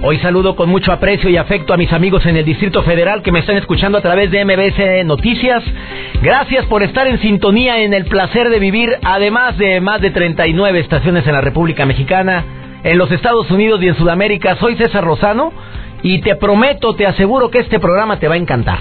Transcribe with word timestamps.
Hoy 0.00 0.18
saludo 0.20 0.54
con 0.54 0.68
mucho 0.68 0.92
aprecio 0.92 1.28
y 1.28 1.36
afecto 1.36 1.74
a 1.74 1.76
mis 1.76 1.92
amigos 1.92 2.24
en 2.24 2.36
el 2.36 2.44
Distrito 2.44 2.84
Federal 2.84 3.20
que 3.20 3.32
me 3.32 3.40
están 3.40 3.56
escuchando 3.56 3.98
a 3.98 4.00
través 4.00 4.30
de 4.30 4.44
MBS 4.44 5.04
Noticias. 5.04 5.64
Gracias 6.22 6.66
por 6.66 6.84
estar 6.84 7.08
en 7.08 7.18
sintonía 7.18 7.82
en 7.82 7.92
el 7.92 8.04
placer 8.04 8.48
de 8.48 8.60
vivir, 8.60 8.96
además 9.02 9.58
de 9.58 9.80
más 9.80 10.00
de 10.00 10.12
39 10.12 10.78
estaciones 10.78 11.26
en 11.26 11.32
la 11.32 11.40
República 11.40 11.84
Mexicana, 11.84 12.44
en 12.84 12.96
los 12.96 13.10
Estados 13.10 13.50
Unidos 13.50 13.82
y 13.82 13.88
en 13.88 13.96
Sudamérica. 13.96 14.54
Soy 14.60 14.76
César 14.76 15.02
Rosano 15.02 15.52
y 16.04 16.20
te 16.20 16.36
prometo, 16.36 16.94
te 16.94 17.04
aseguro 17.04 17.50
que 17.50 17.58
este 17.58 17.80
programa 17.80 18.20
te 18.20 18.28
va 18.28 18.34
a 18.34 18.38
encantar. 18.38 18.78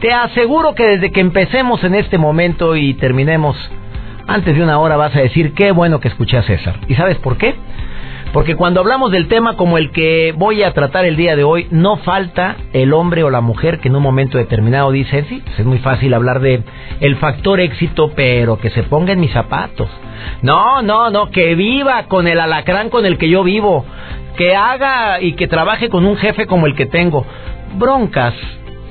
Te 0.00 0.12
aseguro 0.12 0.74
que 0.74 0.84
desde 0.84 1.12
que 1.12 1.20
empecemos 1.20 1.84
en 1.84 1.94
este 1.94 2.18
momento 2.18 2.74
y 2.74 2.94
terminemos 2.94 3.56
antes 4.26 4.56
de 4.56 4.62
una 4.64 4.80
hora 4.80 4.96
vas 4.96 5.14
a 5.14 5.20
decir 5.20 5.54
qué 5.54 5.70
bueno 5.70 6.00
que 6.00 6.08
escuché 6.08 6.38
a 6.38 6.42
César. 6.42 6.80
¿Y 6.88 6.96
sabes 6.96 7.18
por 7.18 7.36
qué? 7.36 7.54
Porque 8.32 8.54
cuando 8.54 8.80
hablamos 8.80 9.10
del 9.10 9.26
tema 9.26 9.56
como 9.56 9.76
el 9.76 9.90
que 9.90 10.32
voy 10.36 10.62
a 10.62 10.72
tratar 10.72 11.04
el 11.04 11.16
día 11.16 11.34
de 11.34 11.42
hoy, 11.42 11.66
no 11.70 11.96
falta 11.96 12.56
el 12.72 12.92
hombre 12.92 13.24
o 13.24 13.30
la 13.30 13.40
mujer 13.40 13.80
que 13.80 13.88
en 13.88 13.96
un 13.96 14.02
momento 14.04 14.38
determinado 14.38 14.92
dice, 14.92 15.24
sí, 15.28 15.42
pues 15.44 15.58
es 15.58 15.66
muy 15.66 15.78
fácil 15.78 16.14
hablar 16.14 16.40
de 16.40 16.62
el 17.00 17.16
factor 17.16 17.58
éxito, 17.58 18.12
pero 18.14 18.60
que 18.60 18.70
se 18.70 18.84
ponga 18.84 19.12
en 19.12 19.20
mis 19.20 19.32
zapatos. 19.32 19.88
No, 20.42 20.80
no, 20.80 21.10
no, 21.10 21.30
que 21.30 21.56
viva 21.56 22.04
con 22.04 22.28
el 22.28 22.38
alacrán 22.38 22.88
con 22.88 23.04
el 23.04 23.18
que 23.18 23.28
yo 23.28 23.42
vivo, 23.42 23.84
que 24.36 24.54
haga 24.54 25.20
y 25.20 25.32
que 25.32 25.48
trabaje 25.48 25.88
con 25.88 26.06
un 26.06 26.16
jefe 26.16 26.46
como 26.46 26.66
el 26.66 26.76
que 26.76 26.86
tengo. 26.86 27.26
Broncas, 27.78 28.34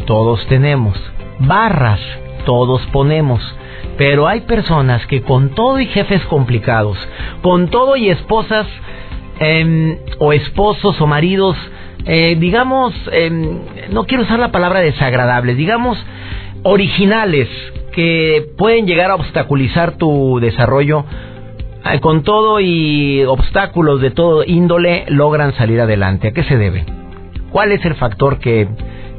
todos 0.05 0.45
tenemos. 0.47 0.97
Barras, 1.39 2.01
todos 2.45 2.81
ponemos. 2.91 3.41
Pero 3.97 4.27
hay 4.27 4.41
personas 4.41 5.05
que 5.07 5.21
con 5.21 5.49
todo 5.55 5.79
y 5.79 5.85
jefes 5.85 6.25
complicados, 6.25 6.97
con 7.41 7.69
todo 7.69 7.95
y 7.95 8.09
esposas 8.09 8.67
Em, 9.39 9.97
o 10.19 10.33
esposos 10.33 10.99
o 10.99 11.07
maridos, 11.07 11.55
eh, 12.05 12.35
digamos, 12.37 12.93
em, 13.11 13.59
no 13.89 14.05
quiero 14.05 14.23
usar 14.23 14.37
la 14.37 14.51
palabra 14.51 14.81
desagradables, 14.81 15.55
digamos, 15.55 15.97
originales, 16.63 17.47
que 17.93 18.49
pueden 18.57 18.85
llegar 18.85 19.11
a 19.11 19.15
obstaculizar 19.15 19.97
tu 19.97 20.39
desarrollo, 20.41 21.05
eh, 21.85 21.99
con 22.01 22.23
todo 22.23 22.59
y 22.59 23.23
obstáculos 23.23 24.01
de 24.01 24.11
todo 24.11 24.43
índole, 24.45 25.05
logran 25.07 25.53
salir 25.55 25.79
adelante. 25.79 26.27
¿A 26.27 26.31
qué 26.33 26.43
se 26.43 26.57
debe? 26.57 26.85
¿Cuál 27.49 27.71
es 27.71 27.83
el 27.85 27.95
factor 27.95 28.39
que, 28.39 28.67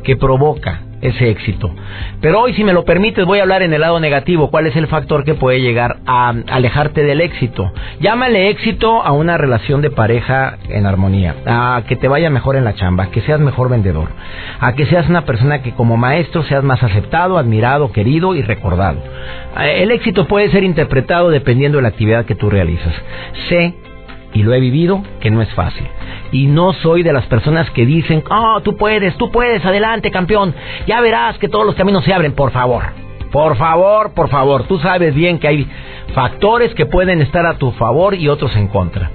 que 0.04 0.16
provoca 0.16 0.82
ese 1.00 1.30
éxito. 1.30 1.74
Pero 2.20 2.40
hoy, 2.40 2.54
si 2.54 2.64
me 2.64 2.72
lo 2.72 2.84
permites, 2.84 3.24
voy 3.24 3.38
a 3.38 3.42
hablar 3.42 3.62
en 3.62 3.72
el 3.72 3.80
lado 3.80 4.00
negativo. 4.00 4.50
¿Cuál 4.50 4.66
es 4.66 4.76
el 4.76 4.86
factor 4.86 5.24
que 5.24 5.34
puede 5.34 5.60
llegar 5.60 5.98
a 6.06 6.34
alejarte 6.48 7.02
del 7.02 7.20
éxito? 7.20 7.72
Llámale 8.00 8.48
éxito 8.50 9.02
a 9.02 9.12
una 9.12 9.38
relación 9.38 9.80
de 9.80 9.90
pareja 9.90 10.58
en 10.68 10.86
armonía, 10.86 11.34
a 11.46 11.82
que 11.86 11.96
te 11.96 12.08
vaya 12.08 12.30
mejor 12.30 12.56
en 12.56 12.64
la 12.64 12.74
chamba, 12.74 13.04
a 13.04 13.10
que 13.10 13.20
seas 13.22 13.40
mejor 13.40 13.68
vendedor, 13.68 14.08
a 14.60 14.74
que 14.74 14.86
seas 14.86 15.08
una 15.08 15.24
persona 15.24 15.62
que 15.62 15.72
como 15.72 15.96
maestro 15.96 16.42
seas 16.44 16.64
más 16.64 16.82
aceptado, 16.82 17.38
admirado, 17.38 17.92
querido 17.92 18.34
y 18.34 18.42
recordado. 18.42 18.98
Eh, 19.58 19.82
el 19.82 19.90
éxito 19.90 20.26
puede 20.26 20.50
ser 20.50 20.64
interpretado 20.64 21.30
dependiendo 21.30 21.78
de 21.78 21.82
la 21.82 21.88
actividad 21.88 22.24
que 22.24 22.34
tú 22.34 22.50
realizas. 22.50 22.94
Sé 23.48 23.74
y 24.32 24.42
lo 24.42 24.54
he 24.54 24.60
vivido, 24.60 25.02
que 25.20 25.30
no 25.30 25.42
es 25.42 25.52
fácil. 25.54 25.86
Y 26.32 26.46
no 26.46 26.72
soy 26.72 27.02
de 27.02 27.12
las 27.12 27.26
personas 27.26 27.70
que 27.70 27.86
dicen, 27.86 28.22
oh, 28.30 28.60
tú 28.62 28.76
puedes, 28.76 29.16
tú 29.16 29.30
puedes, 29.30 29.64
adelante, 29.64 30.10
campeón. 30.10 30.54
Ya 30.86 31.00
verás 31.00 31.38
que 31.38 31.48
todos 31.48 31.66
los 31.66 31.74
caminos 31.74 32.04
se 32.04 32.12
abren, 32.12 32.32
por 32.32 32.52
favor. 32.52 32.84
Por 33.32 33.56
favor, 33.56 34.12
por 34.14 34.28
favor. 34.28 34.64
Tú 34.64 34.78
sabes 34.78 35.14
bien 35.14 35.38
que 35.38 35.48
hay 35.48 35.68
factores 36.14 36.74
que 36.74 36.86
pueden 36.86 37.22
estar 37.22 37.46
a 37.46 37.58
tu 37.58 37.70
favor 37.72 38.14
y 38.14 38.28
otros 38.28 38.54
en 38.56 38.68
contra. 38.68 39.10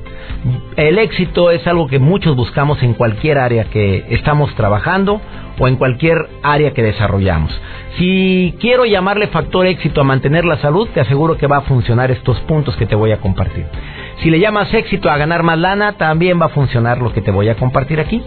El 0.76 1.00
éxito 1.00 1.50
es 1.52 1.66
algo 1.66 1.88
que 1.88 2.00
muchos 2.00 2.36
buscamos 2.36 2.82
en 2.84 2.94
cualquier 2.94 3.40
área 3.40 3.66
que 3.66 4.06
estamos 4.10 4.54
trabajando 4.56 5.20
o 5.60 5.68
en 5.68 5.76
cualquier 5.76 6.18
área 6.44 6.72
que 6.72 6.84
desarrollamos. 6.84 7.52
Si 7.98 8.56
quiero 8.60 8.86
llamarle 8.86 9.28
factor 9.28 9.66
éxito 9.66 10.02
a 10.02 10.04
mantener 10.04 10.46
la 10.46 10.58
salud, 10.58 10.88
te 10.94 11.02
aseguro 11.02 11.38
que 11.38 11.48
va 11.48 11.58
a 11.58 11.62
funcionar 11.62 12.12
estos 12.12 12.40
puntos 12.42 12.76
que 12.76 12.86
te 12.86 12.96
voy 12.96 13.12
a 13.12 13.18
compartir. 13.18 13.66
Si 14.22 14.30
le 14.30 14.40
llamas 14.40 14.74
éxito 14.74 15.10
a 15.10 15.18
ganar 15.18 15.44
más 15.44 15.58
lana, 15.58 15.94
también 15.94 16.40
va 16.42 16.46
a 16.46 16.50
funcionar 16.50 17.00
lo 17.00 17.12
que 17.14 17.22
te 17.22 17.32
voy 17.32 17.50
a 17.50 17.56
compartir 17.56 18.00
aquí. 18.00 18.24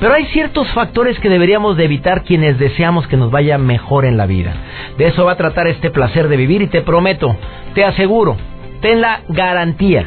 Pero 0.00 0.14
hay 0.14 0.24
ciertos 0.26 0.70
factores 0.72 1.18
que 1.20 1.28
deberíamos 1.28 1.76
de 1.76 1.84
evitar 1.84 2.24
quienes 2.24 2.58
deseamos 2.58 3.06
que 3.06 3.16
nos 3.16 3.30
vaya 3.30 3.58
mejor 3.58 4.04
en 4.04 4.16
la 4.16 4.26
vida. 4.26 4.54
De 4.98 5.06
eso 5.06 5.24
va 5.24 5.32
a 5.32 5.36
tratar 5.36 5.66
este 5.66 5.90
placer 5.90 6.28
de 6.28 6.36
vivir 6.36 6.62
y 6.62 6.68
te 6.68 6.82
prometo, 6.82 7.36
te 7.74 7.84
aseguro, 7.84 8.36
ten 8.80 9.00
la 9.00 9.20
garantía 9.28 10.06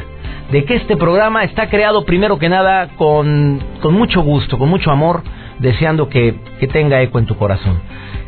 de 0.50 0.64
que 0.64 0.74
este 0.74 0.96
programa 0.96 1.44
está 1.44 1.68
creado 1.68 2.04
primero 2.04 2.38
que 2.38 2.48
nada 2.48 2.88
con, 2.96 3.60
con 3.80 3.94
mucho 3.94 4.22
gusto, 4.22 4.58
con 4.58 4.68
mucho 4.68 4.90
amor, 4.90 5.22
deseando 5.60 6.08
que, 6.08 6.34
que 6.58 6.66
tenga 6.66 7.00
eco 7.02 7.18
en 7.18 7.26
tu 7.26 7.36
corazón. 7.36 7.80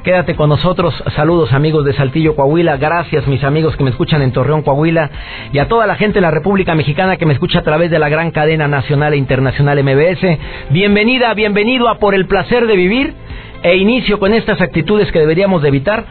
Quédate 0.05 0.35
con 0.35 0.49
nosotros. 0.49 0.95
Saludos 1.15 1.53
amigos 1.53 1.85
de 1.85 1.93
Saltillo, 1.93 2.35
Coahuila. 2.35 2.77
Gracias 2.77 3.27
mis 3.29 3.45
amigos 3.45 3.77
que 3.77 3.85
me 3.85 3.91
escuchan 3.91 4.21
en 4.23 4.33
Torreón, 4.33 4.63
Coahuila. 4.63 5.11
Y 5.53 5.59
a 5.59 5.69
toda 5.69 5.87
la 5.87 5.95
gente 5.95 6.15
de 6.15 6.23
la 6.23 6.31
República 6.31 6.75
Mexicana 6.75 7.17
que 7.17 7.27
me 7.27 7.35
escucha 7.35 7.61
a 7.61 7.63
través 7.63 7.91
de 7.91 7.99
la 7.99 8.09
gran 8.09 8.33
cadena 8.33 8.67
nacional 8.67 9.15
e 9.15 9.17
internacional 9.17 9.83
MBS. 9.83 10.39
Bienvenida, 10.71 11.33
bienvenido 11.35 11.89
a 11.89 11.99
Por 11.99 12.15
el 12.15 12.27
Placer 12.27 12.67
de 12.67 12.77
Vivir. 12.77 13.15
E 13.63 13.77
inicio 13.77 14.19
con 14.19 14.35
estas 14.35 14.61
actitudes 14.61 15.13
que 15.13 15.21
deberíamos 15.21 15.63
de 15.63 15.69
evitar 15.69 16.05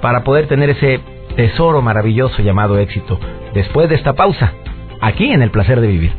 para 0.00 0.24
poder 0.24 0.48
tener 0.48 0.70
ese 0.70 0.98
tesoro 1.36 1.80
maravilloso 1.80 2.42
llamado 2.42 2.76
éxito. 2.78 3.20
Después 3.54 3.88
de 3.88 3.94
esta 3.94 4.14
pausa, 4.14 4.52
aquí 5.00 5.32
en 5.32 5.42
El 5.42 5.52
Placer 5.52 5.80
de 5.80 5.86
Vivir. 5.86 6.12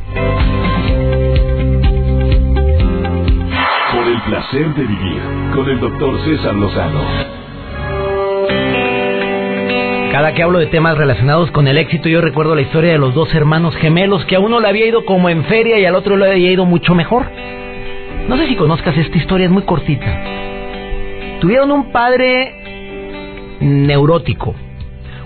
Placer 4.24 4.74
de 4.74 4.86
vivir 4.86 5.22
con 5.54 5.68
el 5.68 5.78
doctor 5.80 6.18
César 6.24 6.54
Lozano. 6.54 7.02
Cada 10.12 10.32
que 10.32 10.42
hablo 10.42 10.60
de 10.60 10.66
temas 10.66 10.96
relacionados 10.96 11.50
con 11.50 11.68
el 11.68 11.76
éxito, 11.76 12.08
yo 12.08 12.20
recuerdo 12.20 12.54
la 12.54 12.62
historia 12.62 12.92
de 12.92 12.98
los 12.98 13.14
dos 13.14 13.34
hermanos 13.34 13.76
gemelos 13.76 14.24
que 14.24 14.36
a 14.36 14.40
uno 14.40 14.60
le 14.60 14.68
había 14.68 14.86
ido 14.86 15.04
como 15.04 15.28
en 15.28 15.44
feria 15.44 15.78
y 15.78 15.84
al 15.84 15.94
otro 15.94 16.16
le 16.16 16.30
había 16.30 16.52
ido 16.52 16.64
mucho 16.64 16.94
mejor. 16.94 17.26
No 18.28 18.38
sé 18.38 18.46
si 18.48 18.56
conozcas 18.56 18.96
esta 18.96 19.18
historia, 19.18 19.46
es 19.46 19.52
muy 19.52 19.64
cortita. 19.64 20.06
Tuvieron 21.40 21.70
un 21.70 21.92
padre 21.92 23.58
neurótico, 23.60 24.54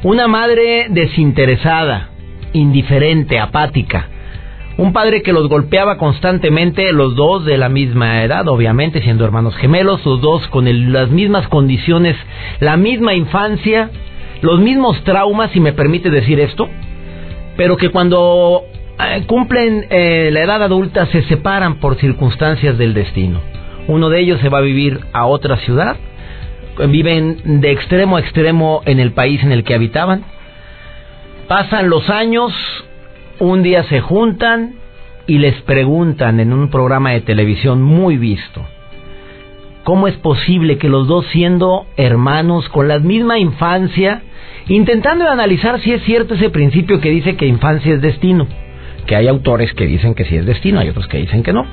una 0.03 0.27
madre 0.27 0.87
desinteresada, 0.89 2.11
indiferente, 2.53 3.39
apática 3.39 4.09
un 4.79 4.93
padre 4.93 5.23
que 5.23 5.33
los 5.33 5.49
golpeaba 5.49 5.99
constantemente, 5.99 6.93
los 6.93 7.17
dos 7.17 7.45
de 7.45 7.59
la 7.59 7.69
misma 7.69 8.23
edad, 8.23 8.47
obviamente, 8.47 9.03
siendo 9.03 9.25
hermanos 9.25 9.57
gemelos, 9.57 10.07
los 10.07 10.21
dos 10.21 10.47
con 10.49 10.93
las 10.93 11.11
mismas 11.11 11.49
condiciones, 11.49 12.17
la 12.61 12.77
misma 12.77 13.13
infancia, 13.15 13.91
los 14.41 14.61
mismos 14.61 15.03
traumas, 15.03 15.51
si 15.51 15.59
me 15.59 15.73
permite 15.73 16.11
decir 16.11 16.39
esto, 16.39 16.69
pero 17.57 17.77
que 17.77 17.91
cuando 17.91 18.63
eh, 19.01 19.25
cumplen 19.27 19.87
eh, 19.91 20.31
la 20.33 20.45
edad 20.45 20.63
adulta 20.63 21.07
se 21.07 21.25
separan 21.25 21.81
por 21.81 21.97
circunstancias 21.97 22.79
del 22.79 22.95
destino. 22.95 23.41
Uno 23.89 24.09
de 24.11 24.21
ellos 24.21 24.41
se 24.41 24.49
va 24.49 24.59
a 24.59 24.63
vivir 24.63 25.01
a 25.13 25.27
otra 25.27 25.57
ciudad, 25.57 25.97
viven 26.89 27.61
de 27.61 27.73
extremo 27.73 28.17
a 28.17 28.21
extremo 28.21 28.83
en 28.85 29.01
el 29.01 29.11
país 29.11 29.43
en 29.43 29.51
el 29.51 29.65
que 29.65 29.75
habitaban. 29.75 30.23
Pasan 31.49 31.91
los 31.91 32.09
años, 32.11 32.53
un 33.41 33.63
día 33.63 33.85
se 33.85 34.01
juntan 34.01 34.75
y 35.29 35.39
les 35.39 35.61
preguntan 35.63 36.41
en 36.41 36.53
un 36.53 36.71
programa 36.71 37.11
de 37.11 37.21
televisión 37.21 37.83
muy 37.83 38.17
visto, 38.17 38.67
¿cómo 39.85 40.09
es 40.09 40.17
posible 40.17 40.79
que 40.79 40.89
los 40.89 41.07
dos 41.07 41.27
siendo 41.27 41.87
hermanos 41.99 42.69
con 42.71 42.89
la 42.89 42.99
misma 42.99 43.39
infancia, 43.39 44.23
intentando 44.69 45.29
analizar 45.29 45.81
si 45.81 45.93
es 45.93 46.03
cierto 46.05 46.35
ese 46.35 46.49
principio 46.49 47.01
que 47.01 47.11
dice 47.11 47.37
que 47.37 47.47
infancia 47.47 47.95
es 47.95 48.01
destino? 48.01 48.49
Que 49.07 49.17
hay 49.17 49.29
autores 49.29 49.73
que 49.75 49.87
dicen 49.87 50.15
que 50.15 50.25
sí 50.25 50.35
es 50.35 50.47
destino, 50.47 50.81
hay 50.81 50.89
otros 50.89 51.07
que 51.09 51.19
dicen 51.19 51.43
que 51.43 51.53
no. 51.53 51.67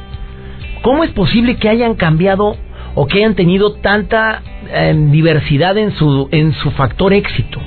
¿Cómo 0.82 1.06
es 1.06 1.12
posible 1.12 1.56
que 1.56 1.70
hayan 1.70 1.96
cambiado 1.96 2.58
o 2.94 3.08
que 3.08 3.20
hayan 3.20 3.36
tenido 3.36 3.76
tanta 3.76 4.42
eh, 4.70 4.94
diversidad 5.12 5.78
en 5.78 5.92
su, 5.92 6.28
en 6.32 6.52
su 6.54 6.72
factor 6.72 7.14
éxito? 7.14 7.62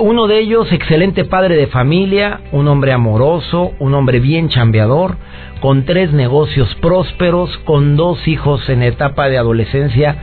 Uno 0.00 0.26
de 0.26 0.40
ellos, 0.40 0.70
excelente 0.72 1.24
padre 1.24 1.56
de 1.56 1.68
familia, 1.68 2.40
un 2.52 2.68
hombre 2.68 2.92
amoroso, 2.92 3.72
un 3.78 3.94
hombre 3.94 4.20
bien 4.20 4.48
chambeador, 4.48 5.16
con 5.60 5.84
tres 5.84 6.12
negocios 6.12 6.74
prósperos, 6.76 7.56
con 7.58 7.96
dos 7.96 8.26
hijos 8.26 8.68
en 8.68 8.82
etapa 8.82 9.28
de 9.28 9.38
adolescencia, 9.38 10.16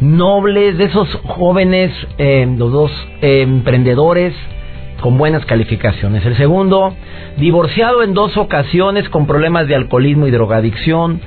nobles, 0.00 0.78
de 0.78 0.84
esos 0.84 1.08
jóvenes, 1.24 1.92
eh, 2.18 2.46
los 2.56 2.72
dos 2.72 2.90
eh, 3.20 3.42
emprendedores 3.42 4.34
con 5.00 5.18
buenas 5.18 5.44
calificaciones. 5.46 6.24
El 6.24 6.36
segundo, 6.36 6.94
divorciado 7.36 8.02
en 8.02 8.14
dos 8.14 8.36
ocasiones 8.36 9.08
con 9.08 9.26
problemas 9.26 9.66
de 9.66 9.74
alcoholismo 9.74 10.26
y 10.26 10.30
drogadicción, 10.30 11.20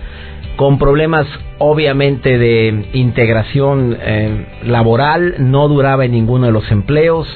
con 0.56 0.80
problemas 0.80 1.28
obviamente 1.58 2.38
de 2.38 2.86
integración 2.94 3.98
eh, 4.00 4.46
laboral, 4.64 5.36
no 5.40 5.68
duraba 5.68 6.06
en 6.06 6.14
ninguno 6.14 6.46
de 6.46 6.54
los 6.54 6.72
empleos, 6.72 7.28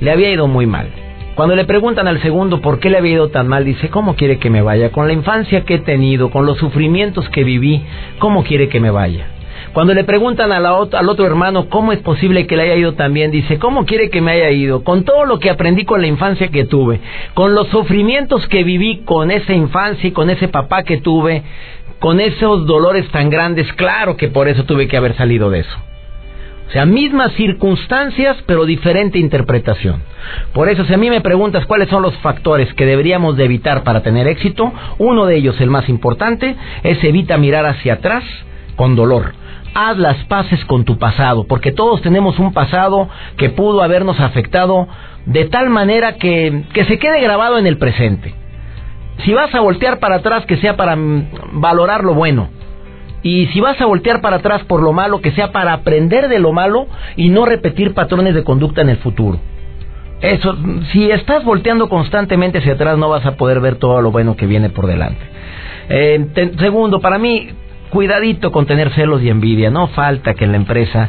le 0.00 0.10
había 0.10 0.30
ido 0.30 0.46
muy 0.46 0.66
mal. 0.66 0.88
Cuando 1.34 1.54
le 1.54 1.64
preguntan 1.64 2.08
al 2.08 2.20
segundo 2.20 2.60
por 2.60 2.80
qué 2.80 2.90
le 2.90 2.98
había 2.98 3.12
ido 3.12 3.28
tan 3.28 3.46
mal, 3.46 3.64
dice, 3.64 3.90
¿cómo 3.90 4.16
quiere 4.16 4.38
que 4.38 4.50
me 4.50 4.60
vaya? 4.60 4.90
Con 4.90 5.06
la 5.06 5.12
infancia 5.12 5.64
que 5.64 5.74
he 5.74 5.78
tenido, 5.78 6.30
con 6.30 6.46
los 6.46 6.58
sufrimientos 6.58 7.28
que 7.30 7.44
viví, 7.44 7.84
¿cómo 8.18 8.42
quiere 8.42 8.68
que 8.68 8.80
me 8.80 8.90
vaya? 8.90 9.28
Cuando 9.72 9.94
le 9.94 10.02
preguntan 10.04 10.50
al 10.50 10.66
otro 10.66 11.26
hermano 11.26 11.68
cómo 11.68 11.92
es 11.92 12.00
posible 12.00 12.46
que 12.46 12.56
le 12.56 12.62
haya 12.62 12.76
ido 12.76 12.94
tan 12.94 13.12
bien, 13.12 13.30
dice, 13.30 13.58
¿cómo 13.58 13.86
quiere 13.86 14.10
que 14.10 14.20
me 14.20 14.32
haya 14.32 14.50
ido? 14.50 14.82
Con 14.82 15.04
todo 15.04 15.24
lo 15.24 15.38
que 15.38 15.50
aprendí 15.50 15.84
con 15.84 16.00
la 16.00 16.06
infancia 16.08 16.48
que 16.48 16.64
tuve, 16.64 17.00
con 17.34 17.54
los 17.54 17.68
sufrimientos 17.68 18.46
que 18.48 18.64
viví 18.64 19.02
con 19.04 19.30
esa 19.30 19.52
infancia 19.52 20.08
y 20.08 20.12
con 20.12 20.30
ese 20.30 20.48
papá 20.48 20.82
que 20.82 20.98
tuve, 20.98 21.42
con 22.00 22.18
esos 22.20 22.66
dolores 22.66 23.08
tan 23.10 23.30
grandes, 23.30 23.72
claro 23.74 24.16
que 24.16 24.28
por 24.28 24.48
eso 24.48 24.64
tuve 24.64 24.88
que 24.88 24.96
haber 24.96 25.14
salido 25.16 25.50
de 25.50 25.60
eso. 25.60 25.78
O 26.68 26.70
sea, 26.70 26.84
mismas 26.84 27.32
circunstancias, 27.32 28.36
pero 28.44 28.66
diferente 28.66 29.18
interpretación. 29.18 30.02
Por 30.52 30.68
eso, 30.68 30.84
si 30.84 30.92
a 30.92 30.98
mí 30.98 31.08
me 31.08 31.22
preguntas 31.22 31.64
cuáles 31.64 31.88
son 31.88 32.02
los 32.02 32.14
factores 32.18 32.72
que 32.74 32.84
deberíamos 32.84 33.38
de 33.38 33.46
evitar 33.46 33.84
para 33.84 34.02
tener 34.02 34.28
éxito, 34.28 34.70
uno 34.98 35.24
de 35.24 35.36
ellos, 35.36 35.58
el 35.62 35.70
más 35.70 35.88
importante, 35.88 36.56
es 36.82 37.02
evita 37.02 37.38
mirar 37.38 37.64
hacia 37.64 37.94
atrás 37.94 38.22
con 38.76 38.96
dolor. 38.96 39.32
Haz 39.74 39.96
las 39.96 40.22
paces 40.26 40.62
con 40.66 40.84
tu 40.84 40.98
pasado, 40.98 41.46
porque 41.46 41.72
todos 41.72 42.02
tenemos 42.02 42.38
un 42.38 42.52
pasado 42.52 43.08
que 43.38 43.48
pudo 43.48 43.82
habernos 43.82 44.20
afectado 44.20 44.88
de 45.24 45.46
tal 45.46 45.70
manera 45.70 46.16
que, 46.16 46.64
que 46.74 46.84
se 46.84 46.98
quede 46.98 47.22
grabado 47.22 47.56
en 47.56 47.66
el 47.66 47.78
presente. 47.78 48.34
Si 49.24 49.32
vas 49.32 49.54
a 49.54 49.60
voltear 49.60 50.00
para 50.00 50.16
atrás, 50.16 50.44
que 50.44 50.58
sea 50.58 50.76
para 50.76 50.96
valorar 51.52 52.04
lo 52.04 52.12
bueno 52.12 52.57
y 53.22 53.46
si 53.48 53.60
vas 53.60 53.80
a 53.80 53.86
voltear 53.86 54.20
para 54.20 54.36
atrás 54.36 54.62
por 54.64 54.82
lo 54.82 54.92
malo, 54.92 55.20
que 55.20 55.32
sea 55.32 55.52
para 55.52 55.72
aprender 55.72 56.28
de 56.28 56.38
lo 56.38 56.52
malo 56.52 56.86
y 57.16 57.28
no 57.28 57.46
repetir 57.46 57.94
patrones 57.94 58.34
de 58.34 58.44
conducta 58.44 58.80
en 58.82 58.90
el 58.90 58.98
futuro. 58.98 59.40
Eso, 60.20 60.56
si 60.92 61.10
estás 61.10 61.44
volteando 61.44 61.88
constantemente 61.88 62.58
hacia 62.58 62.72
atrás, 62.72 62.98
no 62.98 63.08
vas 63.08 63.24
a 63.24 63.36
poder 63.36 63.60
ver 63.60 63.76
todo 63.76 64.00
lo 64.02 64.10
bueno 64.10 64.36
que 64.36 64.46
viene 64.46 64.68
por 64.68 64.86
delante. 64.86 65.20
Eh, 65.88 66.52
segundo, 66.58 67.00
para 67.00 67.18
mí, 67.18 67.48
cuidadito 67.90 68.50
con 68.50 68.66
tener 68.66 68.90
celos 68.94 69.22
y 69.22 69.28
envidia. 69.28 69.70
No 69.70 69.88
falta 69.88 70.34
que 70.34 70.44
en 70.44 70.52
la 70.52 70.56
empresa 70.56 71.08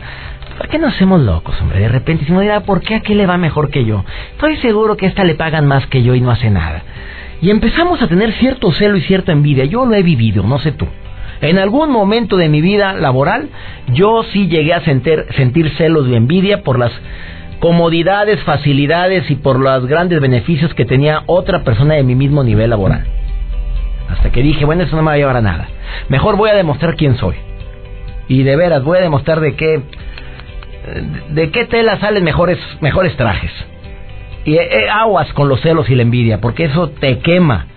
¿Por 0.59 0.67
qué 0.67 0.77
no 0.77 0.87
hacemos 0.87 1.21
locos, 1.21 1.55
hombre? 1.61 1.79
De 1.79 1.87
repente, 1.87 2.29
me 2.33 2.41
dirá, 2.41 2.59
¿por 2.59 2.81
qué 2.81 2.95
aquí 2.95 3.13
le 3.13 3.25
va 3.25 3.37
mejor 3.37 3.69
que 3.69 3.85
yo? 3.85 4.03
Estoy 4.33 4.57
seguro 4.57 4.97
que 4.97 5.05
a 5.05 5.09
esta 5.09 5.23
le 5.23 5.35
pagan 5.35 5.65
más 5.65 5.87
que 5.87 6.03
yo 6.03 6.15
y 6.15 6.21
no 6.21 6.31
hace 6.31 6.49
nada. 6.49 6.83
Y 7.41 7.49
empezamos 7.49 8.01
a 8.01 8.09
tener 8.09 8.33
cierto 8.33 8.69
celo 8.73 8.97
y 8.97 9.01
cierta 9.03 9.31
envidia. 9.31 9.63
Yo 9.63 9.85
lo 9.85 9.95
he 9.95 10.03
vivido, 10.03 10.43
no 10.43 10.59
sé 10.59 10.73
tú. 10.73 10.85
En 11.41 11.57
algún 11.57 11.91
momento 11.91 12.35
de 12.37 12.49
mi 12.49 12.61
vida 12.61 12.93
laboral, 12.93 13.49
yo 13.93 14.23
sí 14.31 14.47
llegué 14.47 14.73
a 14.73 14.83
sentir, 14.83 15.25
sentir 15.37 15.69
celos 15.77 16.07
y 16.07 16.15
envidia 16.15 16.63
por 16.63 16.77
las 16.77 16.91
comodidades, 17.59 18.41
facilidades 18.43 19.29
y 19.29 19.35
por 19.35 19.59
los 19.59 19.85
grandes 19.85 20.19
beneficios 20.19 20.73
que 20.73 20.85
tenía 20.85 21.23
otra 21.27 21.63
persona 21.63 21.95
de 21.95 22.03
mi 22.03 22.15
mismo 22.15 22.43
nivel 22.43 22.69
laboral. 22.69 23.05
Hasta 24.09 24.31
que 24.31 24.41
dije, 24.41 24.65
bueno, 24.65 24.83
eso 24.83 24.95
no 24.95 25.01
me 25.01 25.07
va 25.07 25.13
a 25.13 25.17
llevar 25.17 25.37
a 25.37 25.41
nada. 25.41 25.67
Mejor 26.09 26.35
voy 26.35 26.49
a 26.49 26.55
demostrar 26.55 26.95
quién 26.95 27.17
soy. 27.17 27.35
Y 28.27 28.43
de 28.43 28.55
veras, 28.55 28.83
voy 28.83 28.97
a 28.97 29.01
demostrar 29.01 29.39
de 29.39 29.55
qué, 29.55 29.81
de 31.29 31.51
qué 31.51 31.65
tela 31.65 31.99
salen 31.99 32.23
mejores, 32.23 32.57
mejores 32.81 33.15
trajes. 33.15 33.51
Y 34.45 34.55
eh, 34.55 34.89
aguas 34.91 35.31
con 35.33 35.47
los 35.47 35.61
celos 35.61 35.89
y 35.89 35.95
la 35.95 36.01
envidia, 36.01 36.41
porque 36.41 36.65
eso 36.65 36.89
te 36.89 37.19
quema. 37.19 37.67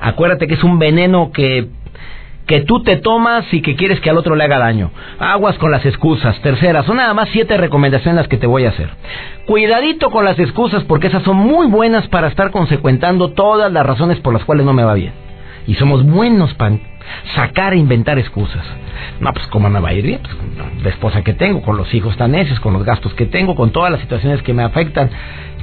Acuérdate 0.00 0.46
que 0.46 0.54
es 0.54 0.64
un 0.64 0.78
veneno 0.78 1.30
que 1.32 1.68
que 2.46 2.60
tú 2.60 2.82
te 2.82 2.96
tomas 2.96 3.44
y 3.52 3.60
que 3.60 3.74
quieres 3.74 4.00
que 4.00 4.08
al 4.08 4.18
otro 4.18 4.36
le 4.36 4.44
haga 4.44 4.58
daño. 4.58 4.92
Aguas 5.18 5.58
con 5.58 5.70
las 5.72 5.84
excusas. 5.84 6.40
Tercera, 6.40 6.84
son 6.84 6.96
nada 6.96 7.12
más 7.12 7.28
siete 7.32 7.56
recomendaciones 7.56 8.16
las 8.16 8.28
que 8.28 8.36
te 8.36 8.46
voy 8.46 8.64
a 8.64 8.70
hacer. 8.70 8.90
Cuidadito 9.46 10.10
con 10.10 10.24
las 10.24 10.38
excusas 10.38 10.84
porque 10.84 11.08
esas 11.08 11.24
son 11.24 11.36
muy 11.36 11.66
buenas 11.66 12.06
para 12.08 12.28
estar 12.28 12.52
consecuentando 12.52 13.32
todas 13.32 13.72
las 13.72 13.84
razones 13.84 14.20
por 14.20 14.32
las 14.32 14.44
cuales 14.44 14.64
no 14.64 14.72
me 14.72 14.84
va 14.84 14.94
bien. 14.94 15.12
Y 15.66 15.74
somos 15.74 16.06
buenos 16.06 16.54
para 16.54 16.78
sacar 17.34 17.72
e 17.72 17.78
inventar 17.78 18.18
excusas. 18.20 18.64
No, 19.18 19.32
pues 19.32 19.46
cómo 19.48 19.68
me 19.68 19.80
va 19.80 19.88
a 19.88 19.94
ir 19.94 20.06
bien, 20.06 20.20
pues 20.22 20.34
la 20.84 20.88
esposa 20.90 21.22
que 21.22 21.34
tengo, 21.34 21.62
con 21.62 21.76
los 21.76 21.92
hijos 21.92 22.16
tan 22.16 22.30
necios, 22.32 22.60
con 22.60 22.72
los 22.72 22.84
gastos 22.84 23.12
que 23.14 23.26
tengo, 23.26 23.56
con 23.56 23.70
todas 23.70 23.90
las 23.90 24.00
situaciones 24.00 24.42
que 24.42 24.54
me 24.54 24.62
afectan. 24.62 25.10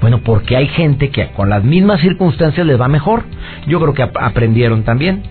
Bueno, 0.01 0.19
porque 0.25 0.57
hay 0.57 0.67
gente 0.67 1.09
que 1.09 1.27
con 1.29 1.49
las 1.49 1.63
mismas 1.63 2.01
circunstancias 2.01 2.67
les 2.67 2.79
va 2.79 2.89
mejor. 2.89 3.23
Yo 3.67 3.79
creo 3.79 3.93
que 3.93 4.03
aprendieron 4.03 4.83
también 4.83 5.23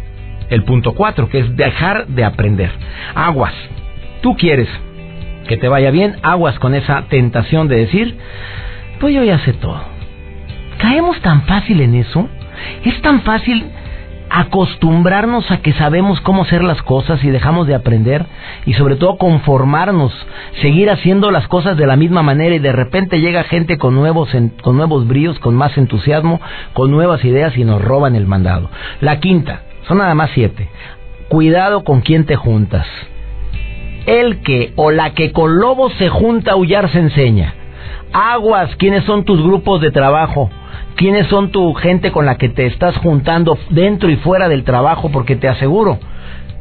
el 0.55 0.65
punto 0.65 0.93
cuatro, 0.95 1.29
que 1.29 1.41
es 1.41 1.57
dejar 1.57 2.07
de 2.09 2.25
aprender. 2.25 2.71
Aguas. 3.15 3.55
Tú 4.21 4.37
quieres 4.37 4.69
que 5.49 5.57
te 5.57 5.69
vaya 5.69 5.91
bien, 5.91 6.17
aguas 6.23 6.59
con 6.59 6.75
esa 6.75 7.03
tentación 7.09 7.69
de 7.69 7.77
decir, 7.77 8.17
pues 9.01 9.15
yo 9.15 9.25
ya 9.25 9.39
sé 9.41 9.53
todo. 9.55 9.83
Caemos 10.79 11.21
tan 11.21 11.43
fácil 11.43 11.81
en 11.81 11.95
eso. 11.95 12.29
Es 12.85 13.01
tan 13.03 13.23
fácil 13.23 13.65
acostumbrarnos 14.31 15.51
a 15.51 15.59
que 15.59 15.75
sabemos 15.75 16.21
cómo 16.23 16.43
hacer 16.43 16.65
las 16.65 16.81
cosas 16.83 17.23
y 17.23 17.29
dejamos 17.29 17.67
de 17.67 17.75
aprender 17.75 18.25
y 18.65 18.73
sobre 18.75 18.97
todo 18.97 19.19
conformarnos, 19.19 20.13
seguir 20.63 20.91
haciendo 20.91 21.31
las 21.31 21.47
cosas 21.49 21.77
de 21.77 21.87
la 21.87 21.97
misma 21.97 22.23
manera 22.23 22.55
y 22.55 22.59
de 22.59 22.73
repente 22.73 23.21
llega 23.21 23.45
gente 23.45 23.77
con 23.77 23.95
nuevos 23.95 24.31
con 24.63 24.77
nuevos 24.77 25.07
bríos, 25.07 25.39
con 25.39 25.55
más 25.55 25.77
entusiasmo, 25.77 26.41
con 26.73 26.91
nuevas 26.91 27.23
ideas 27.25 27.57
y 27.59 27.65
nos 27.65 27.83
roban 27.83 28.15
el 28.15 28.27
mandado. 28.27 28.71
La 29.01 29.21
quinta, 29.21 29.63
son 29.89 29.99
nada 29.99 30.15
más 30.15 30.31
siete. 30.35 30.69
Cuidado 31.29 31.85
con 31.85 32.01
quién 32.01 32.25
te 32.27 32.37
juntas. 32.37 32.87
El 34.07 34.41
que 34.43 34.73
o 34.77 34.91
la 34.91 35.15
que 35.15 35.33
con 35.33 35.59
lobos 35.59 35.93
se 35.95 36.09
junta 36.09 36.51
a 36.51 36.55
aullar 36.55 36.91
se 36.91 36.99
enseña. 36.99 37.55
Aguas, 38.13 38.75
¿quiénes 38.77 39.05
son 39.05 39.25
tus 39.25 39.43
grupos 39.43 39.81
de 39.81 39.91
trabajo? 39.91 40.51
¿Quiénes 40.97 41.27
son 41.29 41.51
tu 41.51 41.73
gente 41.75 42.13
con 42.13 42.27
la 42.27 42.37
que 42.37 42.49
te 42.49 42.67
estás 42.67 42.97
juntando 42.99 43.59
dentro 43.71 44.11
y 44.11 44.17
fuera 44.17 44.49
del 44.49 44.65
trabajo? 44.65 45.11
Porque 45.11 45.37
te 45.37 45.49
aseguro 45.49 45.99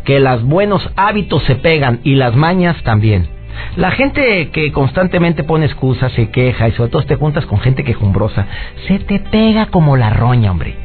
que 0.05 0.19
los 0.19 0.43
buenos 0.43 0.89
hábitos 0.96 1.43
se 1.43 1.55
pegan 1.55 2.00
y 2.03 2.15
las 2.15 2.36
mañas 2.36 2.81
también. 2.84 3.27
La 3.75 3.91
gente 3.91 4.50
que 4.51 4.72
constantemente 4.72 5.43
pone 5.43 5.65
excusas, 5.65 6.12
se 6.13 6.29
queja 6.29 6.67
y 6.67 6.72
sobre 6.72 6.89
todo 6.89 7.03
te 7.03 7.15
juntas 7.15 7.46
con 7.46 7.60
gente 7.60 7.84
quejumbrosa, 7.84 8.48
se 8.88 9.00
te 9.00 9.19
pega 9.19 9.67
como 9.67 9.98
la 9.98 10.10
roña, 10.10 10.51
hombre. 10.51 10.75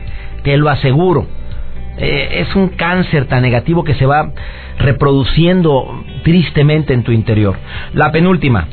Te 0.42 0.56
lo 0.56 0.68
aseguro. 0.68 1.26
Eh, 1.98 2.42
es 2.46 2.54
un 2.54 2.68
cáncer 2.68 3.26
tan 3.26 3.42
negativo 3.42 3.84
que 3.84 3.94
se 3.94 4.06
va 4.06 4.32
reproduciendo 4.78 6.04
tristemente 6.22 6.92
en 6.92 7.02
tu 7.02 7.12
interior. 7.12 7.56
La 7.94 8.12
penúltima, 8.12 8.68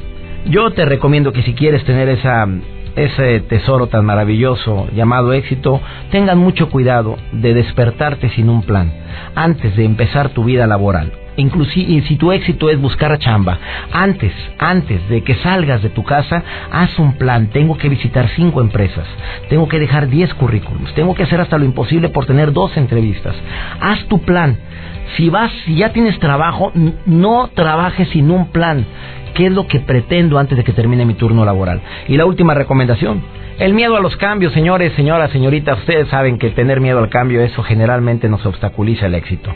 yo 0.46 0.72
te 0.72 0.86
recomiendo 0.86 1.32
que 1.32 1.44
si 1.44 1.54
quieres 1.54 1.84
tener 1.86 2.10
esa, 2.10 2.48
ese 2.96 3.40
tesoro 3.42 3.88
tan 3.88 4.06
maravilloso 4.06 4.88
llamado 4.94 5.34
éxito, 5.34 5.82
tengan 6.12 6.38
mucho 6.38 6.70
cuidado 6.70 7.18
de 7.32 7.54
despertarte 7.54 8.30
sin 8.30 8.50
un 8.50 8.64
plan 8.64 8.92
antes 9.36 9.76
de 9.76 9.86
empezar 9.86 10.30
tu 10.30 10.44
vida 10.44 10.68
laboral 10.68 11.23
inclusive 11.38 12.02
si 12.08 12.16
tu 12.16 12.32
éxito 12.32 12.70
es 12.70 12.80
buscar 12.80 13.18
chamba, 13.20 13.60
antes, 13.92 14.34
antes 14.60 15.08
de 15.10 15.24
que 15.24 15.36
salgas 15.36 15.82
de 15.82 15.90
tu 15.90 16.04
casa, 16.04 16.44
haz 16.72 16.98
un 17.00 17.14
plan. 17.14 17.48
Tengo 17.48 17.78
que 17.78 17.90
visitar 17.90 18.30
cinco 18.36 18.62
empresas, 18.62 19.06
tengo 19.50 19.68
que 19.68 19.80
dejar 19.80 20.10
diez 20.10 20.34
currículums, 20.34 20.94
tengo 20.94 21.16
que 21.16 21.24
hacer 21.24 21.42
hasta 21.42 21.58
lo 21.58 21.66
imposible 21.66 22.10
por 22.10 22.26
tener 22.26 22.54
dos 22.54 22.76
entrevistas. 22.78 23.36
Haz 23.80 24.06
tu 24.06 24.20
plan. 24.22 24.58
Si 25.18 25.30
vas, 25.30 25.52
si 25.66 25.76
ya 25.76 25.94
tienes 25.94 26.18
trabajo, 26.20 26.72
no 27.06 27.50
trabajes 27.54 28.10
sin 28.10 28.32
un 28.32 28.48
plan. 28.48 28.86
¿Qué 29.36 29.48
es 29.48 29.52
lo 29.52 29.68
que 29.68 29.80
pretendo 29.80 30.38
antes 30.38 30.58
de 30.58 30.64
que 30.64 30.74
termine 30.74 31.06
mi 31.06 31.16
turno 31.16 31.44
laboral? 31.44 31.82
Y 32.08 32.18
la 32.18 32.26
última 32.26 32.54
recomendación, 32.54 33.22
el 33.60 33.74
miedo 33.74 33.96
a 33.96 34.02
los 34.02 34.16
cambios, 34.18 34.54
señores, 34.54 34.94
señoras, 34.94 35.32
señoritas, 35.32 35.80
ustedes 35.80 36.08
saben 36.10 36.38
que 36.38 36.50
tener 36.52 36.80
miedo 36.80 37.00
al 37.00 37.10
cambio, 37.10 37.42
eso 37.42 37.64
generalmente 37.64 38.28
nos 38.30 38.46
obstaculiza 38.46 39.06
el 39.06 39.16
éxito. 39.16 39.54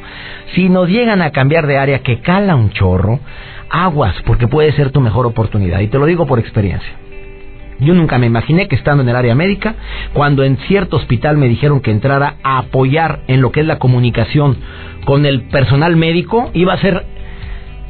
Si 0.53 0.69
nos 0.69 0.87
llegan 0.87 1.21
a 1.21 1.31
cambiar 1.31 1.67
de 1.67 1.77
área 1.77 1.99
que 1.99 2.19
cala 2.19 2.55
un 2.55 2.69
chorro, 2.71 3.19
aguas, 3.69 4.15
porque 4.25 4.47
puede 4.47 4.71
ser 4.73 4.91
tu 4.91 5.01
mejor 5.01 5.25
oportunidad. 5.25 5.79
Y 5.79 5.87
te 5.87 5.97
lo 5.97 6.05
digo 6.05 6.25
por 6.25 6.39
experiencia. 6.39 6.93
Yo 7.79 7.93
nunca 7.93 8.17
me 8.17 8.25
imaginé 8.25 8.67
que 8.67 8.75
estando 8.75 9.03
en 9.03 9.09
el 9.09 9.15
área 9.15 9.35
médica, 9.35 9.75
cuando 10.13 10.43
en 10.43 10.57
cierto 10.67 10.97
hospital 10.97 11.37
me 11.37 11.47
dijeron 11.47 11.79
que 11.79 11.91
entrara 11.91 12.35
a 12.43 12.59
apoyar 12.59 13.21
en 13.27 13.41
lo 13.41 13.51
que 13.51 13.59
es 13.59 13.67
la 13.67 13.77
comunicación 13.77 14.57
con 15.05 15.25
el 15.25 15.43
personal 15.43 15.95
médico, 15.95 16.49
iba 16.53 16.73
a 16.73 16.81
ser 16.81 17.05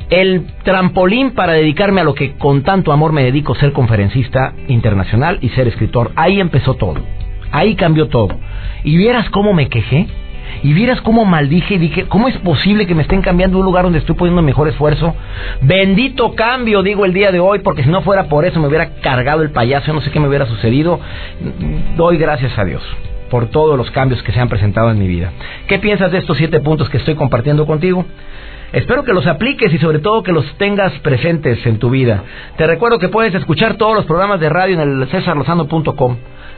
el 0.09 0.47
trampolín 0.63 1.31
para 1.31 1.53
dedicarme 1.53 2.01
a 2.01 2.03
lo 2.03 2.13
que 2.13 2.33
con 2.33 2.63
tanto 2.63 2.91
amor 2.91 3.11
me 3.11 3.23
dedico, 3.23 3.55
ser 3.55 3.73
conferencista 3.73 4.53
internacional 4.67 5.39
y 5.41 5.49
ser 5.49 5.67
escritor. 5.67 6.11
Ahí 6.15 6.39
empezó 6.39 6.75
todo. 6.75 7.01
Ahí 7.51 7.75
cambió 7.75 8.07
todo. 8.07 8.37
Y 8.83 8.97
vieras 8.97 9.29
cómo 9.29 9.53
me 9.53 9.67
quejé. 9.67 10.07
Y 10.63 10.73
vieras 10.73 11.01
cómo 11.01 11.25
maldije 11.25 11.75
y 11.75 11.77
dije, 11.77 12.05
¿cómo 12.05 12.29
es 12.29 12.37
posible 12.37 12.87
que 12.87 12.95
me 12.95 13.01
estén 13.01 13.21
cambiando 13.21 13.59
un 13.59 13.65
lugar 13.65 13.83
donde 13.83 13.99
estoy 13.99 14.15
poniendo 14.15 14.41
mejor 14.41 14.69
esfuerzo? 14.69 15.13
Bendito 15.61 16.35
cambio, 16.35 16.83
digo 16.83 17.05
el 17.05 17.13
día 17.13 17.31
de 17.31 17.39
hoy, 17.39 17.59
porque 17.59 17.83
si 17.83 17.89
no 17.89 18.01
fuera 18.01 18.23
por 18.23 18.45
eso 18.45 18.59
me 18.59 18.67
hubiera 18.67 18.95
cargado 19.01 19.41
el 19.43 19.51
payaso, 19.51 19.93
no 19.93 20.01
sé 20.01 20.09
qué 20.09 20.19
me 20.19 20.27
hubiera 20.27 20.45
sucedido. 20.45 20.99
Doy 21.97 22.17
gracias 22.17 22.57
a 22.57 22.63
Dios 22.63 22.81
por 23.29 23.47
todos 23.47 23.77
los 23.77 23.91
cambios 23.91 24.23
que 24.23 24.31
se 24.31 24.39
han 24.39 24.47
presentado 24.49 24.89
en 24.89 24.99
mi 24.99 25.07
vida. 25.07 25.31
¿Qué 25.67 25.79
piensas 25.79 26.11
de 26.11 26.19
estos 26.19 26.37
siete 26.37 26.59
puntos 26.61 26.89
que 26.89 26.97
estoy 26.97 27.15
compartiendo 27.15 27.65
contigo? 27.65 28.05
Espero 28.73 29.05
que 29.05 29.13
los 29.13 29.25
apliques 29.27 29.73
y 29.73 29.77
sobre 29.77 29.99
todo 29.99 30.23
que 30.23 30.33
los 30.33 30.45
tengas 30.57 30.91
presentes 30.99 31.65
en 31.65 31.79
tu 31.79 31.89
vida. 31.89 32.23
Te 32.57 32.67
recuerdo 32.67 32.99
que 32.99 33.07
puedes 33.07 33.33
escuchar 33.33 33.75
todos 33.77 33.95
los 33.95 34.05
programas 34.05 34.41
de 34.41 34.49
radio 34.49 34.73
en 34.73 35.01
el 35.01 35.07
cesarlozano.com. 35.07 36.17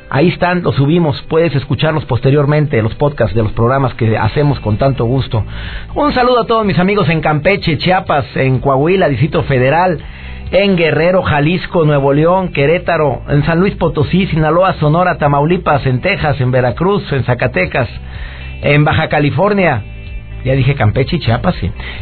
Ahí 0.09 0.29
están, 0.29 0.63
los 0.63 0.73
subimos, 0.75 1.21
puedes 1.29 1.53
escucharlos 1.55 2.05
posteriormente, 2.05 2.81
los 2.81 2.95
podcasts 2.95 3.35
de 3.35 3.43
los 3.43 3.51
programas 3.51 3.93
que 3.93 4.17
hacemos 4.17 4.59
con 4.59 4.77
tanto 4.77 5.05
gusto. 5.05 5.45
Un 5.93 6.11
saludo 6.13 6.39
a 6.39 6.47
todos 6.47 6.65
mis 6.65 6.79
amigos 6.79 7.07
en 7.09 7.21
Campeche, 7.21 7.77
Chiapas, 7.77 8.25
en 8.35 8.57
Coahuila, 8.57 9.07
Distrito 9.07 9.43
Federal, 9.43 9.99
en 10.49 10.77
Guerrero, 10.77 11.21
Jalisco, 11.21 11.85
Nuevo 11.85 12.11
León, 12.11 12.49
Querétaro, 12.49 13.21
en 13.29 13.45
San 13.45 13.59
Luis 13.59 13.75
Potosí, 13.75 14.25
Sinaloa, 14.25 14.73
Sonora, 14.79 15.19
Tamaulipas, 15.19 15.85
en 15.85 16.01
Texas, 16.01 16.41
en 16.41 16.49
Veracruz, 16.49 17.03
en 17.13 17.23
Zacatecas, 17.23 17.87
en 18.63 18.83
Baja 18.83 19.09
California, 19.09 19.83
ya 20.43 20.53
dije 20.53 20.75
Campeche 20.75 21.17
y 21.17 21.19
Chiapas, 21.19 21.55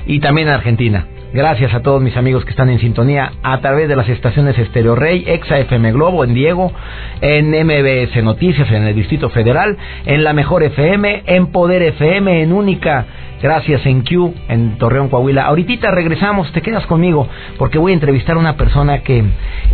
y 0.06 0.20
también 0.20 0.48
en 0.48 0.54
Argentina. 0.56 1.08
Gracias 1.34 1.74
a 1.74 1.82
todos 1.82 2.02
mis 2.02 2.16
amigos 2.16 2.46
que 2.46 2.52
están 2.52 2.70
en 2.70 2.80
sintonía 2.80 3.34
a 3.44 3.60
través 3.60 3.90
de 3.90 3.98
las 3.98 4.08
estaciones 4.08 4.58
Estereo 4.58 4.96
Rey, 4.96 5.26
Exa 5.28 5.60
FM 5.60 5.92
Globo, 5.92 6.24
en 6.24 6.34
Diego, 6.34 6.72
en 7.20 7.50
MBS 7.52 8.24
Noticias, 8.24 8.72
en 8.72 8.84
el 8.84 8.96
Distrito 8.96 9.30
Federal, 9.30 9.78
en 10.06 10.24
La 10.24 10.32
Mejor 10.32 10.64
FM, 10.64 11.24
en 11.26 11.48
Poder 11.48 11.82
FM, 11.82 12.44
en 12.44 12.54
Única. 12.54 13.06
Gracias 13.42 13.86
en 13.86 14.04
Q, 14.04 14.34
en 14.48 14.78
Torreón, 14.78 15.10
Coahuila. 15.10 15.44
Ahorita 15.44 15.92
regresamos, 15.92 16.52
te 16.54 16.62
quedas 16.62 16.86
conmigo, 16.88 17.28
porque 17.58 17.78
voy 17.78 17.92
a 17.92 17.96
entrevistar 17.96 18.38
a 18.38 18.40
una 18.40 18.56
persona 18.56 19.00
que, 19.00 19.24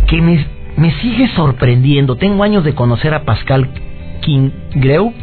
que 0.08 0.20
me, 0.20 0.44
me 0.76 0.90
sigue 1.00 1.28
sorprendiendo. 1.28 2.16
Tengo 2.16 2.42
años 2.42 2.64
de 2.64 2.74
conocer 2.74 3.14
a 3.14 3.22
Pascal 3.22 3.68
Kingreu 4.22 5.14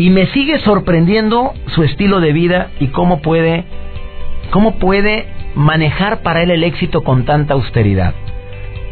y 0.00 0.08
me 0.08 0.28
sigue 0.28 0.58
sorprendiendo 0.60 1.52
su 1.74 1.82
estilo 1.82 2.20
de 2.20 2.32
vida 2.32 2.70
y 2.80 2.86
cómo 2.86 3.20
puede, 3.20 3.64
cómo 4.50 4.78
puede 4.78 5.26
manejar 5.54 6.22
para 6.22 6.42
él 6.42 6.50
el 6.50 6.64
éxito 6.64 7.02
con 7.02 7.26
tanta 7.26 7.52
austeridad. 7.52 8.14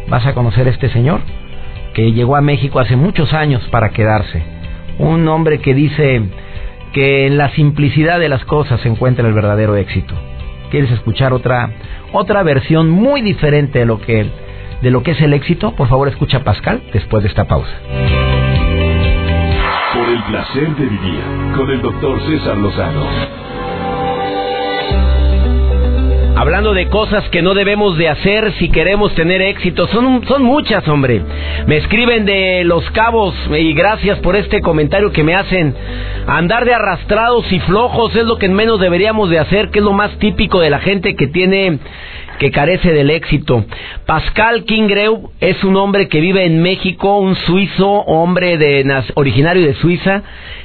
Vas 0.08 0.26
a 0.26 0.34
conocer 0.34 0.66
a 0.66 0.70
este 0.70 0.90
señor 0.90 1.20
que 1.94 2.12
llegó 2.12 2.36
a 2.36 2.42
México 2.42 2.78
hace 2.78 2.94
muchos 2.94 3.32
años 3.32 3.66
para 3.70 3.88
quedarse. 3.88 4.42
Un 4.98 5.26
hombre 5.28 5.60
que 5.60 5.72
dice 5.72 6.24
que 6.92 7.26
en 7.26 7.38
la 7.38 7.52
simplicidad 7.52 8.20
de 8.20 8.28
las 8.28 8.44
cosas 8.44 8.78
se 8.82 8.90
encuentra 8.90 9.26
el 9.26 9.32
verdadero 9.32 9.76
éxito. 9.76 10.14
¿Quieres 10.70 10.90
escuchar 10.90 11.32
otra 11.32 11.70
otra 12.12 12.42
versión 12.42 12.90
muy 12.90 13.22
diferente 13.22 13.78
de 13.78 13.86
lo 13.86 13.98
que 13.98 14.26
de 14.82 14.90
lo 14.90 15.02
que 15.02 15.12
es 15.12 15.20
el 15.22 15.32
éxito? 15.32 15.74
Por 15.74 15.88
favor, 15.88 16.08
escucha 16.08 16.36
a 16.36 16.44
Pascal 16.44 16.82
después 16.92 17.22
de 17.22 17.30
esta 17.30 17.46
pausa. 17.46 17.72
El 20.18 20.24
placer 20.24 20.74
de 20.74 20.84
vivir 20.84 21.22
con 21.56 21.70
el 21.70 21.80
doctor 21.80 22.20
César 22.22 22.56
Lozano 22.56 23.06
Hablando 26.34 26.74
de 26.74 26.88
cosas 26.88 27.28
que 27.30 27.40
no 27.40 27.54
debemos 27.54 27.96
de 27.96 28.08
hacer 28.08 28.52
si 28.54 28.68
queremos 28.68 29.14
tener 29.14 29.40
éxito. 29.42 29.86
Son, 29.88 30.24
son 30.26 30.42
muchas, 30.42 30.86
hombre. 30.88 31.22
Me 31.66 31.76
escriben 31.76 32.24
de 32.24 32.64
Los 32.64 32.88
Cabos 32.90 33.34
y 33.50 33.72
gracias 33.74 34.18
por 34.18 34.34
este 34.34 34.60
comentario 34.60 35.12
que 35.12 35.22
me 35.22 35.36
hacen. 35.36 35.74
Andar 36.26 36.64
de 36.64 36.74
arrastrados 36.74 37.52
y 37.52 37.60
flojos 37.60 38.14
es 38.16 38.24
lo 38.24 38.38
que 38.38 38.48
menos 38.48 38.80
deberíamos 38.80 39.30
de 39.30 39.38
hacer, 39.38 39.70
que 39.70 39.78
es 39.78 39.84
lo 39.84 39.92
más 39.92 40.16
típico 40.18 40.60
de 40.60 40.70
la 40.70 40.80
gente 40.80 41.14
que 41.14 41.28
tiene 41.28 41.78
que 42.38 42.50
carece 42.50 42.92
del 42.92 43.10
éxito. 43.10 43.64
Pascal 44.06 44.64
Kingreu 44.64 45.30
es 45.40 45.62
un 45.64 45.76
hombre 45.76 46.08
que 46.08 46.20
vive 46.20 46.44
en 46.44 46.62
México, 46.62 47.18
un 47.18 47.34
suizo, 47.36 47.88
hombre 47.88 48.58
de, 48.58 48.84
originario 49.14 49.66
de 49.66 49.74
Suiza, 49.74 50.22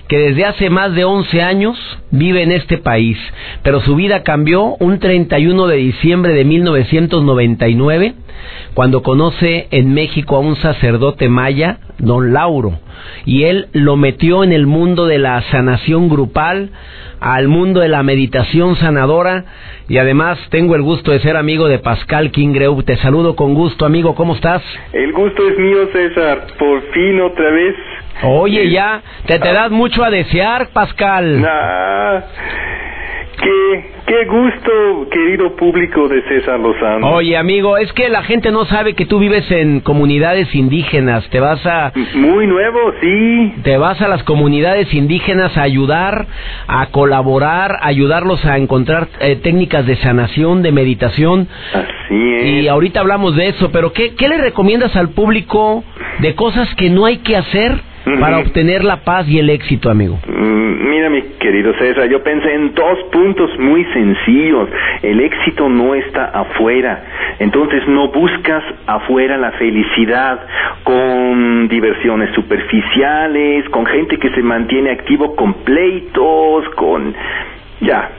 que 0.08 0.18
desde 0.18 0.46
hace 0.46 0.70
más 0.70 0.94
de 0.94 1.06
11 1.06 1.42
años 1.42 1.78
vive 2.12 2.44
en 2.44 2.52
este 2.52 2.78
país, 2.78 3.18
pero 3.64 3.82
su 3.82 3.96
vida 3.96 4.24
cambió 4.24 4.76
un 4.80 5.00
31 5.00 5.68
de 5.68 5.78
diciembre 5.78 6.34
de 6.34 6.46
1999 6.46 8.14
cuando 8.74 9.04
conoce 9.04 9.68
en 9.72 9.94
México 9.94 10.36
a 10.36 10.40
un 10.40 10.56
sacerdote 10.56 11.30
maya, 11.30 11.80
don 12.00 12.34
Lauro, 12.34 12.80
y 13.26 13.44
él 13.44 13.68
lo 13.74 13.96
metió 13.96 14.44
en 14.44 14.52
el 14.52 14.68
mundo 14.68 15.06
de 15.06 15.20
la 15.20 15.42
sanación 15.52 16.10
grupal, 16.10 16.72
al 17.20 17.48
mundo 17.48 17.80
de 17.80 17.88
la 17.88 18.04
meditación 18.04 18.76
sanadora 18.76 19.46
y 19.88 19.98
además 19.98 20.38
tengo 20.50 20.76
el 20.76 20.82
gusto 20.82 21.12
de 21.12 21.20
ser 21.20 21.38
amigo 21.38 21.70
de 21.70 21.80
Pascal 21.80 22.32
Kingreu. 22.32 22.84
Te 22.84 22.98
saludo 22.98 23.38
con 23.38 23.54
gusto, 23.54 23.86
amigo, 23.86 24.14
¿cómo 24.14 24.36
estás? 24.36 24.62
El 24.92 25.14
gusto 25.14 25.48
es 25.48 25.58
mío, 25.58 25.88
César. 25.94 26.48
Por 26.60 26.82
fin 26.92 27.22
otra 27.22 27.50
vez 27.52 27.76
Oye, 28.22 28.70
ya, 28.70 29.02
te, 29.26 29.40
te 29.40 29.52
das 29.52 29.72
mucho 29.72 30.04
a 30.04 30.10
desear, 30.10 30.70
Pascal. 30.70 31.46
Qué, 33.42 33.86
qué 34.06 34.26
gusto, 34.26 35.10
querido 35.10 35.56
público 35.56 36.08
de 36.08 36.22
César 36.24 36.60
Lozano. 36.60 37.16
Oye, 37.16 37.36
amigo, 37.36 37.78
es 37.78 37.92
que 37.94 38.10
la 38.10 38.24
gente 38.24 38.52
no 38.52 38.66
sabe 38.66 38.94
que 38.94 39.06
tú 39.06 39.20
vives 39.20 39.50
en 39.52 39.80
comunidades 39.80 40.54
indígenas. 40.54 41.28
Te 41.30 41.40
vas 41.40 41.66
a. 41.66 41.92
Muy 42.14 42.48
nuevo, 42.48 42.94
sí. 43.02 43.54
Te 43.64 43.78
vas 43.78 44.02
a 44.02 44.08
las 44.08 44.24
comunidades 44.24 44.94
indígenas 44.94 45.58
a 45.58 45.64
ayudar, 45.64 46.28
a 46.68 46.88
colaborar, 46.88 47.78
a 47.82 47.88
ayudarlos 47.88 48.46
a 48.46 48.58
encontrar 48.58 49.08
eh, 49.20 49.36
técnicas 49.38 49.86
de 49.86 49.96
sanación, 49.98 50.62
de 50.62 50.72
meditación. 50.72 51.48
Así 51.74 52.34
es. 52.36 52.64
Y 52.64 52.68
ahorita 52.68 53.00
hablamos 53.00 53.36
de 53.36 53.50
eso, 53.50 53.72
pero 53.72 53.94
¿qué, 53.94 54.16
qué 54.16 54.28
le 54.28 54.38
recomiendas 54.38 54.96
al 54.96 55.10
público 55.10 55.84
de 56.20 56.36
cosas 56.36 56.74
que 56.76 56.90
no 56.90 57.06
hay 57.06 57.18
que 57.18 57.36
hacer? 57.36 57.93
Para 58.20 58.40
obtener 58.40 58.84
la 58.84 58.98
paz 58.98 59.28
y 59.28 59.40
el 59.40 59.50
éxito, 59.50 59.90
amigo? 59.90 60.20
Mm, 60.28 60.90
mira, 60.90 61.10
mi 61.10 61.22
querido 61.40 61.74
César, 61.76 62.10
yo 62.10 62.22
pensé 62.24 62.54
en 62.54 62.74
dos 62.74 63.00
puntos 63.12 63.58
muy 63.60 63.86
sencillos. 63.86 64.70
El 65.02 65.22
éxito 65.22 65.70
no 65.70 65.96
está 65.96 66.26
afuera. 66.26 67.04
Entonces 67.40 67.88
no 67.88 68.10
buscas 68.10 68.64
afuera 68.88 69.38
la 69.38 69.52
felicidad 69.54 70.40
con 70.84 71.68
diversiones 71.68 72.34
superficiales, 72.36 73.68
con 73.70 73.86
gente 73.86 74.18
que 74.18 74.30
se 74.32 74.42
mantiene 74.42 74.92
activo 74.92 75.36
con 75.36 75.54
pleitos, 75.54 76.70
con... 76.76 77.14
Ya, 77.82 78.10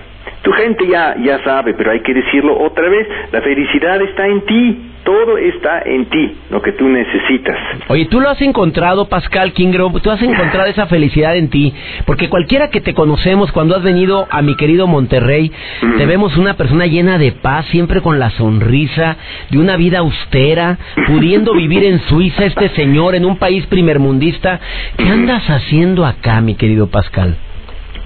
tu 0.42 0.52
gente 0.52 0.86
ya, 0.86 1.16
ya 1.22 1.42
sabe, 1.42 1.74
pero 1.74 1.90
hay 1.90 2.00
que 2.00 2.12
decirlo 2.12 2.58
otra 2.58 2.88
vez, 2.88 3.08
la 3.32 3.40
felicidad 3.40 4.00
está 4.02 4.26
en 4.26 4.40
ti, 4.42 4.90
todo 5.04 5.36
está 5.36 5.82
en 5.84 6.06
ti, 6.06 6.36
lo 6.50 6.62
que 6.62 6.72
tú 6.72 6.88
necesitas. 6.88 7.56
Oye, 7.88 8.06
tú 8.06 8.20
lo 8.20 8.30
has 8.30 8.40
encontrado, 8.40 9.08
Pascal 9.08 9.52
Kingrove, 9.52 10.00
tú 10.00 10.10
has 10.10 10.22
encontrado 10.22 10.66
esa 10.66 10.86
felicidad 10.86 11.36
en 11.36 11.50
ti, 11.50 11.72
porque 12.06 12.28
cualquiera 12.28 12.70
que 12.70 12.80
te 12.80 12.94
conocemos, 12.94 13.52
cuando 13.52 13.76
has 13.76 13.82
venido 13.82 14.26
a 14.30 14.42
mi 14.42 14.56
querido 14.56 14.86
Monterrey, 14.86 15.52
te 15.98 16.06
vemos 16.06 16.36
una 16.36 16.54
persona 16.54 16.86
llena 16.86 17.18
de 17.18 17.32
paz, 17.32 17.66
siempre 17.66 18.00
con 18.00 18.18
la 18.18 18.30
sonrisa, 18.30 19.16
de 19.50 19.58
una 19.58 19.76
vida 19.76 19.98
austera, 19.98 20.78
pudiendo 21.06 21.52
vivir 21.54 21.84
en 21.84 22.00
Suiza, 22.00 22.46
este 22.46 22.70
señor, 22.70 23.14
en 23.14 23.24
un 23.24 23.36
país 23.36 23.66
primermundista. 23.66 24.60
¿Qué 24.96 25.04
andas 25.04 25.48
haciendo 25.48 26.06
acá, 26.06 26.40
mi 26.40 26.54
querido 26.54 26.88
Pascal? 26.88 27.36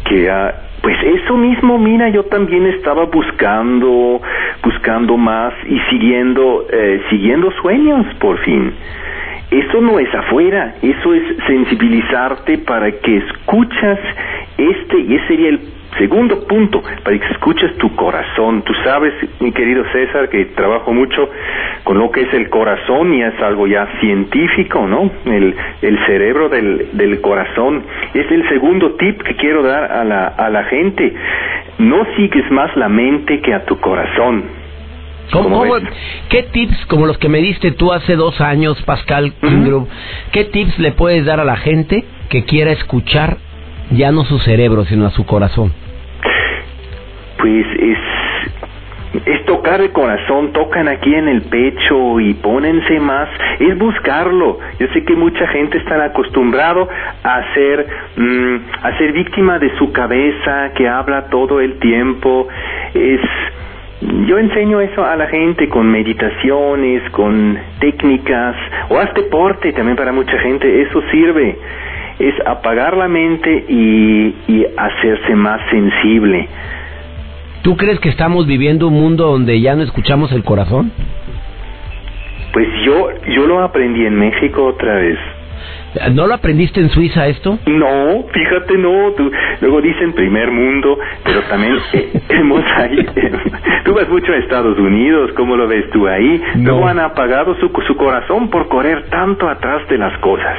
Que 0.04 0.28
pues 0.82 0.96
eso 1.02 1.36
mismo, 1.36 1.78
mira, 1.78 2.08
yo 2.08 2.24
también 2.24 2.66
estaba 2.66 3.04
buscando, 3.06 4.20
buscando 4.62 5.16
más 5.16 5.52
y 5.66 5.78
siguiendo, 5.90 6.66
eh, 6.70 7.00
siguiendo 7.10 7.50
sueños, 7.62 8.06
por 8.20 8.38
fin. 8.38 8.72
Eso 9.50 9.80
no 9.80 9.98
es 9.98 10.14
afuera, 10.14 10.74
eso 10.82 11.14
es 11.14 11.22
sensibilizarte 11.46 12.58
para 12.58 12.90
que 12.92 13.16
escuchas 13.16 13.98
este, 14.58 14.98
y 14.98 15.14
ese 15.14 15.26
sería 15.26 15.48
el 15.50 15.60
Segundo 15.96 16.46
punto, 16.46 16.82
para 17.02 17.18
que 17.18 17.26
escuches 17.32 17.76
tu 17.78 17.94
corazón. 17.96 18.62
Tú 18.62 18.72
sabes, 18.84 19.12
mi 19.40 19.50
querido 19.52 19.84
César, 19.90 20.28
que 20.28 20.44
trabajo 20.46 20.92
mucho 20.92 21.28
con 21.82 21.98
lo 21.98 22.10
que 22.10 22.22
es 22.22 22.34
el 22.34 22.50
corazón 22.50 23.14
y 23.14 23.22
es 23.22 23.40
algo 23.40 23.66
ya 23.66 23.88
científico, 23.98 24.86
¿no? 24.86 25.10
El, 25.24 25.54
el 25.80 26.06
cerebro 26.06 26.50
del, 26.50 26.90
del 26.92 27.20
corazón. 27.20 27.82
Es 28.12 28.30
el 28.30 28.46
segundo 28.48 28.92
tip 28.92 29.22
que 29.22 29.34
quiero 29.34 29.62
dar 29.62 29.90
a 29.90 30.04
la, 30.04 30.26
a 30.28 30.50
la 30.50 30.64
gente. 30.64 31.14
No 31.78 32.04
sigues 32.16 32.48
más 32.50 32.76
la 32.76 32.88
mente 32.88 33.40
que 33.40 33.54
a 33.54 33.64
tu 33.64 33.80
corazón. 33.80 34.44
Qué 36.28 36.42
tips, 36.44 36.86
como 36.86 37.06
los 37.06 37.18
que 37.18 37.28
me 37.28 37.38
diste 37.38 37.72
tú 37.72 37.92
hace 37.92 38.16
dos 38.16 38.40
años, 38.40 38.80
Pascal 38.82 39.32
qué 40.32 40.44
tips 40.44 40.78
le 40.78 40.92
puedes 40.92 41.24
dar 41.24 41.40
a 41.40 41.44
la 41.44 41.56
gente 41.56 42.04
que 42.28 42.44
quiera 42.44 42.72
escuchar 42.72 43.38
ya 43.90 44.12
no 44.12 44.24
su 44.24 44.38
cerebro, 44.38 44.84
sino 44.84 45.06
a 45.06 45.10
su 45.10 45.24
corazón? 45.24 45.72
Pues 47.38 47.66
es 47.78 47.98
es 49.24 49.44
tocar 49.46 49.80
el 49.80 49.90
corazón, 49.90 50.52
tocan 50.52 50.86
aquí 50.86 51.14
en 51.14 51.28
el 51.28 51.42
pecho 51.42 52.20
y 52.20 52.34
pónense 52.34 53.00
más, 53.00 53.28
es 53.58 53.76
buscarlo. 53.78 54.58
Yo 54.78 54.86
sé 54.88 55.04
que 55.04 55.14
mucha 55.14 55.46
gente 55.48 55.78
está 55.78 56.04
acostumbrado 56.04 56.88
a 57.22 57.54
ser, 57.54 57.86
mm, 58.16 58.56
a 58.82 58.98
ser 58.98 59.12
víctima 59.12 59.58
de 59.58 59.76
su 59.78 59.92
cabeza, 59.92 60.72
que 60.74 60.88
habla 60.88 61.28
todo 61.30 61.60
el 61.60 61.78
tiempo. 61.78 62.48
Es, 62.94 63.20
yo 64.00 64.38
enseño 64.38 64.80
eso 64.80 65.04
a 65.04 65.16
la 65.16 65.26
gente 65.26 65.68
con 65.68 65.90
meditaciones, 65.90 67.02
con 67.10 67.58
técnicas, 67.80 68.54
o 68.88 68.98
haz 68.98 69.12
deporte 69.14 69.72
también 69.72 69.96
para 69.96 70.12
mucha 70.12 70.38
gente, 70.38 70.82
eso 70.82 71.02
sirve. 71.10 71.56
Es 72.18 72.34
apagar 72.46 72.96
la 72.96 73.08
mente 73.08 73.64
y, 73.68 74.34
y 74.46 74.66
hacerse 74.76 75.34
más 75.34 75.60
sensible. 75.70 76.48
¿Tú 77.62 77.76
crees 77.76 77.98
que 78.00 78.08
estamos 78.08 78.46
viviendo 78.46 78.88
un 78.88 78.94
mundo 78.94 79.26
donde 79.26 79.60
ya 79.60 79.74
no 79.74 79.82
escuchamos 79.82 80.30
el 80.32 80.44
corazón? 80.44 80.92
Pues 82.52 82.66
yo, 82.84 83.10
yo 83.28 83.46
lo 83.46 83.62
aprendí 83.62 84.06
en 84.06 84.14
México 84.14 84.64
otra 84.64 84.94
vez. 84.94 85.18
¿No 86.12 86.26
lo 86.26 86.34
aprendiste 86.34 86.80
en 86.80 86.90
Suiza 86.90 87.26
esto? 87.26 87.58
No, 87.66 88.24
fíjate, 88.32 88.76
no. 88.76 89.12
Tú, 89.16 89.30
luego 89.60 89.80
dicen 89.80 90.12
primer 90.12 90.50
mundo, 90.50 90.98
pero 91.24 91.42
también 91.42 91.76
eh, 91.92 92.20
hemos 92.28 92.64
ahí. 92.76 93.06
tú 93.84 93.94
vas 93.94 94.08
mucho 94.08 94.32
a 94.32 94.36
Estados 94.36 94.78
Unidos, 94.78 95.32
¿cómo 95.34 95.56
lo 95.56 95.66
ves 95.66 95.88
tú 95.90 96.06
ahí? 96.06 96.42
No. 96.56 96.86
han 96.86 96.98
apagado 96.98 97.54
su, 97.56 97.70
su 97.86 97.96
corazón 97.96 98.48
por 98.50 98.68
correr 98.68 99.04
tanto 99.10 99.48
atrás 99.48 99.86
de 99.88 99.98
las 99.98 100.16
cosas. 100.18 100.56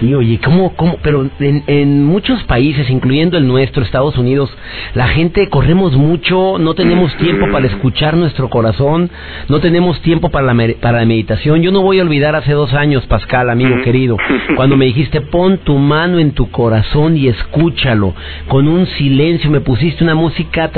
Sí, 0.00 0.14
oye, 0.14 0.38
¿cómo, 0.44 0.74
cómo? 0.76 0.98
Pero 1.02 1.28
en, 1.40 1.64
en 1.66 2.04
muchos 2.04 2.42
países, 2.44 2.90
incluyendo 2.90 3.38
el 3.38 3.46
nuestro, 3.46 3.82
Estados 3.82 4.18
Unidos, 4.18 4.50
la 4.94 5.08
gente 5.08 5.48
corremos 5.48 5.94
mucho, 5.94 6.58
no 6.58 6.74
tenemos 6.74 7.16
tiempo 7.16 7.46
para 7.50 7.66
escuchar 7.66 8.16
nuestro 8.16 8.50
corazón, 8.50 9.10
no 9.48 9.60
tenemos 9.60 10.00
tiempo 10.02 10.30
para 10.30 10.52
la, 10.52 10.74
para 10.80 11.00
la 11.00 11.06
meditación. 11.06 11.62
Yo 11.62 11.72
no 11.72 11.82
voy 11.82 11.98
a 11.98 12.02
olvidar 12.02 12.36
hace 12.36 12.52
dos 12.52 12.74
años, 12.74 13.06
Pascal, 13.06 13.48
amigo 13.48 13.82
querido. 13.82 14.16
Cuando 14.56 14.76
me 14.76 14.86
dijiste, 14.86 15.20
pon 15.22 15.58
tu 15.58 15.78
mano 15.78 16.18
en 16.18 16.32
tu 16.32 16.50
corazón 16.50 17.16
y 17.16 17.28
escúchalo, 17.28 18.14
con 18.48 18.68
un 18.68 18.86
silencio, 18.86 19.50
me 19.50 19.60
pusiste 19.60 20.04
una 20.04 20.14
música, 20.14 20.70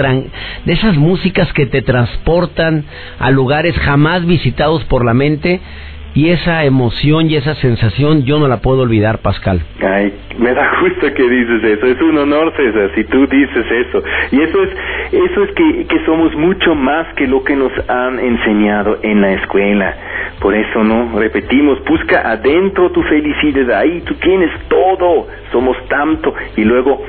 de 0.64 0.72
esas 0.72 0.96
músicas 0.96 1.52
que 1.52 1.66
te 1.66 1.82
transportan 1.82 2.84
a 3.18 3.30
lugares 3.30 3.76
jamás 3.78 4.24
visitados 4.24 4.84
por 4.84 5.04
la 5.04 5.14
mente, 5.14 5.60
y 6.18 6.30
esa 6.30 6.64
emoción 6.64 7.30
y 7.30 7.36
esa 7.36 7.54
sensación 7.54 8.24
yo 8.24 8.40
no 8.40 8.48
la 8.48 8.60
puedo 8.60 8.82
olvidar, 8.82 9.18
Pascal. 9.18 9.62
Ay, 9.80 10.12
me 10.36 10.52
da 10.52 10.68
gusto 10.80 11.14
que 11.14 11.22
dices 11.22 11.62
eso. 11.62 11.86
Es 11.86 12.02
un 12.02 12.18
honor, 12.18 12.52
César, 12.56 12.90
si 12.96 13.04
tú 13.04 13.24
dices 13.28 13.64
eso. 13.70 14.02
Y 14.32 14.40
eso 14.40 14.64
es, 14.64 14.70
eso 15.12 15.44
es 15.44 15.52
que, 15.52 15.86
que 15.86 16.04
somos 16.04 16.34
mucho 16.34 16.74
más 16.74 17.06
que 17.14 17.28
lo 17.28 17.44
que 17.44 17.54
nos 17.54 17.70
han 17.88 18.18
enseñado 18.18 18.98
en 19.04 19.20
la 19.20 19.34
escuela. 19.34 19.94
Por 20.40 20.56
eso, 20.56 20.82
¿no? 20.82 21.16
Repetimos, 21.20 21.78
busca 21.84 22.28
adentro 22.28 22.90
tu 22.90 23.00
felicidad. 23.04 23.78
Ahí 23.78 24.00
tú 24.00 24.14
tienes 24.14 24.50
todo. 24.68 25.28
Somos 25.52 25.76
tanto. 25.86 26.34
Y 26.56 26.64
luego 26.64 27.00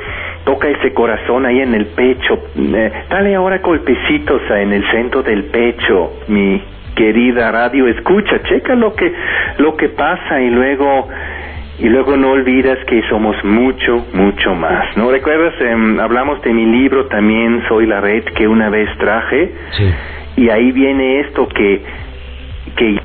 toca 0.46 0.70
ese 0.70 0.94
corazón 0.94 1.48
ahí 1.48 1.62
en 1.62 1.74
el 1.74 1.88
pecho. 1.88 2.44
Eh, 2.56 2.92
dale 3.10 3.34
ahora 3.34 3.58
golpecitos 3.58 4.44
en 4.52 4.72
el 4.72 4.84
centro 4.92 5.24
del 5.24 5.46
pecho, 5.46 6.12
mi 6.28 6.62
querida 6.96 7.52
radio 7.52 7.88
escucha, 7.88 8.42
checa 8.44 8.76
lo 8.76 8.94
que 8.94 9.12
lo 9.58 9.76
que 9.76 9.90
pasa 9.90 10.42
y 10.42 10.50
luego 10.50 11.08
y 11.80 11.88
luego 11.88 12.18
no 12.18 12.32
olvidas 12.32 12.78
que 12.86 13.02
somos 13.10 13.42
mucho, 13.44 14.06
mucho 14.14 14.54
más. 14.54 14.98
¿No 14.98 15.10
recuerdas? 15.12 15.54
Em, 15.62 16.00
hablamos 16.00 16.42
de 16.42 16.54
mi 16.54 16.66
libro 16.66 17.06
también, 17.06 17.64
Soy 17.70 17.86
la 17.86 18.02
red 18.02 18.24
que 18.36 18.48
una 18.48 18.70
vez 18.70 18.90
traje. 18.98 19.54
Y 20.36 20.50
ahí 20.50 20.72
viene 20.74 21.22
esto 21.22 21.48
que, 21.48 21.82
que 22.76 23.00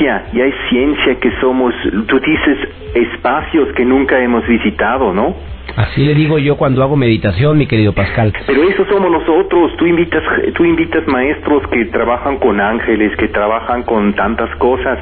ya 0.00 0.24
hay 0.32 0.54
ciencia 0.68 1.16
que 1.16 1.30
somos, 1.40 1.74
tú 2.06 2.20
dices, 2.20 2.58
espacios 2.94 3.72
que 3.74 3.84
nunca 3.84 4.18
hemos 4.20 4.46
visitado, 4.46 5.12
¿no? 5.12 5.34
Así 5.76 6.04
le 6.04 6.14
digo 6.14 6.38
yo 6.38 6.56
cuando 6.56 6.82
hago 6.82 6.96
meditación, 6.96 7.56
mi 7.58 7.66
querido 7.66 7.92
Pascal. 7.92 8.32
Pero 8.46 8.62
eso 8.62 8.84
somos 8.88 9.10
nosotros. 9.10 9.72
Tú 9.76 9.86
invitas, 9.86 10.22
tú 10.54 10.64
invitas 10.64 11.06
maestros 11.06 11.62
que 11.70 11.84
trabajan 11.86 12.38
con 12.38 12.60
ángeles, 12.60 13.16
que 13.16 13.28
trabajan 13.28 13.82
con 13.84 14.14
tantas 14.14 14.54
cosas, 14.56 14.98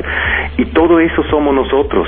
y 0.57 0.67
todo 0.67 1.01
eso 1.01 1.23
somos 1.31 1.55
nosotros. 1.55 2.07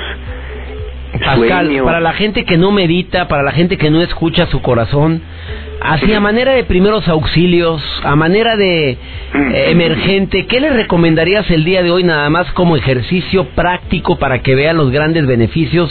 Pascal, 1.25 1.81
para 1.83 1.99
la 1.99 2.13
gente 2.13 2.45
que 2.45 2.57
no 2.57 2.71
medita, 2.71 3.27
para 3.27 3.41
la 3.43 3.51
gente 3.51 3.77
que 3.77 3.89
no 3.89 4.01
escucha 4.01 4.45
su 4.47 4.61
corazón, 4.61 5.21
así 5.81 6.13
a 6.13 6.19
manera 6.19 6.53
de 6.53 6.63
primeros 6.63 7.07
auxilios, 7.07 7.81
a 8.03 8.15
manera 8.15 8.55
de 8.55 8.91
eh, 8.91 8.97
emergente, 9.69 10.45
¿qué 10.47 10.59
le 10.59 10.71
recomendarías 10.71 11.49
el 11.51 11.63
día 11.63 11.83
de 11.83 11.91
hoy 11.91 12.03
nada 12.03 12.29
más 12.29 12.51
como 12.53 12.75
ejercicio 12.75 13.45
práctico 13.55 14.17
para 14.17 14.39
que 14.39 14.55
vean 14.55 14.77
los 14.77 14.91
grandes 14.91 15.25
beneficios 15.25 15.89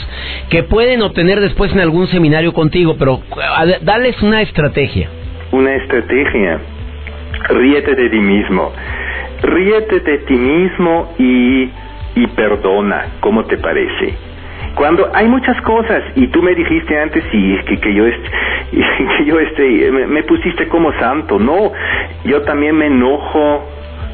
que 0.51 0.63
pueden 0.63 1.03
obtener 1.03 1.41
después 1.41 1.73
en 1.73 1.81
algún 1.81 2.07
seminario 2.09 2.53
contigo? 2.53 2.97
Pero 2.99 3.23
dales 3.83 4.21
una 4.23 4.43
estrategia. 4.43 5.09
Una 5.53 5.75
estrategia. 5.77 6.61
Ríete 7.49 7.95
de 7.95 8.11
ti 8.11 8.19
mismo. 8.19 8.73
Ríete 9.43 10.01
de 10.01 10.19
ti 10.19 10.35
mismo 10.35 11.15
y, 11.19 11.71
y 12.17 12.27
perdona. 12.35 13.07
¿Cómo 13.21 13.45
te 13.45 13.57
parece? 13.57 14.15
Cuando 14.75 15.11
hay 15.15 15.29
muchas 15.29 15.61
cosas 15.63 16.03
y 16.15 16.27
tú 16.29 16.43
me 16.43 16.55
dijiste 16.55 16.99
antes 16.99 17.25
y 17.33 17.59
que, 17.65 17.79
que 17.79 17.95
yo 17.95 18.05
que 18.71 19.25
yo 19.25 19.41
este 19.41 19.91
me, 19.91 20.23
pusiste 20.25 20.69
como 20.69 20.93
santo 20.99 21.39
no 21.39 21.73
yo 22.25 22.43
también 22.43 22.77
me 22.77 22.87
enojo 22.87 23.65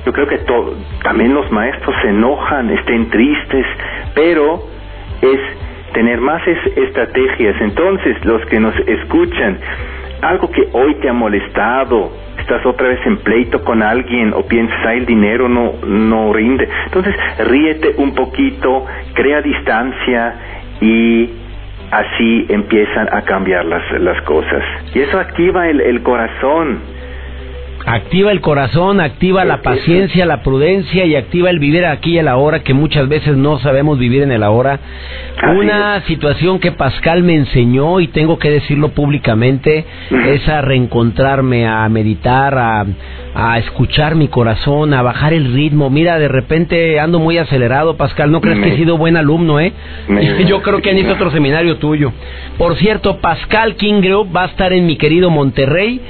yo 0.06 0.12
creo 0.12 0.26
que 0.26 0.38
todo, 0.38 0.74
también 1.02 1.34
los 1.34 1.50
maestros 1.50 1.94
se 2.02 2.08
enojan 2.08 2.70
estén 2.70 3.08
tristes 3.10 3.66
pero 4.14 4.62
es 5.20 5.40
tener 5.94 6.20
más 6.20 6.46
estrategias. 6.46 7.56
Entonces 7.60 8.22
los 8.26 8.44
que 8.46 8.60
nos 8.60 8.74
escuchan 8.86 9.58
algo 10.24 10.50
que 10.50 10.68
hoy 10.72 10.94
te 10.96 11.08
ha 11.08 11.12
molestado 11.12 12.24
estás 12.44 12.64
otra 12.66 12.88
vez 12.88 13.00
en 13.06 13.16
pleito 13.18 13.64
con 13.64 13.82
alguien 13.82 14.34
o 14.34 14.42
piensas, 14.42 14.78
ah, 14.86 14.94
el 14.94 15.06
dinero 15.06 15.48
no, 15.48 15.72
no 15.86 16.32
rinde. 16.32 16.68
Entonces, 16.86 17.14
ríete 17.38 17.94
un 17.96 18.14
poquito, 18.14 18.84
crea 19.14 19.40
distancia 19.40 20.34
y 20.80 21.30
así 21.90 22.46
empiezan 22.50 23.08
a 23.12 23.22
cambiar 23.22 23.64
las, 23.64 23.82
las 24.00 24.20
cosas. 24.22 24.62
Y 24.94 25.00
eso 25.00 25.18
activa 25.18 25.68
el, 25.68 25.80
el 25.80 26.02
corazón. 26.02 26.80
Activa 27.86 28.32
el 28.32 28.40
corazón, 28.40 29.00
activa 29.00 29.44
la 29.44 29.60
paciencia, 29.60 30.24
la 30.24 30.42
prudencia 30.42 31.04
y 31.04 31.16
activa 31.16 31.50
el 31.50 31.58
vivir 31.58 31.84
aquí 31.84 32.12
y 32.12 32.18
el 32.18 32.28
ahora 32.28 32.62
que 32.62 32.72
muchas 32.72 33.08
veces 33.08 33.36
no 33.36 33.58
sabemos 33.58 33.98
vivir 33.98 34.22
en 34.22 34.32
el 34.32 34.42
ahora. 34.42 34.80
Una 35.54 36.00
situación 36.06 36.60
que 36.60 36.72
Pascal 36.72 37.22
me 37.22 37.34
enseñó 37.34 38.00
y 38.00 38.08
tengo 38.08 38.38
que 38.38 38.50
decirlo 38.50 38.90
públicamente 38.90 39.84
es 40.10 40.48
a 40.48 40.62
reencontrarme, 40.62 41.66
a 41.66 41.86
meditar, 41.90 42.56
a, 42.56 42.86
a 43.34 43.58
escuchar 43.58 44.14
mi 44.14 44.28
corazón, 44.28 44.94
a 44.94 45.02
bajar 45.02 45.34
el 45.34 45.52
ritmo. 45.52 45.90
Mira, 45.90 46.18
de 46.18 46.28
repente 46.28 46.98
ando 46.98 47.18
muy 47.18 47.36
acelerado, 47.36 47.96
Pascal. 47.96 48.30
No 48.30 48.40
crees 48.40 48.60
que 48.60 48.72
he 48.72 48.76
sido 48.76 48.96
buen 48.96 49.18
alumno, 49.18 49.60
¿eh? 49.60 49.72
Yo 50.46 50.62
creo 50.62 50.80
que 50.80 50.90
han 50.90 51.04
otro 51.10 51.30
seminario 51.30 51.76
tuyo. 51.76 52.12
Por 52.56 52.76
cierto, 52.76 53.18
Pascal 53.18 53.74
King 53.76 54.00
Group 54.00 54.34
va 54.34 54.44
a 54.44 54.46
estar 54.46 54.72
en 54.72 54.86
mi 54.86 54.96
querido 54.96 55.28
Monterrey 55.28 56.00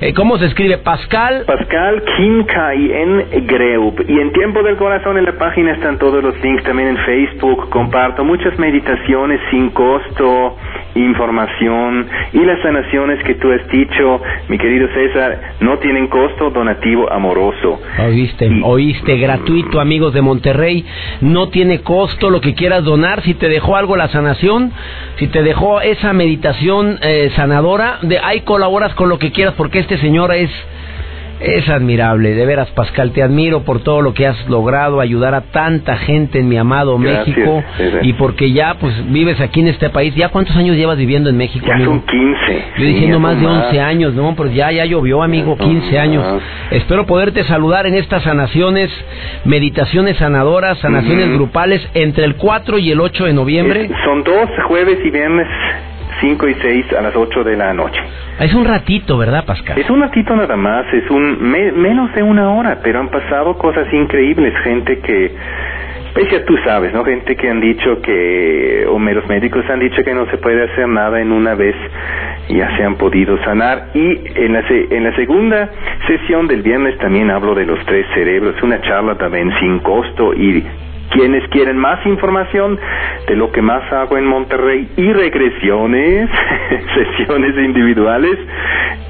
eh, 0.01 0.13
¿cómo 0.15 0.39
se 0.39 0.47
escribe? 0.47 0.79
Pascal. 0.79 1.45
Pascal 1.47 2.03
King 2.17 2.45
en 2.93 3.47
Greup. 3.47 4.01
Y 4.09 4.21
en 4.21 4.33
Tiempo 4.33 4.63
del 4.63 4.77
Corazón 4.77 5.19
en 5.19 5.25
la 5.25 5.33
página 5.33 5.73
están 5.73 5.99
todos 5.99 6.23
los 6.23 6.39
links 6.43 6.63
también 6.65 6.89
en 6.89 6.97
Facebook. 6.99 7.69
Comparto 7.71 8.25
muchas 8.25 8.59
meditaciones 8.59 9.41
sin 9.51 9.71
costo 9.71 10.57
información 10.95 12.07
y 12.33 12.39
las 12.39 12.61
sanaciones 12.63 13.23
que 13.25 13.35
tú 13.35 13.51
has 13.53 13.67
dicho, 13.69 14.21
mi 14.49 14.59
querido 14.59 14.89
César, 14.89 15.55
no 15.61 15.79
tienen 15.79 16.09
costo 16.09 16.51
donativo 16.51 17.11
amoroso. 17.13 17.81
Oíste, 17.99 18.51
oíste, 18.63 19.19
gratuito, 19.19 19.81
amigos 19.81 20.13
de 20.15 20.23
Monterrey, 20.23 20.85
no 21.21 21.49
tiene 21.49 21.81
costo 21.81 22.31
lo 22.31 22.41
que 22.41 22.55
quieras 22.55 22.85
donar, 22.85 23.23
si 23.23 23.35
te 23.35 23.49
dejó 23.49 23.77
algo 23.77 23.97
la 23.97 24.09
sanación, 24.09 24.73
si 25.17 25.29
te 25.29 25.43
dejó 25.43 25.81
esa 25.81 26.13
meditación 26.13 26.99
eh, 27.03 27.31
sanadora, 27.37 27.99
de 28.03 28.19
ahí 28.19 28.41
colaboras 28.41 28.95
con 28.95 29.09
lo 29.09 29.19
que 29.19 29.33
quieras 29.33 29.55
porque 29.57 29.79
este 29.79 29.99
señor 29.99 30.33
es 30.35 30.51
es 31.41 31.69
admirable, 31.69 32.35
de 32.35 32.47
veras 32.47 32.71
Pascal, 32.71 33.13
te 33.13 33.23
admiro 33.23 33.63
por 33.63 33.83
todo 33.83 34.03
lo 34.03 34.15
que 34.15 34.27
has 34.27 34.49
logrado, 34.49 35.01
ayudar 35.01 35.35
a 35.35 35.41
tanta 35.41 35.97
gente 35.97 36.39
en 36.39 36.49
mi 36.49 36.57
amado 36.57 36.99
México 36.99 37.63
y 38.03 38.13
porque 38.15 38.53
ya 38.53 38.75
pues 38.75 38.95
vives 39.11 39.41
aquí 39.41 39.61
en 39.61 39.69
este 39.69 39.91
país. 39.91 40.15
¿Ya 40.15 40.29
cuántos 40.29 40.55
años 40.57 40.77
llevas 40.77 40.99
viviendo 40.99 41.31
en 41.31 41.37
México? 41.37 41.67
Ya 41.67 41.85
son 41.85 42.03
15. 42.03 42.65
Yo 42.79 42.85
diciendo 42.85 43.21
más 43.21 43.41
de 43.41 43.47
11 43.47 43.81
años, 43.81 44.15
¿no? 44.15 44.35
Pero 44.37 44.51
ya, 44.51 44.71
ya 44.71 44.85
llovió, 44.85 45.23
amigo, 45.23 45.57
15 45.57 45.99
años. 45.99 46.43
Espero 46.71 47.07
poderte 47.07 47.45
saludar 47.45 47.87
en 47.87 47.95
estas 47.95 48.23
sanaciones, 48.23 48.91
meditaciones 49.45 50.19
sanadoras, 50.19 50.79
sanaciones 50.79 51.33
grupales 51.33 51.87
entre 51.95 52.25
el 52.25 52.37
4 52.37 52.79
y 52.79 52.91
el 52.91 53.01
8 53.01 53.25
de 53.25 53.33
noviembre. 53.33 53.91
son 54.05 54.23
dos 54.25 54.49
jueves 54.69 54.99
y 55.05 55.11
viernes 55.11 55.47
5 56.21 56.49
y 56.49 56.55
6 56.55 56.93
a 56.99 57.03
las 57.03 57.17
8 57.17 57.45
de 57.45 57.57
la 57.57 57.73
noche. 57.73 58.01
Es 58.39 58.55
un 58.55 58.65
ratito, 58.65 59.19
¿verdad, 59.19 59.45
Pascal? 59.45 59.79
Es 59.79 59.89
un 59.91 60.01
ratito 60.01 60.35
nada 60.37 60.57
más, 60.57 60.87
es 60.93 61.11
un 61.11 61.41
menos 61.41 62.13
de 62.15 62.23
una 62.23 62.51
hora, 62.53 62.79
pero 62.83 63.01
han 63.01 63.09
pasado 63.09 63.57
cosas 63.59 63.93
increíbles, 63.93 64.55
gente 64.63 64.99
que 65.01 65.35
pues 66.15 66.29
ya 66.31 66.45
tú 66.45 66.57
sabes, 66.65 66.93
¿no? 66.93 67.05
Gente 67.05 67.37
que 67.37 67.49
han 67.49 67.61
dicho 67.61 68.01
que, 68.03 68.85
o 68.89 68.99
los 68.99 69.29
médicos 69.29 69.65
han 69.71 69.81
dicho 69.81 70.03
que 70.03 70.13
no 70.13 70.27
se 70.27 70.39
puede 70.39 70.65
hacer 70.65 70.89
nada 70.89 71.21
en 71.21 71.33
una 71.33 71.55
vez, 71.55 71.75
ya 72.49 72.77
se 72.77 72.85
han 72.85 72.97
podido 72.97 73.39
sanar. 73.45 73.91
Y 73.95 74.19
en 74.35 74.53
la, 74.53 74.65
en 74.69 75.05
la 75.05 75.15
segunda 75.15 75.71
sesión 76.07 76.49
del 76.49 76.63
viernes 76.63 76.99
también 76.99 77.31
hablo 77.31 77.55
de 77.55 77.65
los 77.65 77.79
tres 77.87 78.07
cerebros, 78.15 78.61
una 78.63 78.81
charla 78.83 79.17
también 79.17 79.53
sin 79.61 79.79
costo 79.81 80.35
y 80.35 80.65
quienes 81.11 81.47
quieren 81.49 81.77
más 81.77 82.05
información 82.07 82.79
de 83.27 83.37
lo 83.37 83.51
que 83.53 83.63
más 83.63 83.93
hago 83.93 84.17
en 84.17 84.27
Monterrey 84.27 84.89
y 84.97 85.13
regresiones, 85.13 86.31
sesiones 86.95 87.57
individuales, 87.57 88.39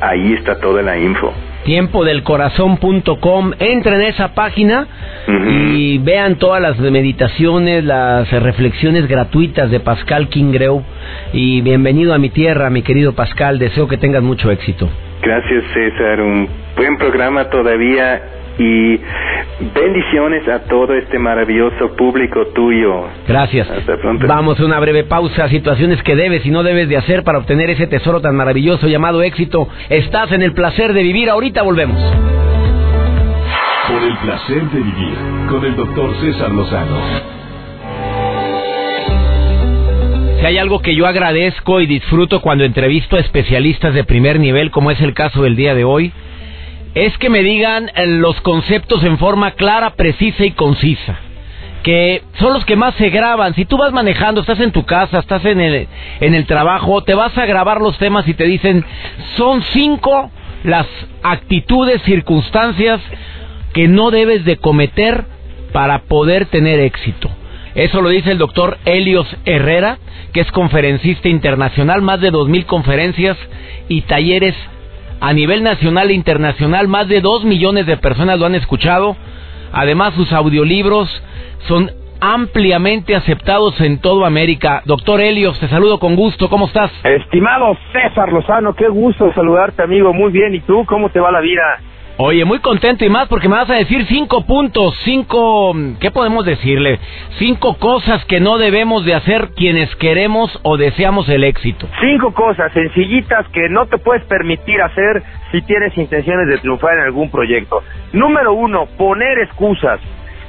ahí 0.00 0.32
está 0.34 0.58
toda 0.60 0.82
la 0.82 0.98
info. 0.98 1.32
Tiempo 1.64 2.04
del 2.04 2.22
corazón.com, 2.22 3.52
entren 3.58 4.00
en 4.00 4.06
esa 4.08 4.34
página 4.34 4.88
y 5.28 5.98
vean 5.98 6.36
todas 6.36 6.60
las 6.60 6.78
meditaciones, 6.78 7.84
las 7.84 8.30
reflexiones 8.30 9.06
gratuitas 9.06 9.70
de 9.70 9.78
Pascal 9.78 10.28
Kingreu. 10.28 10.82
Y 11.34 11.60
bienvenido 11.60 12.14
a 12.14 12.18
mi 12.18 12.30
tierra, 12.30 12.70
mi 12.70 12.82
querido 12.82 13.14
Pascal. 13.14 13.58
Deseo 13.58 13.88
que 13.88 13.98
tengas 13.98 14.22
mucho 14.22 14.50
éxito. 14.50 14.88
Gracias, 15.22 15.64
César. 15.74 16.22
Un 16.22 16.48
buen 16.76 16.96
programa 16.96 17.50
todavía 17.50 18.39
y 18.58 19.00
bendiciones 19.74 20.48
a 20.48 20.64
todo 20.64 20.94
este 20.94 21.18
maravilloso 21.18 21.94
público 21.96 22.46
tuyo. 22.54 23.04
Gracias. 23.26 23.70
Hasta 23.70 23.96
pronto. 23.96 24.26
Vamos 24.26 24.60
a 24.60 24.64
una 24.64 24.80
breve 24.80 25.04
pausa. 25.04 25.48
Situaciones 25.48 26.02
que 26.02 26.16
debes 26.16 26.44
y 26.44 26.50
no 26.50 26.62
debes 26.62 26.88
de 26.88 26.96
hacer 26.96 27.22
para 27.24 27.38
obtener 27.38 27.70
ese 27.70 27.86
tesoro 27.86 28.20
tan 28.20 28.34
maravilloso 28.36 28.86
llamado 28.88 29.22
éxito. 29.22 29.68
Estás 29.88 30.32
en 30.32 30.42
el 30.42 30.52
placer 30.52 30.92
de 30.92 31.02
vivir. 31.02 31.30
Ahorita 31.30 31.62
volvemos. 31.62 32.00
Por 33.88 34.02
el 34.02 34.16
placer 34.18 34.62
de 34.70 34.78
vivir 34.78 35.14
con 35.48 35.64
el 35.64 35.76
doctor 35.76 36.14
César 36.20 36.50
Lozano. 36.52 37.40
Si 40.40 40.46
hay 40.46 40.56
algo 40.56 40.80
que 40.80 40.94
yo 40.94 41.06
agradezco 41.06 41.82
y 41.82 41.86
disfruto 41.86 42.40
cuando 42.40 42.64
entrevisto 42.64 43.16
a 43.16 43.20
especialistas 43.20 43.92
de 43.92 44.04
primer 44.04 44.40
nivel, 44.40 44.70
como 44.70 44.90
es 44.90 44.98
el 45.02 45.12
caso 45.12 45.42
del 45.42 45.54
día 45.54 45.74
de 45.74 45.84
hoy, 45.84 46.12
es 46.94 47.16
que 47.18 47.30
me 47.30 47.42
digan 47.42 47.90
eh, 47.94 48.06
los 48.06 48.40
conceptos 48.40 49.04
en 49.04 49.18
forma 49.18 49.52
clara, 49.52 49.90
precisa 49.90 50.44
y 50.44 50.52
concisa. 50.52 51.18
Que 51.82 52.22
son 52.38 52.52
los 52.52 52.64
que 52.66 52.76
más 52.76 52.94
se 52.96 53.08
graban. 53.08 53.54
Si 53.54 53.64
tú 53.64 53.78
vas 53.78 53.92
manejando, 53.92 54.42
estás 54.42 54.60
en 54.60 54.70
tu 54.70 54.84
casa, 54.84 55.20
estás 55.20 55.44
en 55.46 55.60
el, 55.60 55.88
en 56.20 56.34
el 56.34 56.46
trabajo, 56.46 57.02
te 57.02 57.14
vas 57.14 57.36
a 57.38 57.46
grabar 57.46 57.80
los 57.80 57.96
temas 57.96 58.28
y 58.28 58.34
te 58.34 58.44
dicen, 58.44 58.84
son 59.36 59.62
cinco 59.72 60.30
las 60.62 60.86
actitudes, 61.22 62.02
circunstancias 62.02 63.00
que 63.72 63.88
no 63.88 64.10
debes 64.10 64.44
de 64.44 64.58
cometer 64.58 65.24
para 65.72 66.00
poder 66.02 66.46
tener 66.46 66.80
éxito. 66.80 67.30
Eso 67.74 68.02
lo 68.02 68.10
dice 68.10 68.32
el 68.32 68.38
doctor 68.38 68.78
Helios 68.84 69.26
Herrera, 69.46 69.98
que 70.34 70.40
es 70.40 70.50
conferencista 70.52 71.28
internacional, 71.28 72.02
más 72.02 72.20
de 72.20 72.30
dos 72.30 72.48
mil 72.48 72.66
conferencias 72.66 73.38
y 73.88 74.02
talleres 74.02 74.54
a 75.20 75.32
nivel 75.32 75.62
nacional 75.62 76.10
e 76.10 76.14
internacional. 76.14 76.88
Más 76.88 77.08
de 77.08 77.20
dos 77.20 77.44
millones 77.44 77.86
de 77.86 77.96
personas 77.96 78.38
lo 78.38 78.46
han 78.46 78.54
escuchado. 78.54 79.16
Además, 79.72 80.14
sus 80.14 80.32
audiolibros 80.32 81.08
son 81.68 81.90
ampliamente 82.20 83.16
aceptados 83.16 83.80
en 83.80 84.00
toda 84.00 84.26
América. 84.26 84.82
Doctor 84.84 85.20
Helios, 85.20 85.58
te 85.58 85.68
saludo 85.68 85.98
con 85.98 86.16
gusto. 86.16 86.48
¿Cómo 86.48 86.66
estás? 86.66 86.90
Estimado 87.04 87.76
César 87.92 88.32
Lozano, 88.32 88.74
qué 88.74 88.88
gusto 88.88 89.32
saludarte, 89.32 89.82
amigo. 89.82 90.12
Muy 90.12 90.30
bien. 90.32 90.54
¿Y 90.54 90.60
tú? 90.60 90.84
¿Cómo 90.86 91.10
te 91.10 91.20
va 91.20 91.30
la 91.30 91.40
vida? 91.40 91.62
Oye, 92.22 92.44
muy 92.44 92.58
contento 92.58 93.02
y 93.02 93.08
más 93.08 93.28
porque 93.28 93.48
me 93.48 93.56
vas 93.56 93.70
a 93.70 93.76
decir 93.76 94.04
cinco 94.04 94.44
puntos, 94.44 94.94
cinco, 95.04 95.74
¿qué 96.00 96.10
podemos 96.10 96.44
decirle? 96.44 96.98
Cinco 97.38 97.78
cosas 97.78 98.22
que 98.26 98.40
no 98.40 98.58
debemos 98.58 99.06
de 99.06 99.14
hacer 99.14 99.52
quienes 99.56 99.96
queremos 99.96 100.50
o 100.62 100.76
deseamos 100.76 101.30
el 101.30 101.44
éxito. 101.44 101.88
Cinco 101.98 102.34
cosas 102.34 102.70
sencillitas 102.74 103.48
que 103.54 103.70
no 103.70 103.86
te 103.86 103.96
puedes 103.96 104.22
permitir 104.24 104.82
hacer 104.82 105.22
si 105.50 105.62
tienes 105.62 105.96
intenciones 105.96 106.46
de 106.48 106.58
triunfar 106.58 106.98
en 106.98 107.04
algún 107.04 107.30
proyecto. 107.30 107.82
Número 108.12 108.52
uno, 108.52 108.84
poner 108.98 109.38
excusas. 109.38 109.98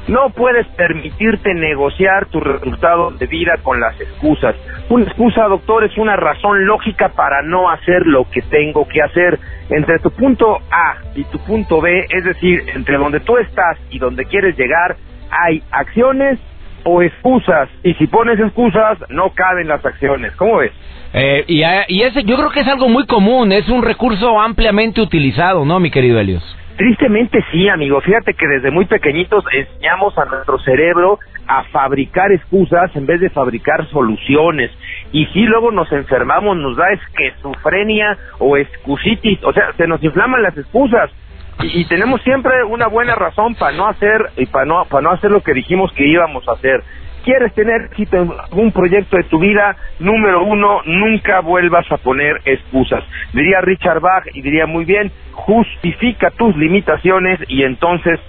No 0.07 0.29
puedes 0.31 0.67
permitirte 0.69 1.53
negociar 1.53 2.25
tu 2.27 2.39
resultado 2.39 3.11
de 3.11 3.27
vida 3.27 3.57
con 3.61 3.79
las 3.79 3.99
excusas. 4.01 4.55
Una 4.89 5.05
excusa, 5.05 5.45
doctor, 5.45 5.83
es 5.83 5.97
una 5.97 6.15
razón 6.15 6.65
lógica 6.65 7.09
para 7.09 7.41
no 7.43 7.69
hacer 7.69 8.05
lo 8.07 8.25
que 8.29 8.41
tengo 8.41 8.87
que 8.87 9.01
hacer. 9.01 9.39
Entre 9.69 9.99
tu 9.99 10.09
punto 10.11 10.57
A 10.71 10.97
y 11.15 11.23
tu 11.25 11.37
punto 11.39 11.79
B, 11.81 12.05
es 12.09 12.23
decir, 12.23 12.63
entre 12.75 12.97
donde 12.97 13.19
tú 13.19 13.37
estás 13.37 13.77
y 13.89 13.99
donde 13.99 14.25
quieres 14.25 14.57
llegar, 14.57 14.97
hay 15.29 15.63
acciones 15.71 16.39
o 16.83 17.01
excusas. 17.01 17.69
Y 17.83 17.93
si 17.93 18.07
pones 18.07 18.39
excusas, 18.39 18.97
no 19.09 19.31
caben 19.33 19.67
las 19.67 19.85
acciones. 19.85 20.35
¿Cómo 20.35 20.57
ves? 20.57 20.71
Eh, 21.13 21.43
y, 21.47 21.61
y 21.89 22.01
ese 22.03 22.23
yo 22.23 22.37
creo 22.37 22.49
que 22.49 22.61
es 22.61 22.67
algo 22.67 22.87
muy 22.89 23.05
común, 23.05 23.51
es 23.51 23.67
un 23.69 23.83
recurso 23.83 24.39
ampliamente 24.39 25.01
utilizado, 25.01 25.63
¿no, 25.65 25.79
mi 25.79 25.91
querido 25.91 26.19
Helios? 26.19 26.43
Tristemente 26.81 27.45
sí, 27.51 27.69
amigo. 27.69 28.01
Fíjate 28.01 28.33
que 28.33 28.47
desde 28.47 28.71
muy 28.71 28.85
pequeñitos 28.85 29.45
enseñamos 29.53 30.17
a 30.17 30.25
nuestro 30.25 30.57
cerebro 30.57 31.19
a 31.45 31.63
fabricar 31.65 32.31
excusas 32.31 32.89
en 32.95 33.05
vez 33.05 33.21
de 33.21 33.29
fabricar 33.29 33.87
soluciones. 33.91 34.71
Y 35.11 35.27
si 35.27 35.43
luego 35.43 35.69
nos 35.69 35.91
enfermamos, 35.91 36.57
nos 36.57 36.75
da 36.75 36.85
esquizofrenia 36.91 38.17
o 38.39 38.57
excusitis. 38.57 39.43
O 39.43 39.53
sea, 39.53 39.71
se 39.77 39.85
nos 39.85 40.03
inflaman 40.03 40.41
las 40.41 40.57
excusas. 40.57 41.11
Y, 41.59 41.81
y, 41.81 41.85
tenemos 41.85 42.19
siempre 42.23 42.63
una 42.63 42.87
buena 42.87 43.13
razón 43.13 43.53
para 43.53 43.77
no 43.77 43.87
hacer 43.87 44.31
y 44.37 44.47
para 44.47 44.65
no 44.65 44.83
para 44.85 45.03
no 45.03 45.11
hacer 45.11 45.29
lo 45.29 45.41
que 45.41 45.53
dijimos 45.53 45.91
que 45.91 46.07
íbamos 46.07 46.47
a 46.47 46.53
hacer 46.53 46.81
quieres 47.23 47.53
tener 47.53 47.81
éxito 47.85 48.17
en 48.17 48.31
algún 48.31 48.71
proyecto 48.71 49.17
de 49.17 49.23
tu 49.23 49.39
vida, 49.39 49.75
número 49.99 50.43
uno, 50.43 50.81
nunca 50.85 51.41
vuelvas 51.41 51.89
a 51.91 51.97
poner 51.97 52.41
excusas. 52.45 53.03
Diría 53.33 53.61
Richard 53.61 53.99
Bach 53.99 54.25
y 54.33 54.41
diría 54.41 54.65
muy 54.65 54.85
bien, 54.85 55.11
justifica 55.31 56.31
tus 56.31 56.55
limitaciones 56.57 57.39
y 57.47 57.63
entonces 57.63 58.19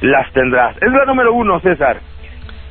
las 0.00 0.30
tendrás. 0.32 0.76
Es 0.76 0.92
la 0.92 1.04
número 1.04 1.32
uno, 1.32 1.60
César. 1.60 2.00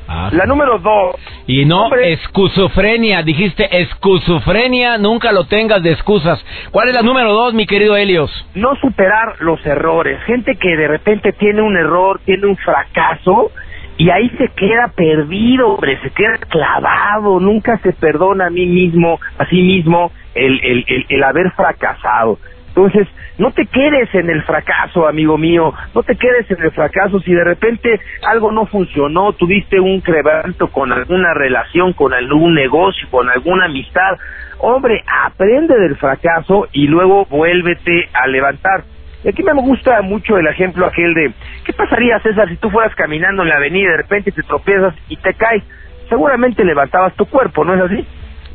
Ah. 0.08 0.30
La 0.32 0.46
número 0.46 0.78
dos. 0.78 1.16
Y 1.46 1.64
no 1.64 1.94
excusofrenia, 1.94 3.22
dijiste 3.22 3.68
excusofrenia, 3.80 4.98
nunca 4.98 5.32
lo 5.32 5.44
tengas 5.44 5.82
de 5.82 5.92
excusas. 5.92 6.44
¿Cuál 6.70 6.88
es 6.88 6.94
la 6.94 7.02
número 7.02 7.32
dos, 7.32 7.54
mi 7.54 7.66
querido 7.66 7.96
Helios? 7.96 8.30
No 8.54 8.74
superar 8.76 9.36
los 9.40 9.64
errores. 9.64 10.20
Gente 10.24 10.56
que 10.56 10.76
de 10.76 10.88
repente 10.88 11.32
tiene 11.32 11.62
un 11.62 11.76
error, 11.76 12.20
tiene 12.24 12.46
un 12.46 12.56
fracaso 12.56 13.52
y 13.96 14.10
ahí 14.10 14.28
se 14.38 14.48
queda 14.48 14.88
perdido, 14.88 15.74
hombre, 15.74 15.98
se 16.02 16.10
queda 16.10 16.38
clavado, 16.48 17.40
nunca 17.40 17.78
se 17.78 17.92
perdona 17.92 18.46
a 18.46 18.50
mí 18.50 18.66
mismo, 18.66 19.20
a 19.38 19.46
sí 19.46 19.62
mismo 19.62 20.12
el, 20.34 20.60
el, 20.64 21.06
el, 21.08 21.22
haber 21.22 21.50
fracasado. 21.52 22.38
Entonces, 22.68 23.06
no 23.36 23.50
te 23.50 23.66
quedes 23.66 24.14
en 24.14 24.30
el 24.30 24.42
fracaso, 24.44 25.06
amigo 25.06 25.36
mío, 25.36 25.74
no 25.94 26.02
te 26.02 26.16
quedes 26.16 26.50
en 26.50 26.62
el 26.62 26.70
fracaso 26.70 27.20
si 27.20 27.32
de 27.32 27.44
repente 27.44 28.00
algo 28.26 28.50
no 28.50 28.64
funcionó, 28.64 29.34
tuviste 29.34 29.78
un 29.78 30.00
quebranto 30.00 30.68
con 30.68 30.90
alguna 30.90 31.34
relación, 31.34 31.92
con 31.92 32.14
algún 32.14 32.54
negocio, 32.54 33.06
con 33.10 33.28
alguna 33.28 33.66
amistad. 33.66 34.16
Hombre, 34.58 35.02
aprende 35.24 35.78
del 35.78 35.96
fracaso 35.96 36.66
y 36.72 36.86
luego 36.86 37.26
vuélvete 37.26 38.08
a 38.14 38.26
levantar. 38.26 38.84
Y 39.24 39.28
aquí 39.28 39.42
me 39.42 39.52
gusta 39.52 40.02
mucho 40.02 40.36
el 40.36 40.46
ejemplo 40.48 40.86
aquel 40.86 41.14
de, 41.14 41.32
¿qué 41.64 41.72
pasaría, 41.72 42.18
César, 42.20 42.48
si 42.48 42.56
tú 42.56 42.70
fueras 42.70 42.94
caminando 42.94 43.42
en 43.42 43.48
la 43.48 43.56
avenida 43.56 43.88
y 43.88 43.90
de 43.90 43.96
repente 43.98 44.32
te 44.32 44.42
tropiezas 44.42 44.94
y 45.08 45.16
te 45.16 45.34
caes? 45.34 45.62
Seguramente 46.08 46.64
levantabas 46.64 47.14
tu 47.14 47.26
cuerpo, 47.26 47.64
¿no 47.64 47.74
es 47.74 47.80
así? 47.82 48.06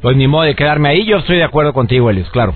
Pues 0.02 0.18
ni 0.18 0.28
modo 0.28 0.44
de 0.44 0.56
quedarme 0.56 0.90
ahí, 0.90 1.06
yo 1.06 1.18
estoy 1.18 1.38
de 1.38 1.44
acuerdo 1.44 1.74
contigo, 1.74 2.10
Elios, 2.10 2.30
claro. 2.32 2.54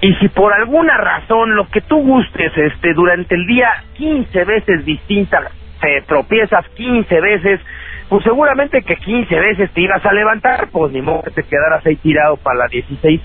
Y 0.00 0.14
si 0.16 0.28
por 0.28 0.52
alguna 0.52 0.96
razón, 0.96 1.56
lo 1.56 1.66
que 1.68 1.80
tú 1.80 1.96
gustes, 1.96 2.52
este, 2.56 2.94
durante 2.94 3.34
el 3.34 3.46
día 3.46 3.68
15 3.94 4.44
veces 4.44 4.84
distintas, 4.84 5.50
te 5.80 6.02
tropiezas 6.02 6.68
15 6.76 7.20
veces, 7.20 7.60
pues 8.08 8.22
seguramente 8.22 8.82
que 8.82 8.96
15 8.96 9.34
veces 9.34 9.70
te 9.72 9.80
ibas 9.80 10.04
a 10.04 10.12
levantar, 10.12 10.68
pues 10.70 10.92
ni 10.92 11.02
modo 11.02 11.22
que 11.22 11.30
te 11.30 11.42
quedaras 11.42 11.84
ahí 11.84 11.96
tirado 11.96 12.36
para 12.36 12.58
la 12.58 12.66
16 12.68 13.20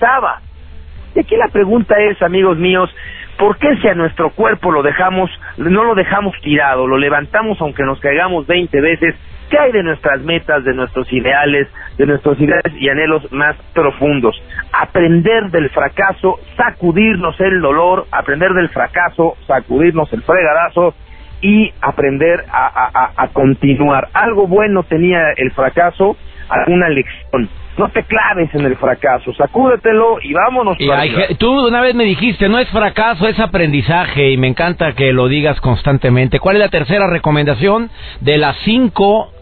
Y 1.14 1.20
aquí 1.20 1.36
la 1.36 1.48
pregunta 1.48 1.94
es, 2.00 2.20
amigos 2.22 2.58
míos, 2.58 2.90
¿por 3.38 3.58
qué 3.58 3.76
si 3.76 3.88
a 3.88 3.94
nuestro 3.94 4.30
cuerpo 4.30 4.70
lo 4.70 4.82
dejamos, 4.82 5.30
no 5.56 5.84
lo 5.84 5.94
dejamos 5.94 6.34
tirado, 6.40 6.86
lo 6.86 6.98
levantamos 6.98 7.60
aunque 7.60 7.82
nos 7.82 8.00
caigamos 8.00 8.46
20 8.46 8.80
veces, 8.80 9.14
¿Qué 9.50 9.58
hay 9.58 9.72
de 9.72 9.82
nuestras 9.82 10.22
metas, 10.22 10.64
de 10.64 10.74
nuestros 10.74 11.12
ideales, 11.12 11.68
de 11.98 12.06
nuestros 12.06 12.40
ideales 12.40 12.72
y 12.78 12.88
anhelos 12.88 13.30
más 13.30 13.56
profundos? 13.74 14.34
Aprender 14.72 15.50
del 15.50 15.70
fracaso, 15.70 16.40
sacudirnos 16.56 17.38
el 17.40 17.60
dolor, 17.60 18.06
aprender 18.10 18.52
del 18.52 18.68
fracaso, 18.70 19.36
sacudirnos 19.46 20.12
el 20.12 20.22
fregadazo 20.22 20.94
y 21.42 21.72
aprender 21.82 22.44
a, 22.50 23.28
continuar. 23.32 24.08
Algo 24.14 24.46
bueno 24.46 24.82
tenía 24.84 25.32
el 25.36 25.52
fracaso, 25.52 26.16
alguna 26.48 26.88
lección. 26.88 27.48
No 27.76 27.88
te 27.88 28.04
claves 28.04 28.54
en 28.54 28.64
el 28.64 28.76
fracaso, 28.76 29.32
sacúdetelo 29.34 30.18
y 30.22 30.32
vámonos. 30.32 30.76
Y 30.78 31.34
tú 31.34 31.66
una 31.66 31.80
vez 31.80 31.94
me 31.94 32.04
dijiste, 32.04 32.48
no 32.48 32.58
es 32.58 32.68
fracaso, 32.68 33.26
es 33.26 33.38
aprendizaje 33.40 34.30
y 34.30 34.36
me 34.36 34.46
encanta 34.46 34.92
que 34.92 35.12
lo 35.12 35.26
digas 35.26 35.60
constantemente. 35.60 36.38
¿Cuál 36.38 36.56
es 36.56 36.60
la 36.60 36.68
tercera 36.68 37.08
recomendación 37.08 37.90
de 38.20 38.38
las 38.38 38.56
cinco 38.58 39.32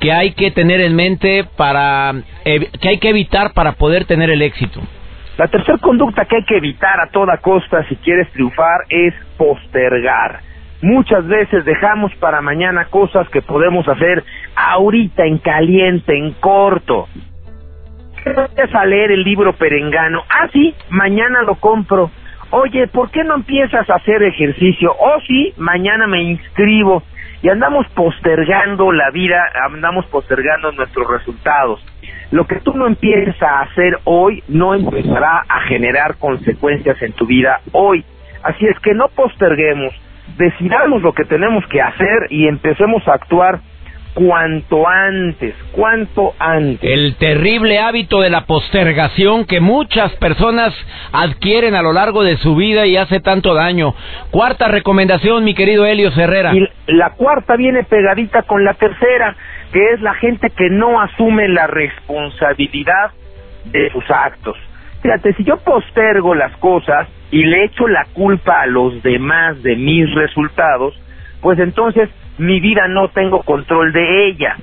que 0.00 0.12
hay 0.12 0.32
que 0.32 0.50
tener 0.50 0.80
en 0.80 0.94
mente 0.94 1.44
para 1.56 2.12
que 2.44 2.88
hay 2.88 2.98
que 2.98 3.08
evitar 3.08 3.52
para 3.54 3.72
poder 3.72 4.04
tener 4.04 4.30
el 4.30 4.42
éxito? 4.42 4.80
La 5.38 5.46
tercera 5.46 5.78
conducta 5.78 6.24
que 6.24 6.36
hay 6.36 6.44
que 6.44 6.56
evitar 6.56 7.00
a 7.00 7.10
toda 7.10 7.36
costa 7.38 7.86
si 7.88 7.94
quieres 7.96 8.28
triunfar 8.32 8.80
es 8.88 9.14
postergar. 9.36 10.40
Muchas 10.82 11.26
veces 11.26 11.64
dejamos 11.64 12.14
para 12.16 12.40
mañana 12.40 12.86
cosas 12.86 13.28
que 13.30 13.42
podemos 13.42 13.88
hacer 13.88 14.24
ahorita 14.54 15.24
en 15.24 15.38
caliente, 15.38 16.16
en 16.16 16.32
corto. 16.34 17.08
Empiezas 18.24 18.74
a 18.74 18.84
leer 18.84 19.10
el 19.10 19.22
libro 19.22 19.54
Perengano. 19.54 20.22
Ah, 20.28 20.48
sí, 20.52 20.74
mañana 20.90 21.42
lo 21.42 21.56
compro. 21.56 22.10
Oye, 22.50 22.86
¿por 22.86 23.10
qué 23.10 23.24
no 23.24 23.34
empiezas 23.34 23.88
a 23.90 23.96
hacer 23.96 24.22
ejercicio? 24.22 24.94
Oh, 24.98 25.20
sí, 25.26 25.52
mañana 25.56 26.06
me 26.06 26.22
inscribo 26.22 27.02
y 27.42 27.48
andamos 27.48 27.86
postergando 27.88 28.90
la 28.92 29.10
vida, 29.10 29.40
andamos 29.66 30.06
postergando 30.06 30.72
nuestros 30.72 31.06
resultados. 31.08 31.84
Lo 32.30 32.46
que 32.46 32.60
tú 32.60 32.72
no 32.74 32.86
empiezas 32.86 33.40
a 33.42 33.60
hacer 33.60 33.98
hoy 34.04 34.42
no 34.48 34.74
empezará 34.74 35.44
a 35.48 35.60
generar 35.62 36.16
consecuencias 36.18 37.00
en 37.02 37.12
tu 37.12 37.26
vida 37.26 37.60
hoy. 37.72 38.04
Así 38.42 38.66
es 38.66 38.78
que 38.80 38.94
no 38.94 39.08
posterguemos, 39.08 39.92
decidamos 40.36 41.02
lo 41.02 41.12
que 41.12 41.24
tenemos 41.24 41.64
que 41.68 41.80
hacer 41.80 42.26
y 42.30 42.46
empecemos 42.46 43.06
a 43.08 43.14
actuar 43.14 43.60
cuanto 44.14 44.88
antes, 44.88 45.54
cuanto 45.70 46.34
antes. 46.40 46.90
El 46.90 47.14
terrible 47.16 47.78
hábito 47.78 48.20
de 48.20 48.30
la 48.30 48.46
postergación 48.46 49.44
que 49.44 49.60
muchas 49.60 50.12
personas 50.16 50.74
adquieren 51.12 51.76
a 51.76 51.82
lo 51.82 51.92
largo 51.92 52.24
de 52.24 52.36
su 52.38 52.56
vida 52.56 52.86
y 52.86 52.96
hace 52.96 53.20
tanto 53.20 53.54
daño. 53.54 53.94
Cuarta 54.30 54.66
recomendación, 54.66 55.44
mi 55.44 55.54
querido 55.54 55.86
Helio 55.86 56.10
Herrera. 56.10 56.52
Y 56.52 56.68
la 56.88 57.10
cuarta 57.10 57.56
viene 57.56 57.84
pegadita 57.84 58.42
con 58.42 58.64
la 58.64 58.74
tercera, 58.74 59.36
que 59.72 59.92
es 59.92 60.00
la 60.00 60.14
gente 60.14 60.50
que 60.50 60.68
no 60.68 61.00
asume 61.00 61.48
la 61.48 61.68
responsabilidad 61.68 63.12
de 63.66 63.90
sus 63.90 64.04
actos. 64.10 64.56
Fíjate, 65.02 65.32
si 65.34 65.44
yo 65.44 65.58
postergo 65.58 66.34
las 66.34 66.56
cosas 66.56 67.08
y 67.30 67.44
le 67.44 67.64
echo 67.64 67.86
la 67.86 68.04
culpa 68.12 68.62
a 68.62 68.66
los 68.66 69.02
demás 69.02 69.62
de 69.62 69.76
mis 69.76 70.12
resultados, 70.14 70.98
pues 71.40 71.58
entonces 71.58 72.08
mi 72.38 72.60
vida 72.60 72.88
no 72.88 73.08
tengo 73.08 73.42
control 73.42 73.92
de 73.92 74.26
ella. 74.26 74.56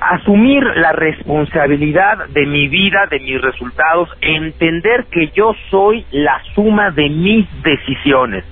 Asumir 0.00 0.62
la 0.76 0.92
responsabilidad 0.92 2.28
de 2.28 2.46
mi 2.46 2.68
vida, 2.68 3.06
de 3.10 3.20
mis 3.20 3.40
resultados, 3.40 4.08
entender 4.20 5.06
que 5.10 5.28
yo 5.28 5.54
soy 5.70 6.04
la 6.10 6.42
suma 6.54 6.90
de 6.90 7.08
mis 7.08 7.46
decisiones, 7.62 8.44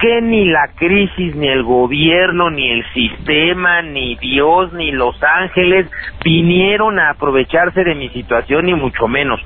que 0.00 0.20
ni 0.20 0.48
la 0.48 0.68
crisis, 0.76 1.34
ni 1.34 1.48
el 1.48 1.62
gobierno, 1.62 2.50
ni 2.50 2.70
el 2.70 2.84
sistema, 2.92 3.82
ni 3.82 4.16
Dios, 4.16 4.72
ni 4.72 4.92
los 4.92 5.20
ángeles 5.22 5.90
vinieron 6.24 6.98
a 6.98 7.10
aprovecharse 7.10 7.84
de 7.84 7.94
mi 7.94 8.08
situación, 8.10 8.66
ni 8.66 8.74
mucho 8.74 9.08
menos. 9.08 9.40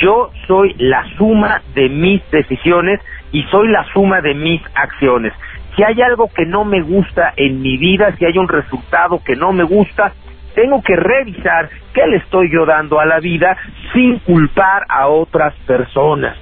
Yo 0.00 0.30
soy 0.46 0.74
la 0.78 1.04
suma 1.16 1.62
de 1.74 1.88
mis 1.88 2.28
decisiones 2.30 3.00
y 3.32 3.42
soy 3.44 3.68
la 3.68 3.84
suma 3.92 4.20
de 4.20 4.34
mis 4.34 4.60
acciones 4.74 5.32
si 5.76 5.84
hay 5.84 6.02
algo 6.02 6.28
que 6.34 6.46
no 6.46 6.64
me 6.64 6.82
gusta 6.82 7.32
en 7.36 7.62
mi 7.62 7.76
vida, 7.76 8.14
si 8.18 8.24
hay 8.24 8.36
un 8.38 8.48
resultado 8.48 9.22
que 9.24 9.36
no 9.36 9.52
me 9.52 9.64
gusta, 9.64 10.12
tengo 10.54 10.82
que 10.82 10.96
revisar 10.96 11.68
qué 11.94 12.06
le 12.06 12.18
estoy 12.18 12.50
yo 12.52 12.66
dando 12.66 12.98
a 12.98 13.06
la 13.06 13.20
vida 13.20 13.56
sin 13.92 14.18
culpar 14.20 14.84
a 14.88 15.08
otras 15.08 15.54
personas. 15.66 16.36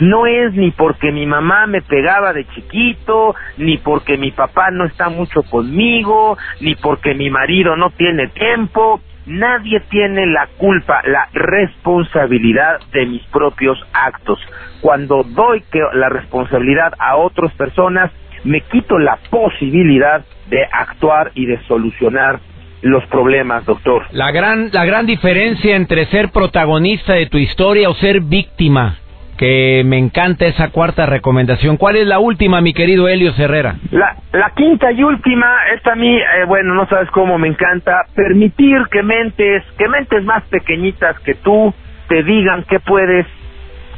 No 0.00 0.26
es 0.26 0.54
ni 0.54 0.70
porque 0.70 1.12
mi 1.12 1.26
mamá 1.26 1.66
me 1.66 1.82
pegaba 1.82 2.32
de 2.32 2.46
chiquito, 2.46 3.34
ni 3.58 3.76
porque 3.76 4.16
mi 4.16 4.30
papá 4.30 4.70
no 4.70 4.86
está 4.86 5.10
mucho 5.10 5.42
conmigo, 5.42 6.38
ni 6.60 6.74
porque 6.74 7.14
mi 7.14 7.28
marido 7.28 7.76
no 7.76 7.90
tiene 7.90 8.28
tiempo. 8.28 9.00
Nadie 9.26 9.80
tiene 9.90 10.26
la 10.26 10.48
culpa, 10.56 11.02
la 11.04 11.28
responsabilidad 11.32 12.80
de 12.92 13.06
mis 13.06 13.22
propios 13.26 13.78
actos. 13.92 14.38
Cuando 14.80 15.22
doy 15.22 15.62
la 15.94 16.08
responsabilidad 16.08 16.92
a 16.98 17.16
otras 17.16 17.52
personas, 17.54 18.10
me 18.44 18.62
quito 18.62 18.98
la 18.98 19.18
posibilidad 19.30 20.24
de 20.48 20.64
actuar 20.72 21.32
y 21.34 21.46
de 21.46 21.62
solucionar 21.64 22.40
los 22.82 23.04
problemas, 23.06 23.64
doctor. 23.66 24.06
La 24.12 24.30
gran, 24.30 24.70
la 24.72 24.84
gran 24.84 25.06
diferencia 25.06 25.76
entre 25.76 26.06
ser 26.06 26.30
protagonista 26.30 27.12
de 27.12 27.26
tu 27.26 27.36
historia 27.36 27.90
o 27.90 27.94
ser 27.94 28.20
víctima, 28.20 28.96
que 29.40 29.82
me 29.86 29.96
encanta 29.96 30.44
esa 30.44 30.68
cuarta 30.68 31.06
recomendación. 31.06 31.78
¿Cuál 31.78 31.96
es 31.96 32.06
la 32.06 32.18
última, 32.18 32.60
mi 32.60 32.74
querido 32.74 33.08
Helio 33.08 33.32
Herrera? 33.34 33.76
La, 33.90 34.14
la 34.32 34.50
quinta 34.50 34.92
y 34.92 35.02
última, 35.02 35.46
esta 35.74 35.92
a 35.92 35.96
mí, 35.96 36.14
eh, 36.14 36.44
bueno, 36.46 36.74
no 36.74 36.86
sabes 36.88 37.10
cómo 37.10 37.38
me 37.38 37.48
encanta, 37.48 38.02
permitir 38.14 38.76
que 38.90 39.02
mentes, 39.02 39.64
que 39.78 39.88
mentes 39.88 40.22
más 40.24 40.42
pequeñitas 40.50 41.18
que 41.20 41.36
tú 41.36 41.72
te 42.08 42.22
digan 42.22 42.66
qué 42.68 42.80
puedes 42.80 43.26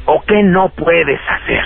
o 0.07 0.23
qué 0.29 0.45
no 0.45 0.69
puedes 0.69 1.19
hacer. 1.29 1.65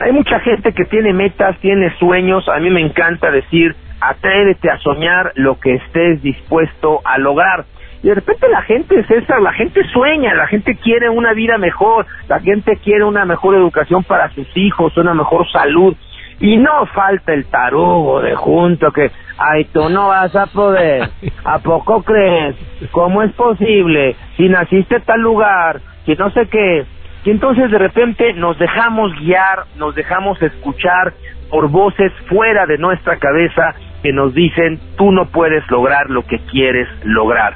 Hay 0.00 0.10
mucha 0.10 0.40
gente 0.40 0.72
que 0.72 0.84
tiene 0.86 1.12
metas, 1.12 1.56
tiene 1.60 1.96
sueños. 2.00 2.48
A 2.48 2.58
mí 2.58 2.70
me 2.70 2.80
encanta 2.80 3.30
decir, 3.30 3.76
atrévete 4.00 4.68
a 4.68 4.78
soñar 4.78 5.30
lo 5.36 5.60
que 5.60 5.74
estés 5.74 6.22
dispuesto 6.22 7.02
a 7.04 7.18
lograr. 7.18 7.66
Y 8.02 8.08
de 8.08 8.14
repente 8.14 8.48
la 8.48 8.62
gente, 8.62 9.04
César, 9.04 9.40
la 9.40 9.52
gente 9.52 9.82
sueña, 9.92 10.34
la 10.34 10.46
gente 10.46 10.76
quiere 10.76 11.08
una 11.08 11.32
vida 11.32 11.58
mejor, 11.58 12.06
la 12.28 12.40
gente 12.40 12.76
quiere 12.82 13.04
una 13.04 13.24
mejor 13.24 13.54
educación 13.54 14.04
para 14.04 14.28
sus 14.30 14.46
hijos, 14.56 14.96
una 14.96 15.14
mejor 15.14 15.50
salud. 15.50 15.96
Y 16.38 16.58
no 16.58 16.84
falta 16.86 17.32
el 17.32 17.46
tarugo 17.46 18.20
de 18.20 18.34
junto 18.34 18.90
que, 18.92 19.10
ay, 19.38 19.64
tú 19.72 19.88
no 19.88 20.08
vas 20.08 20.36
a 20.36 20.46
poder. 20.46 21.08
¿A 21.44 21.58
poco 21.60 22.02
crees? 22.02 22.56
¿Cómo 22.90 23.22
es 23.22 23.32
posible? 23.32 24.14
Si 24.36 24.48
naciste 24.48 25.00
tal 25.00 25.20
lugar, 25.20 25.80
si 26.04 26.14
no 26.14 26.30
sé 26.30 26.46
qué, 26.48 26.84
y 27.26 27.30
entonces 27.30 27.72
de 27.72 27.78
repente 27.78 28.34
nos 28.34 28.56
dejamos 28.56 29.12
guiar, 29.18 29.64
nos 29.76 29.96
dejamos 29.96 30.40
escuchar 30.40 31.12
por 31.50 31.68
voces 31.68 32.12
fuera 32.28 32.66
de 32.66 32.78
nuestra 32.78 33.16
cabeza 33.16 33.74
que 34.00 34.12
nos 34.12 34.32
dicen, 34.32 34.78
tú 34.96 35.10
no 35.10 35.26
puedes 35.26 35.68
lograr 35.68 36.08
lo 36.08 36.22
que 36.22 36.38
quieres 36.50 36.86
lograr. 37.02 37.54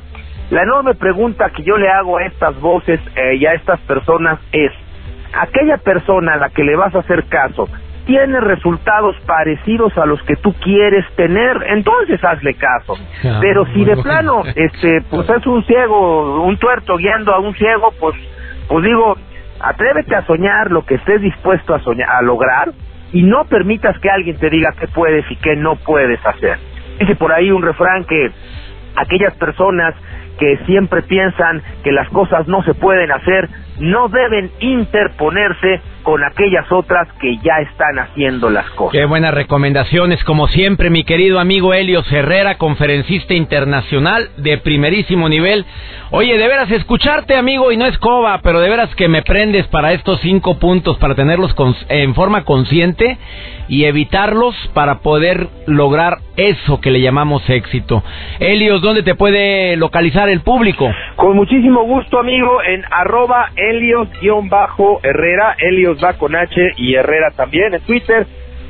La 0.51 0.63
enorme 0.63 0.95
pregunta 0.95 1.51
que 1.51 1.63
yo 1.63 1.77
le 1.77 1.89
hago 1.89 2.19
a 2.19 2.25
estas 2.25 2.61
voces 2.61 3.01
eh, 3.17 3.37
y 3.37 3.47
a 3.47 3.55
estas 3.55 3.81
personas 3.81 4.39
es, 4.53 4.73
aquella 5.33 5.79
persona 5.79 6.35
a 6.35 6.37
la 6.37 6.51
que 6.51 6.65
le 6.65 6.77
vas 6.77 6.95
a 6.95 7.01
hacer 7.01 7.25
caso, 7.27 7.69
tiene 8.05 8.41
resultados 8.41 9.15
parecidos 9.27 9.97
a 9.97 10.07
los 10.07 10.21
que 10.25 10.35
tú 10.37 10.53
quieres 10.55 11.05
tener, 11.15 11.65
entonces 11.69 12.23
hazle 12.25 12.55
caso. 12.55 12.97
Ah, 13.25 13.39
Pero 13.41 13.65
si 13.67 13.85
de 13.85 13.97
plano, 13.97 14.43
este, 14.57 15.03
pues 15.09 15.29
es 15.31 15.47
un 15.47 15.65
ciego, 15.65 16.43
un 16.43 16.59
tuerto 16.59 16.97
guiando 16.97 17.33
a 17.33 17.39
un 17.39 17.55
ciego, 17.55 17.93
pues, 18.01 18.17
pues 18.69 18.85
digo, 18.85 19.17
Atrévete 19.61 20.17
a 20.17 20.25
soñar 20.25 20.71
lo 20.71 20.87
que 20.87 20.95
estés 20.95 21.21
dispuesto 21.21 21.75
a 21.75 21.81
soñar, 21.81 22.09
a 22.09 22.23
lograr 22.23 22.73
y 23.13 23.23
no 23.23 23.45
permitas 23.45 23.99
que 23.99 24.09
alguien 24.09 24.39
te 24.39 24.49
diga 24.49 24.73
qué 24.79 24.89
puedes 24.89 25.31
y 25.31 25.37
qué 25.37 25.55
no 25.55 25.77
puedes 25.77 26.25
hacer. 26.25 26.59
Dice 26.99 27.15
por 27.17 27.31
ahí 27.31 27.51
un 27.51 27.63
refrán 27.63 28.05
que 28.05 28.31
aquellas 28.97 29.35
personas 29.35 29.95
que 30.41 30.57
siempre 30.67 31.03
piensan 31.03 31.63
que 31.85 31.93
las 31.93 32.09
cosas 32.09 32.49
no 32.49 32.63
se 32.65 32.75
pueden 32.75 33.13
hacer 33.13 33.49
no 33.79 34.09
deben 34.09 34.51
interponerse 34.61 35.81
con 36.03 36.23
aquellas 36.25 36.71
otras 36.71 37.09
que 37.21 37.37
ya 37.39 37.61
están 37.61 37.99
haciendo 37.99 38.51
las 38.51 38.69
cosas. 38.71 38.93
Qué 38.93 39.05
buenas 39.05 39.35
recomendaciones, 39.35 40.23
como 40.25 40.49
siempre, 40.49 40.91
mi 40.91 41.05
querido 41.05 41.41
amigo 41.41 41.75
Helios 41.75 42.11
Herrera, 42.13 42.59
conferencista 42.59 43.35
internacional 43.35 44.31
de 44.37 44.59
primerísimo 44.59 45.29
nivel. 45.29 45.65
Oye, 46.11 46.37
de 46.37 46.49
veras, 46.49 46.71
escucharte, 46.71 47.37
amigo, 47.37 47.73
y 47.73 47.77
no 47.77 47.87
es 47.87 47.97
coba, 47.99 48.41
pero 48.43 48.61
de 48.61 48.69
veras 48.69 48.95
que 48.97 49.09
me 49.09 49.23
prendes 49.23 49.67
para 49.69 49.93
estos 49.93 50.21
cinco 50.21 50.59
puntos, 50.59 50.99
para 50.99 51.15
tenerlos 51.15 51.55
en 51.89 52.15
forma 52.15 52.45
consciente 52.45 53.19
y 53.69 53.85
evitarlos 53.85 54.57
para 54.75 54.99
poder 54.99 55.47
lograr 55.67 56.19
eso 56.37 56.81
que 56.81 56.91
le 56.91 57.01
llamamos 57.01 57.49
éxito. 57.49 58.03
Helios, 58.41 58.83
¿dónde 58.83 59.05
te 59.05 59.15
puede 59.15 59.77
localizar 59.77 60.29
el 60.29 60.41
público? 60.41 60.91
Con 61.15 61.37
muchísimo 61.37 61.85
gusto, 61.85 62.19
amigo, 62.19 62.61
en 62.63 62.83
arroba 62.91 63.51
Helios-Herrera, 63.55 65.55
Helios 65.61 65.90
va 66.03 66.15
con 66.15 66.37
H 66.37 66.55
y 66.77 66.95
Herrera 66.95 67.31
también, 67.33 67.75
en 67.75 67.81
Twitter, 67.83 68.27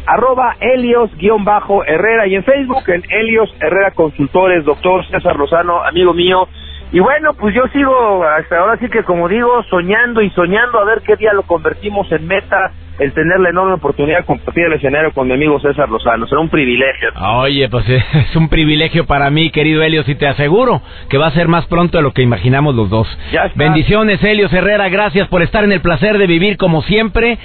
arroba 0.07 0.57
Helios-Herrera 0.61 2.27
y 2.27 2.35
en 2.37 2.45
Facebook, 2.45 2.89
en 2.89 3.03
Helios 3.11 3.55
Herrera 3.61 3.91
Consultores, 3.93 4.65
doctor 4.65 5.07
César 5.07 5.37
Rosano, 5.37 5.83
amigo 5.83 6.15
mío, 6.15 6.49
y 6.93 6.99
bueno, 6.99 7.35
pues 7.35 7.55
yo 7.55 7.63
sigo 7.69 8.25
hasta 8.25 8.59
ahora 8.59 8.77
sí 8.79 8.89
que 8.89 9.05
como 9.05 9.29
digo, 9.29 9.63
soñando 9.71 10.23
y 10.23 10.31
soñando 10.31 10.79
a 10.79 10.85
ver 10.85 11.03
qué 11.03 11.15
día 11.17 11.33
lo 11.33 11.43
convertimos 11.43 12.11
en 12.11 12.27
meta, 12.27 12.73
el 13.01 13.15
tener 13.15 13.41
la 13.41 13.49
enorme 13.49 13.73
oportunidad 13.75 14.19
de 14.19 14.25
compartir 14.25 14.67
el 14.67 14.75
escenario 14.75 15.11
con 15.13 15.27
mi 15.27 15.33
amigo 15.33 15.59
César 15.59 15.89
Lozano. 15.89 16.27
Será 16.27 16.43
un 16.43 16.51
privilegio. 16.51 17.09
Oye, 17.39 17.67
pues 17.71 17.89
es 17.89 18.37
un 18.37 18.51
privilegio 18.51 19.07
para 19.07 19.31
mí, 19.31 19.51
querido 19.51 19.83
Helios, 19.83 20.07
y 20.09 20.15
te 20.15 20.27
aseguro 20.27 20.83
que 21.09 21.17
va 21.17 21.29
a 21.29 21.31
ser 21.31 21.49
más 21.49 21.67
pronto 21.67 21.97
de 21.97 22.03
lo 22.03 22.13
que 22.13 22.21
imaginamos 22.21 22.75
los 22.75 22.91
dos. 22.91 23.09
Bendiciones, 23.55 24.23
Helios 24.23 24.53
Herrera, 24.53 24.91
gracias 24.91 25.29
por 25.29 25.43
estar 25.43 25.65
en 25.65 25.73
el 25.73 25.81
placer 25.81 26.19
de 26.19 26.27
vivir 26.27 26.59
como 26.59 26.83
siempre 26.83 27.39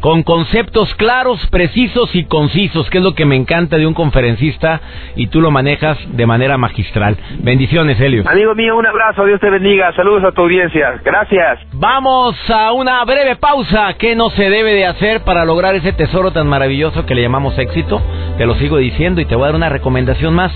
con 0.00 0.22
conceptos 0.22 0.94
claros, 0.94 1.44
precisos 1.48 2.14
y 2.14 2.24
concisos, 2.24 2.88
que 2.90 2.98
es 2.98 3.04
lo 3.04 3.14
que 3.14 3.24
me 3.24 3.36
encanta 3.36 3.76
de 3.76 3.86
un 3.86 3.94
conferencista 3.94 4.80
y 5.16 5.28
tú 5.28 5.40
lo 5.40 5.50
manejas 5.50 5.98
de 6.16 6.26
manera 6.26 6.58
magistral. 6.58 7.16
Bendiciones, 7.40 8.00
Helio. 8.00 8.24
Amigo 8.26 8.54
mío, 8.54 8.76
un 8.76 8.86
abrazo, 8.86 9.24
Dios 9.24 9.40
te 9.40 9.50
bendiga, 9.50 9.92
saludos 9.94 10.24
a 10.24 10.32
tu 10.32 10.42
audiencia, 10.42 11.00
gracias. 11.04 11.60
Vamos 11.72 12.36
a 12.50 12.72
una 12.72 13.04
breve 13.04 13.36
pausa. 13.36 13.94
¿Qué 13.98 14.14
no 14.14 14.30
se 14.30 14.50
debe 14.50 14.74
de 14.74 14.86
hacer 14.86 15.22
para 15.22 15.44
lograr 15.44 15.74
ese 15.74 15.92
tesoro 15.92 16.32
tan 16.32 16.46
maravilloso 16.46 17.06
que 17.06 17.14
le 17.14 17.22
llamamos 17.22 17.58
éxito? 17.58 18.02
Te 18.38 18.46
lo 18.46 18.54
sigo 18.56 18.76
diciendo 18.78 19.20
y 19.20 19.24
te 19.24 19.34
voy 19.34 19.44
a 19.44 19.46
dar 19.46 19.56
una 19.56 19.68
recomendación 19.68 20.34
más. 20.34 20.52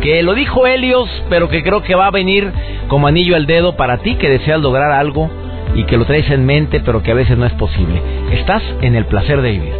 Que 0.00 0.22
lo 0.22 0.34
dijo 0.34 0.66
Helios, 0.66 1.08
pero 1.28 1.48
que 1.48 1.62
creo 1.62 1.82
que 1.82 1.94
va 1.94 2.06
a 2.06 2.10
venir 2.10 2.52
como 2.88 3.06
anillo 3.06 3.36
al 3.36 3.46
dedo 3.46 3.76
para 3.76 3.98
ti 3.98 4.16
que 4.16 4.28
deseas 4.28 4.60
lograr 4.60 4.92
algo 4.92 5.30
y 5.74 5.84
que 5.84 5.96
lo 5.96 6.04
traes 6.04 6.30
en 6.30 6.44
mente, 6.46 6.80
pero 6.80 7.02
que 7.02 7.10
a 7.10 7.14
veces 7.14 7.36
no 7.38 7.46
es 7.46 7.52
posible. 7.54 8.02
Estás 8.32 8.62
en 8.80 8.94
el 8.94 9.06
placer 9.06 9.40
de 9.42 9.52
vivir. 9.52 9.74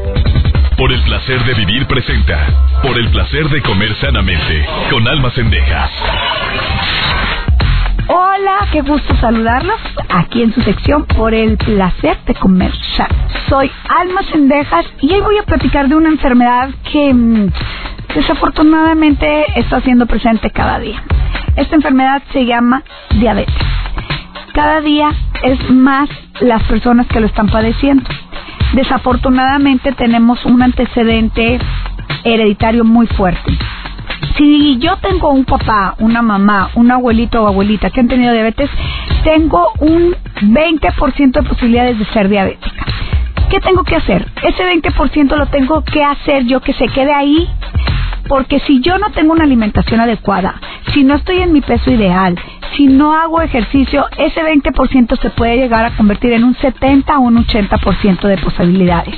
Por 0.76 0.92
el 0.92 1.00
placer 1.02 1.42
de 1.44 1.54
vivir 1.54 1.86
presenta. 1.86 2.46
Por 2.82 2.96
el 2.98 3.10
placer 3.10 3.48
de 3.48 3.62
comer 3.62 3.94
sanamente. 3.96 4.64
Con 4.90 5.08
almas 5.08 5.36
endejas. 5.36 5.90
Hola, 8.08 8.68
qué 8.72 8.80
gusto 8.82 9.14
saludarlos 9.16 9.80
aquí 10.08 10.42
en 10.42 10.54
su 10.54 10.62
sección 10.62 11.04
por 11.04 11.34
el 11.34 11.58
placer 11.58 12.16
de 12.26 12.34
comer 12.34 12.72
sano. 12.96 13.14
Soy 13.48 13.70
Almas 13.88 14.26
Endejas 14.32 14.86
y 15.00 15.12
hoy 15.12 15.20
voy 15.20 15.38
a 15.38 15.42
platicar 15.42 15.88
de 15.88 15.94
una 15.94 16.08
enfermedad 16.08 16.70
que 16.90 17.12
mm, 17.12 17.50
desafortunadamente 18.14 19.44
está 19.56 19.80
siendo 19.82 20.06
presente 20.06 20.50
cada 20.50 20.78
día. 20.78 21.02
Esta 21.56 21.74
enfermedad 21.74 22.22
se 22.32 22.46
llama 22.46 22.82
diabetes 23.10 23.54
cada 24.58 24.80
día 24.80 25.10
es 25.42 25.70
más 25.70 26.08
las 26.40 26.62
personas 26.64 27.06
que 27.06 27.20
lo 27.20 27.26
están 27.26 27.48
padeciendo. 27.48 28.04
Desafortunadamente 28.72 29.92
tenemos 29.92 30.44
un 30.44 30.62
antecedente 30.62 31.58
hereditario 32.24 32.84
muy 32.84 33.06
fuerte. 33.06 33.56
Si 34.36 34.78
yo 34.78 34.96
tengo 34.98 35.30
un 35.30 35.44
papá, 35.44 35.94
una 35.98 36.22
mamá, 36.22 36.70
un 36.74 36.90
abuelito 36.90 37.42
o 37.42 37.48
abuelita 37.48 37.90
que 37.90 38.00
han 38.00 38.08
tenido 38.08 38.32
diabetes, 38.32 38.70
tengo 39.24 39.72
un 39.80 40.14
20% 40.42 41.32
de 41.32 41.42
posibilidades 41.42 41.98
de 41.98 42.04
ser 42.06 42.28
diabética. 42.28 42.84
¿Qué 43.50 43.60
tengo 43.60 43.82
que 43.82 43.96
hacer? 43.96 44.26
Ese 44.42 44.62
20% 44.62 45.36
lo 45.36 45.46
tengo 45.46 45.82
que 45.82 46.02
hacer 46.04 46.44
yo 46.44 46.60
que 46.60 46.74
se 46.74 46.86
quede 46.88 47.12
ahí 47.14 47.48
porque 48.28 48.60
si 48.60 48.80
yo 48.80 48.98
no 48.98 49.10
tengo 49.10 49.32
una 49.32 49.44
alimentación 49.44 50.00
adecuada, 50.00 50.60
si 50.92 51.02
no 51.02 51.14
estoy 51.14 51.40
en 51.40 51.52
mi 51.52 51.62
peso 51.62 51.90
ideal, 51.90 52.38
si 52.78 52.86
no 52.86 53.12
hago 53.12 53.42
ejercicio, 53.42 54.06
ese 54.16 54.40
20% 54.40 55.20
se 55.20 55.30
puede 55.30 55.56
llegar 55.56 55.84
a 55.84 55.96
convertir 55.96 56.32
en 56.32 56.44
un 56.44 56.54
70 56.54 57.18
o 57.18 57.22
un 57.22 57.44
80% 57.44 58.20
de 58.20 58.38
posibilidades. 58.38 59.16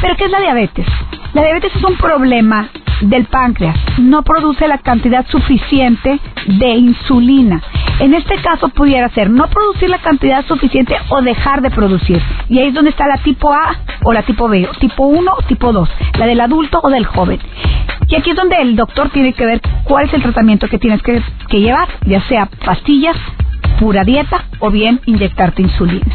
¿Pero 0.00 0.14
qué 0.16 0.26
es 0.26 0.30
la 0.30 0.38
diabetes? 0.38 0.86
La 1.34 1.42
diabetes 1.42 1.74
es 1.74 1.82
un 1.82 1.96
problema 1.96 2.68
del 3.00 3.24
páncreas. 3.24 3.76
No 3.98 4.22
produce 4.22 4.68
la 4.68 4.78
cantidad 4.78 5.26
suficiente 5.26 6.20
de 6.46 6.68
insulina. 6.68 7.60
En 7.98 8.14
este 8.14 8.36
caso 8.36 8.68
pudiera 8.68 9.08
ser 9.08 9.28
no 9.28 9.48
producir 9.48 9.90
la 9.90 9.98
cantidad 9.98 10.46
suficiente 10.46 10.96
o 11.08 11.20
dejar 11.20 11.62
de 11.62 11.72
producir. 11.72 12.22
Y 12.48 12.60
ahí 12.60 12.68
es 12.68 12.74
donde 12.74 12.90
está 12.90 13.08
la 13.08 13.18
tipo 13.18 13.52
A 13.52 13.74
o 14.04 14.12
la 14.12 14.22
tipo 14.22 14.48
B, 14.48 14.68
tipo 14.78 15.04
1 15.04 15.32
o 15.36 15.42
tipo 15.48 15.72
2, 15.72 15.88
la 16.16 16.26
del 16.26 16.40
adulto 16.40 16.78
o 16.80 16.90
del 16.90 17.06
joven. 17.06 17.40
Y 18.08 18.14
aquí 18.16 18.30
es 18.30 18.36
donde 18.36 18.56
el 18.56 18.74
doctor 18.74 19.10
tiene 19.10 19.34
que 19.34 19.44
ver 19.44 19.60
cuál 19.84 20.06
es 20.06 20.14
el 20.14 20.22
tratamiento 20.22 20.66
que 20.68 20.78
tienes 20.78 21.02
que, 21.02 21.22
que 21.48 21.60
llevar, 21.60 21.88
ya 22.06 22.22
sea 22.22 22.46
pastillas, 22.64 23.16
pura 23.78 24.02
dieta 24.02 24.44
o 24.60 24.70
bien 24.70 25.00
inyectarte 25.04 25.62
insulina. 25.62 26.06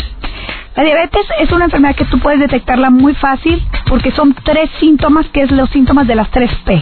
La 0.75 0.83
diabetes 0.83 1.25
es 1.39 1.51
una 1.51 1.65
enfermedad 1.65 1.95
que 1.95 2.05
tú 2.05 2.19
puedes 2.19 2.39
detectarla 2.39 2.89
muy 2.89 3.13
fácil 3.13 3.63
porque 3.87 4.11
son 4.11 4.33
tres 4.43 4.71
síntomas 4.79 5.27
que 5.27 5.43
es 5.43 5.51
los 5.51 5.69
síntomas 5.69 6.07
de 6.07 6.15
las 6.15 6.31
tres 6.31 6.49
P. 6.65 6.81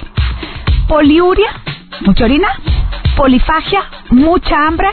Poliuria, 0.88 1.50
mucha 2.06 2.24
orina, 2.24 2.48
polifagia, 3.18 3.82
mucha 4.12 4.56
hambre, 4.66 4.88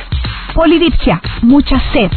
polidipsia, 0.52 1.20
mucha 1.42 1.78
sed 1.92 2.10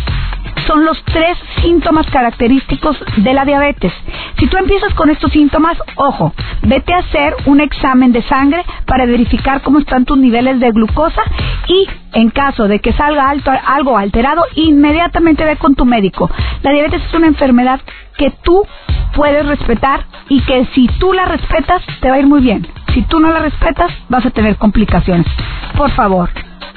son 0.72 0.86
los 0.86 1.04
tres 1.04 1.38
síntomas 1.62 2.06
característicos 2.08 2.98
de 3.18 3.34
la 3.34 3.44
diabetes. 3.44 3.92
Si 4.40 4.48
tú 4.48 4.56
empiezas 4.56 4.94
con 4.94 5.10
estos 5.10 5.30
síntomas, 5.34 5.78
ojo, 5.98 6.34
vete 6.62 6.94
a 6.94 7.00
hacer 7.00 7.36
un 7.46 7.60
examen 7.60 8.14
de 8.14 8.22
sangre 8.24 8.64
para 8.86 9.06
verificar 9.06 9.62
cómo 9.64 9.80
están 9.80 10.06
tus 10.06 10.18
niveles 10.18 10.62
de 10.62 10.72
glucosa 10.72 11.24
y 11.68 11.90
en 12.14 12.30
caso 12.30 12.70
de 12.70 12.80
que 12.80 12.94
salga 12.94 13.30
alto, 13.30 13.52
algo 13.66 13.98
alterado, 13.98 14.44
inmediatamente 14.56 15.44
ve 15.44 15.58
con 15.58 15.76
tu 15.76 15.84
médico. 15.84 16.32
La 16.64 16.72
diabetes 16.72 17.04
es 17.04 17.14
una 17.14 17.28
enfermedad 17.28 17.82
que 18.18 18.32
tú 18.42 18.66
puedes 19.14 19.46
respetar 19.46 20.06
y 20.30 20.40
que 20.42 20.66
si 20.74 20.88
tú 21.00 21.12
la 21.12 21.26
respetas 21.26 21.82
te 22.00 22.10
va 22.10 22.16
a 22.16 22.20
ir 22.20 22.28
muy 22.28 22.40
bien. 22.40 22.66
Si 22.94 23.02
tú 23.02 23.20
no 23.20 23.30
la 23.30 23.40
respetas 23.40 23.92
vas 24.08 24.26
a 24.26 24.32
tener 24.32 24.56
complicaciones. 24.56 25.28
Por 25.76 25.92
favor, 25.92 26.30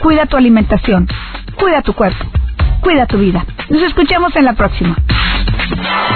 cuida 0.03 0.27
tu 0.27 0.37
alimentación, 0.37 1.07
cuida 1.57 1.81
tu 1.83 1.93
cuerpo 1.93 2.25
cuida 2.85 3.07
tu 3.07 3.19
vida. 3.19 3.45
Nos 3.71 3.83
escuchamos 3.83 4.37
en 4.37 4.45
la 4.45 4.53
próxima. 4.53 4.95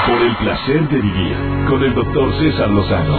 Por 0.07 0.23
el 0.23 0.37
placer 0.37 0.89
de 0.89 1.01
vivir 1.01 1.35
con 1.69 1.83
el 1.83 1.95
doctor 1.95 2.33
César 2.39 2.69
Lozano. 2.69 3.19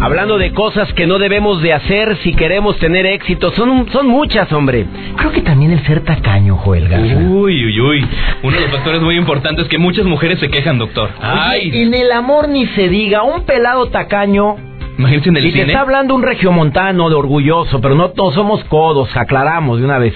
Hablando 0.00 0.38
de 0.38 0.52
cosas 0.52 0.92
que 0.92 1.06
no 1.06 1.18
debemos 1.18 1.62
de 1.62 1.72
hacer 1.72 2.16
si 2.18 2.34
queremos 2.34 2.78
tener 2.78 3.06
éxito, 3.06 3.50
son, 3.52 3.90
son 3.90 4.06
muchas, 4.06 4.52
hombre. 4.52 4.86
Creo 5.16 5.32
que 5.32 5.40
también 5.40 5.72
el 5.72 5.84
ser 5.86 6.04
tacaño, 6.04 6.56
Joel 6.56 6.88
Garza. 6.88 7.16
Uy, 7.16 7.64
uy, 7.64 7.80
uy. 7.80 8.06
Uno 8.42 8.56
de 8.56 8.62
los 8.62 8.70
factores 8.70 9.00
muy 9.00 9.16
importantes 9.16 9.66
que 9.68 9.78
muchas 9.78 10.04
mujeres 10.04 10.38
se 10.38 10.50
quejan, 10.50 10.78
doctor. 10.78 11.10
Ay. 11.20 11.70
En 11.74 11.94
el 11.94 12.12
amor 12.12 12.48
ni 12.48 12.66
se 12.68 12.88
diga, 12.88 13.22
un 13.22 13.44
pelado 13.44 13.86
tacaño 13.88 14.56
Imagínense 14.98 15.28
en 15.30 15.36
el 15.36 15.46
y 15.46 15.52
te 15.52 15.62
está 15.62 15.80
hablando 15.80 16.14
un 16.14 16.22
regiomontano 16.22 17.08
de 17.08 17.16
orgulloso, 17.16 17.80
pero 17.80 17.96
no 17.96 18.10
todos 18.10 18.34
somos 18.34 18.62
codos, 18.64 19.08
aclaramos 19.16 19.80
de 19.80 19.84
una 19.84 19.98
vez. 19.98 20.14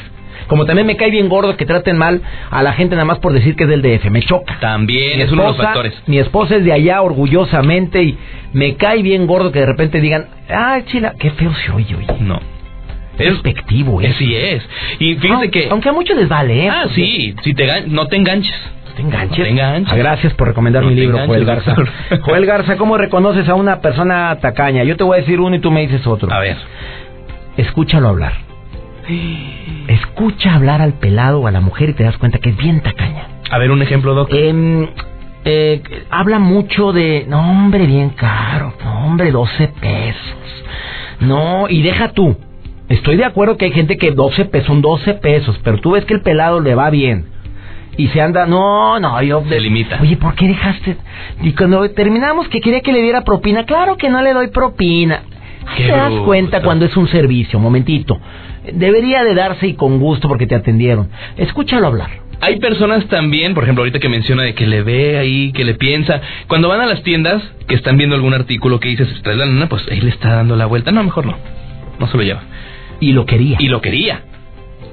Como 0.48 0.64
también 0.64 0.86
me 0.86 0.96
cae 0.96 1.10
bien 1.10 1.28
gordo 1.28 1.56
que 1.56 1.66
traten 1.66 1.96
mal 1.96 2.22
a 2.50 2.62
la 2.62 2.72
gente 2.72 2.96
nada 2.96 3.04
más 3.04 3.18
por 3.18 3.32
decir 3.32 3.54
que 3.54 3.64
es 3.64 3.70
del 3.70 3.82
DF. 3.82 4.10
Me 4.10 4.22
choca. 4.22 4.58
También 4.60 5.20
es 5.20 5.30
uno 5.30 5.42
de 5.42 5.48
los 5.48 5.56
factores. 5.56 5.94
Mi 6.06 6.18
esposa 6.18 6.56
es 6.56 6.64
de 6.64 6.72
allá 6.72 7.00
orgullosamente 7.02 8.02
y 8.02 8.18
me 8.52 8.76
cae 8.76 9.02
bien 9.02 9.26
gordo 9.26 9.52
que 9.52 9.60
de 9.60 9.66
repente 9.66 10.00
digan, 10.00 10.26
ay, 10.48 10.84
chila, 10.86 11.14
qué 11.18 11.30
feo 11.30 11.52
se 11.54 11.70
oye, 11.70 11.94
oye. 11.94 12.06
No. 12.20 12.40
Es 13.18 13.32
despectivo, 13.32 14.00
¿eh? 14.00 14.14
Sí 14.16 14.34
es. 14.34 14.62
Y 15.00 15.16
fíjate 15.16 15.50
que... 15.50 15.68
Aunque 15.70 15.88
a 15.88 15.92
muchos 15.92 16.16
les 16.16 16.28
vale, 16.28 16.66
¿eh? 16.66 16.68
Ah, 16.68 16.86
sí. 16.94 17.34
Si 17.42 17.52
te 17.54 17.86
no 17.88 18.06
te 18.06 18.16
enganches. 18.16 18.54
¿Te 18.96 19.02
enganches? 19.02 19.44
te 19.44 19.50
enganches. 19.50 19.92
Ah, 19.92 19.96
gracias 19.96 20.34
por 20.34 20.48
recomendar 20.48 20.84
mi 20.84 20.94
libro, 20.94 21.18
Joel 21.26 21.44
Garza. 21.44 21.74
Joel 22.22 22.46
Garza, 22.46 22.76
¿cómo 22.76 22.96
reconoces 22.96 23.48
a 23.48 23.54
una 23.54 23.80
persona 23.80 24.38
tacaña? 24.40 24.84
Yo 24.84 24.96
te 24.96 25.04
voy 25.04 25.18
a 25.18 25.20
decir 25.20 25.40
uno 25.40 25.56
y 25.56 25.60
tú 25.60 25.70
me 25.70 25.82
dices 25.82 26.06
otro. 26.06 26.32
A 26.32 26.40
ver. 26.40 26.56
Escúchalo 27.56 28.08
hablar. 28.08 28.47
Escucha 29.88 30.54
hablar 30.54 30.82
al 30.82 30.94
pelado 30.94 31.40
o 31.40 31.46
a 31.46 31.50
la 31.50 31.60
mujer 31.60 31.90
y 31.90 31.94
te 31.94 32.04
das 32.04 32.18
cuenta 32.18 32.38
que 32.38 32.50
es 32.50 32.56
bien 32.56 32.80
tacaña. 32.80 33.26
A 33.50 33.58
ver, 33.58 33.70
un 33.70 33.80
ejemplo, 33.80 34.14
Doc. 34.14 34.28
Em, 34.32 34.86
eh, 35.44 35.82
habla 36.10 36.38
mucho 36.38 36.92
de, 36.92 37.24
no, 37.28 37.40
hombre, 37.40 37.86
bien 37.86 38.10
caro, 38.10 38.74
no, 38.84 39.06
hombre, 39.06 39.30
12 39.30 39.68
pesos. 39.80 40.64
No, 41.20 41.68
y 41.68 41.82
deja 41.82 42.12
tú. 42.12 42.36
Estoy 42.88 43.16
de 43.16 43.24
acuerdo 43.24 43.56
que 43.56 43.66
hay 43.66 43.72
gente 43.72 43.96
que 43.96 44.10
12 44.12 44.46
pesos 44.46 44.66
son 44.66 44.82
12 44.82 45.14
pesos, 45.14 45.58
pero 45.64 45.78
tú 45.78 45.92
ves 45.92 46.04
que 46.04 46.14
el 46.14 46.22
pelado 46.22 46.60
le 46.60 46.74
va 46.74 46.90
bien. 46.90 47.26
y 47.96 48.06
se 48.08 48.20
anda, 48.20 48.46
no, 48.46 49.00
no, 49.00 49.20
yo... 49.22 49.42
Se 49.48 49.58
limita. 49.58 49.98
Oye, 50.00 50.16
¿por 50.16 50.34
qué 50.36 50.46
dejaste? 50.46 50.96
Y 51.42 51.52
cuando 51.52 51.90
terminamos 51.90 52.46
que 52.48 52.60
quería 52.60 52.80
que 52.80 52.92
le 52.92 53.02
diera 53.02 53.24
propina, 53.24 53.64
claro 53.64 53.96
que 53.96 54.08
no 54.08 54.22
le 54.22 54.32
doy 54.32 54.48
propina. 54.48 55.22
Te 55.76 55.88
das 55.88 56.10
bruto. 56.10 56.24
cuenta 56.24 56.62
cuando 56.62 56.84
es 56.84 56.96
un 56.96 57.08
servicio, 57.08 57.58
momentito. 57.58 58.18
Debería 58.72 59.24
de 59.24 59.34
darse 59.34 59.66
y 59.66 59.74
con 59.74 59.98
gusto 59.98 60.28
porque 60.28 60.46
te 60.46 60.54
atendieron. 60.54 61.08
Escúchalo 61.36 61.86
hablar. 61.86 62.10
Hay 62.40 62.60
personas 62.60 63.06
también, 63.08 63.52
por 63.54 63.64
ejemplo, 63.64 63.82
ahorita 63.82 63.98
que 63.98 64.08
menciona 64.08 64.44
de 64.44 64.54
que 64.54 64.66
le 64.66 64.82
ve 64.82 65.18
ahí, 65.18 65.50
que 65.52 65.64
le 65.64 65.74
piensa. 65.74 66.20
Cuando 66.46 66.68
van 66.68 66.80
a 66.80 66.86
las 66.86 67.02
tiendas, 67.02 67.42
que 67.66 67.74
están 67.74 67.96
viendo 67.96 68.14
algún 68.14 68.32
artículo 68.32 68.78
que 68.78 68.88
dices, 68.90 69.08
trae 69.22 69.36
la 69.36 69.46
nana, 69.46 69.68
pues 69.68 69.82
ahí 69.90 70.00
le 70.00 70.10
está 70.10 70.34
dando 70.34 70.54
la 70.54 70.66
vuelta. 70.66 70.92
No, 70.92 71.02
mejor 71.02 71.26
no. 71.26 71.36
No 71.98 72.06
se 72.06 72.16
lo 72.16 72.22
lleva. 72.22 72.42
Y 73.00 73.12
lo 73.12 73.26
quería. 73.26 73.56
Y 73.60 73.68
lo 73.68 73.80
quería. 73.80 74.22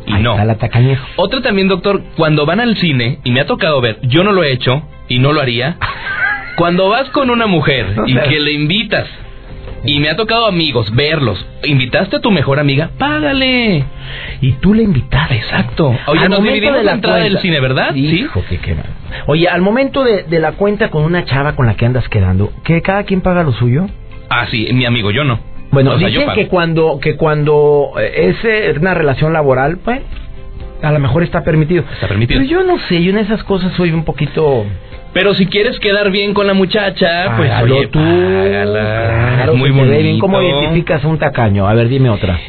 Y 0.07 0.13
Ahí 0.13 0.23
no. 0.23 0.31
está 0.31 0.45
la 0.45 0.55
tacañez. 0.55 0.99
Otra 1.17 1.41
también, 1.41 1.67
doctor, 1.67 2.01
cuando 2.17 2.45
van 2.47 2.59
al 2.59 2.77
cine, 2.77 3.19
y 3.23 3.31
me 3.31 3.41
ha 3.41 3.45
tocado 3.45 3.79
ver, 3.79 3.99
yo 4.03 4.23
no 4.23 4.31
lo 4.31 4.43
he 4.43 4.51
hecho 4.51 4.81
y 5.07 5.19
no 5.19 5.31
lo 5.31 5.39
haría, 5.41 5.77
cuando 6.57 6.89
vas 6.89 7.09
con 7.09 7.29
una 7.29 7.45
mujer 7.45 7.95
y 8.07 8.15
que 8.15 8.39
le 8.39 8.53
invitas, 8.53 9.07
y 9.85 9.99
me 9.99 10.09
ha 10.09 10.15
tocado 10.15 10.45
amigos 10.47 10.93
verlos, 10.95 11.45
invitaste 11.63 12.17
a 12.17 12.19
tu 12.21 12.31
mejor 12.31 12.59
amiga, 12.59 12.89
págale. 12.97 13.83
Y 14.41 14.53
tú 14.53 14.73
le 14.73 14.83
invitaste. 14.83 15.35
Exacto. 15.35 15.95
Oye, 16.07 16.19
Al 16.21 16.29
nos 16.29 16.39
momento 16.39 16.53
dividimos 16.53 16.77
de 16.79 16.83
la 16.83 16.91
entrada 16.93 17.17
cuenta. 17.19 17.33
del 17.33 17.41
cine, 17.41 17.59
¿verdad? 17.59 17.95
Hijo, 17.95 18.43
qué 18.49 18.73
mal. 18.75 18.85
Oye, 19.27 19.47
al 19.47 19.61
momento 19.61 20.03
de, 20.03 20.23
de 20.23 20.39
la 20.39 20.53
cuenta 20.53 20.89
con 20.89 21.03
una 21.03 21.25
chava 21.25 21.55
con 21.55 21.65
la 21.65 21.75
que 21.75 21.85
andas 21.85 22.07
quedando, 22.09 22.51
¿que 22.63 22.81
cada 22.81 23.03
quien 23.03 23.21
paga 23.21 23.43
lo 23.43 23.51
suyo? 23.53 23.87
Ah, 24.29 24.47
sí, 24.49 24.67
mi 24.73 24.85
amigo, 24.85 25.11
yo 25.11 25.23
no. 25.23 25.39
Bueno, 25.71 25.91
O 25.91 25.99
sea, 25.99 26.07
dicen 26.07 26.29
que 26.35 26.47
cuando 26.47 26.99
que 27.01 27.15
cuando 27.17 27.93
eh, 27.99 28.29
es 28.29 28.35
eh, 28.45 28.73
una 28.79 28.93
relación 28.93 29.33
laboral, 29.33 29.77
pues 29.83 30.01
a 30.81 30.91
lo 30.91 30.99
mejor 30.99 31.23
está 31.23 31.43
permitido. 31.43 31.83
Está 31.93 32.07
permitido. 32.07 32.39
Pero 32.39 32.49
yo 32.49 32.63
no 32.63 32.77
sé, 32.87 33.01
yo 33.01 33.11
en 33.11 33.17
esas 33.17 33.43
cosas 33.43 33.71
soy 33.73 33.91
un 33.91 34.03
poquito 34.05 34.65
Pero 35.13 35.33
si 35.33 35.45
quieres 35.47 35.79
quedar 35.79 36.11
bien 36.11 36.33
con 36.33 36.45
la 36.47 36.53
muchacha, 36.53 37.35
pues 37.37 37.49
Págalo 37.49 37.75
oye, 37.77 37.87
tú. 37.87 37.99
págala. 37.99 39.33
Claro 39.35 39.53
Es 39.53 39.57
muy 39.57 39.71
bonito. 39.71 39.97
bien. 39.97 40.19
¿Cómo 40.19 40.41
identificas 40.41 41.03
a 41.03 41.07
un 41.07 41.17
tacaño? 41.17 41.67
A 41.67 41.73
ver, 41.73 41.87
dime 41.87 42.09
otra. 42.09 42.39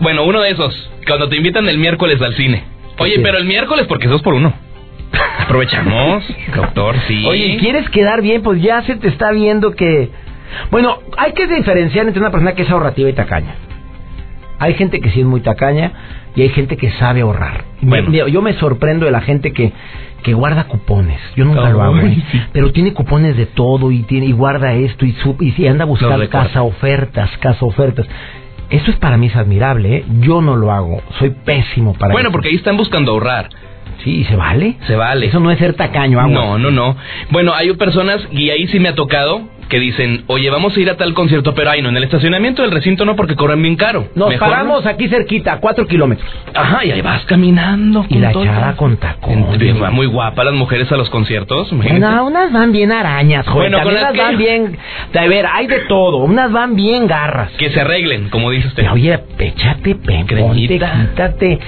Bueno, 0.00 0.24
uno 0.24 0.42
de 0.42 0.50
esos, 0.50 0.90
cuando 1.06 1.28
te 1.28 1.36
invitan 1.36 1.68
el 1.68 1.78
miércoles 1.78 2.20
al 2.20 2.34
cine. 2.34 2.64
Oye, 2.98 3.14
quieres? 3.14 3.24
pero 3.24 3.38
el 3.38 3.44
miércoles 3.46 3.86
porque 3.88 4.08
dos 4.08 4.22
por 4.22 4.34
uno. 4.34 4.52
Aprovechamos, 5.38 6.24
doctor, 6.56 6.96
sí. 7.06 7.24
Oye, 7.26 7.56
¿quieres 7.60 7.88
quedar 7.90 8.20
bien? 8.22 8.42
Pues 8.42 8.60
ya 8.60 8.82
se 8.82 8.96
te 8.96 9.08
está 9.08 9.30
viendo 9.32 9.72
que... 9.72 10.10
Bueno, 10.70 10.98
hay 11.16 11.32
que 11.32 11.46
diferenciar 11.46 12.06
entre 12.06 12.20
una 12.20 12.30
persona 12.30 12.54
que 12.54 12.62
es 12.62 12.70
ahorrativa 12.70 13.08
y 13.08 13.12
tacaña. 13.12 13.54
Hay 14.58 14.74
gente 14.74 15.00
que 15.00 15.10
sí 15.10 15.20
es 15.20 15.26
muy 15.26 15.40
tacaña 15.40 15.92
y 16.34 16.42
hay 16.42 16.48
gente 16.50 16.76
que 16.76 16.90
sabe 16.92 17.20
ahorrar. 17.20 17.64
Bueno. 17.82 18.26
Yo 18.26 18.42
me 18.42 18.54
sorprendo 18.54 19.06
de 19.06 19.12
la 19.12 19.20
gente 19.20 19.52
que, 19.52 19.72
que 20.22 20.34
guarda 20.34 20.64
cupones. 20.64 21.20
Yo 21.36 21.44
nunca 21.44 21.68
lo 21.70 21.82
hago. 21.82 21.98
¿eh? 21.98 22.22
sí. 22.32 22.40
Pero 22.52 22.72
tiene 22.72 22.92
cupones 22.92 23.36
de 23.36 23.46
todo 23.46 23.92
y 23.92 24.02
tiene 24.04 24.26
y 24.26 24.32
guarda 24.32 24.72
esto 24.74 25.04
y, 25.04 25.12
su, 25.12 25.36
y 25.40 25.66
anda 25.66 25.84
a 25.84 25.86
buscar 25.86 26.18
recuerda. 26.18 26.48
casa 26.48 26.62
ofertas, 26.62 27.30
casa 27.38 27.64
ofertas. 27.64 28.06
Eso 28.70 28.90
es 28.90 28.96
para 28.96 29.16
mí 29.16 29.26
es 29.26 29.36
admirable, 29.36 29.96
¿eh? 29.98 30.04
Yo 30.20 30.42
no 30.42 30.56
lo 30.56 30.72
hago. 30.72 31.00
Soy 31.18 31.30
pésimo 31.30 31.94
para 31.94 32.12
Bueno, 32.12 32.28
eso. 32.28 32.32
porque 32.32 32.48
ahí 32.48 32.56
están 32.56 32.76
buscando 32.76 33.12
ahorrar. 33.12 33.48
Sí, 34.02 34.20
¿y 34.20 34.24
¿se 34.24 34.36
vale? 34.36 34.76
Se 34.86 34.96
vale. 34.96 35.26
Eso 35.26 35.40
no 35.40 35.50
es 35.50 35.58
ser 35.58 35.74
tacaño, 35.74 36.20
aguas. 36.20 36.34
No, 36.34 36.58
no, 36.58 36.70
no. 36.70 36.96
Bueno, 37.30 37.54
hay 37.54 37.72
personas, 37.74 38.26
y 38.32 38.50
ahí 38.50 38.66
sí 38.66 38.78
me 38.80 38.88
ha 38.88 38.94
tocado, 38.94 39.42
que 39.68 39.80
dicen, 39.80 40.24
oye, 40.28 40.48
vamos 40.50 40.76
a 40.76 40.80
ir 40.80 40.88
a 40.90 40.96
tal 40.96 41.12
concierto, 41.14 41.54
pero 41.54 41.70
ay, 41.70 41.82
no, 41.82 41.88
en 41.88 41.96
el 41.96 42.04
estacionamiento 42.04 42.62
del 42.62 42.70
recinto 42.70 43.04
no, 43.04 43.16
porque 43.16 43.34
cobran 43.34 43.60
bien 43.62 43.76
caro. 43.76 44.08
Nos 44.14 44.28
Mejor 44.28 44.48
paramos 44.48 44.84
no. 44.84 44.90
aquí 44.90 45.08
cerquita, 45.08 45.54
a 45.54 45.60
cuatro 45.60 45.86
kilómetros. 45.86 46.28
Ajá, 46.54 46.84
y 46.84 46.90
ahí 46.92 47.00
vas 47.02 47.24
caminando. 47.24 48.06
Y 48.08 48.18
la 48.18 48.32
chava 48.32 48.74
con 48.76 48.96
tacón. 48.96 49.46
Va 49.82 49.90
muy 49.90 50.06
guapa 50.06 50.44
las 50.44 50.54
mujeres 50.54 50.90
a 50.92 50.96
los 50.96 51.10
conciertos. 51.10 51.70
imagínate. 51.72 52.00
No, 52.00 52.26
unas 52.26 52.52
van 52.52 52.72
bien 52.72 52.92
arañas, 52.92 53.46
joder. 53.46 53.70
Bueno, 53.70 53.82
con 53.84 53.94
las 53.94 54.02
unas 54.02 54.12
que- 54.12 54.20
van 54.20 54.38
bien... 54.38 54.78
A 55.14 55.26
ver, 55.26 55.46
hay 55.46 55.66
de 55.66 55.80
todo. 55.80 56.18
Unas 56.18 56.52
van 56.52 56.76
bien 56.76 57.06
garras. 57.06 57.50
Que 57.58 57.70
se 57.70 57.80
arreglen, 57.80 58.28
como 58.28 58.50
dice 58.50 58.68
usted. 58.68 58.82
Pero, 58.82 58.94
oye, 58.94 59.18
échate, 59.38 59.94
pe, 59.96 60.24
ponte, 60.38 60.78
quítate, 60.78 61.58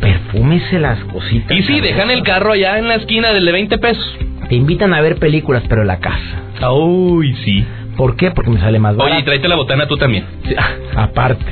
perfúmese 0.00 0.78
las 0.78 0.98
cositas. 1.04 1.56
Y 1.56 1.62
sí, 1.62 1.80
dejan 1.80 2.10
el 2.10 2.22
carro 2.22 2.52
allá 2.52 2.78
en 2.78 2.88
la 2.88 2.94
esquina 2.96 3.32
del 3.32 3.44
de 3.44 3.52
20 3.52 3.78
pesos. 3.78 4.16
Te 4.48 4.54
invitan 4.54 4.94
a 4.94 5.00
ver 5.00 5.16
películas, 5.16 5.62
pero 5.68 5.82
en 5.82 5.88
la 5.88 5.98
casa. 5.98 6.70
Uy, 6.70 7.34
sí. 7.44 7.66
¿Por 7.96 8.16
qué? 8.16 8.30
Porque 8.30 8.50
me 8.50 8.60
sale 8.60 8.78
más 8.78 8.96
barato. 8.96 9.12
Oye, 9.12 9.22
y 9.22 9.24
tráete 9.24 9.48
la 9.48 9.56
botana 9.56 9.86
tú 9.86 9.96
también. 9.96 10.24
Aparte. 10.96 11.44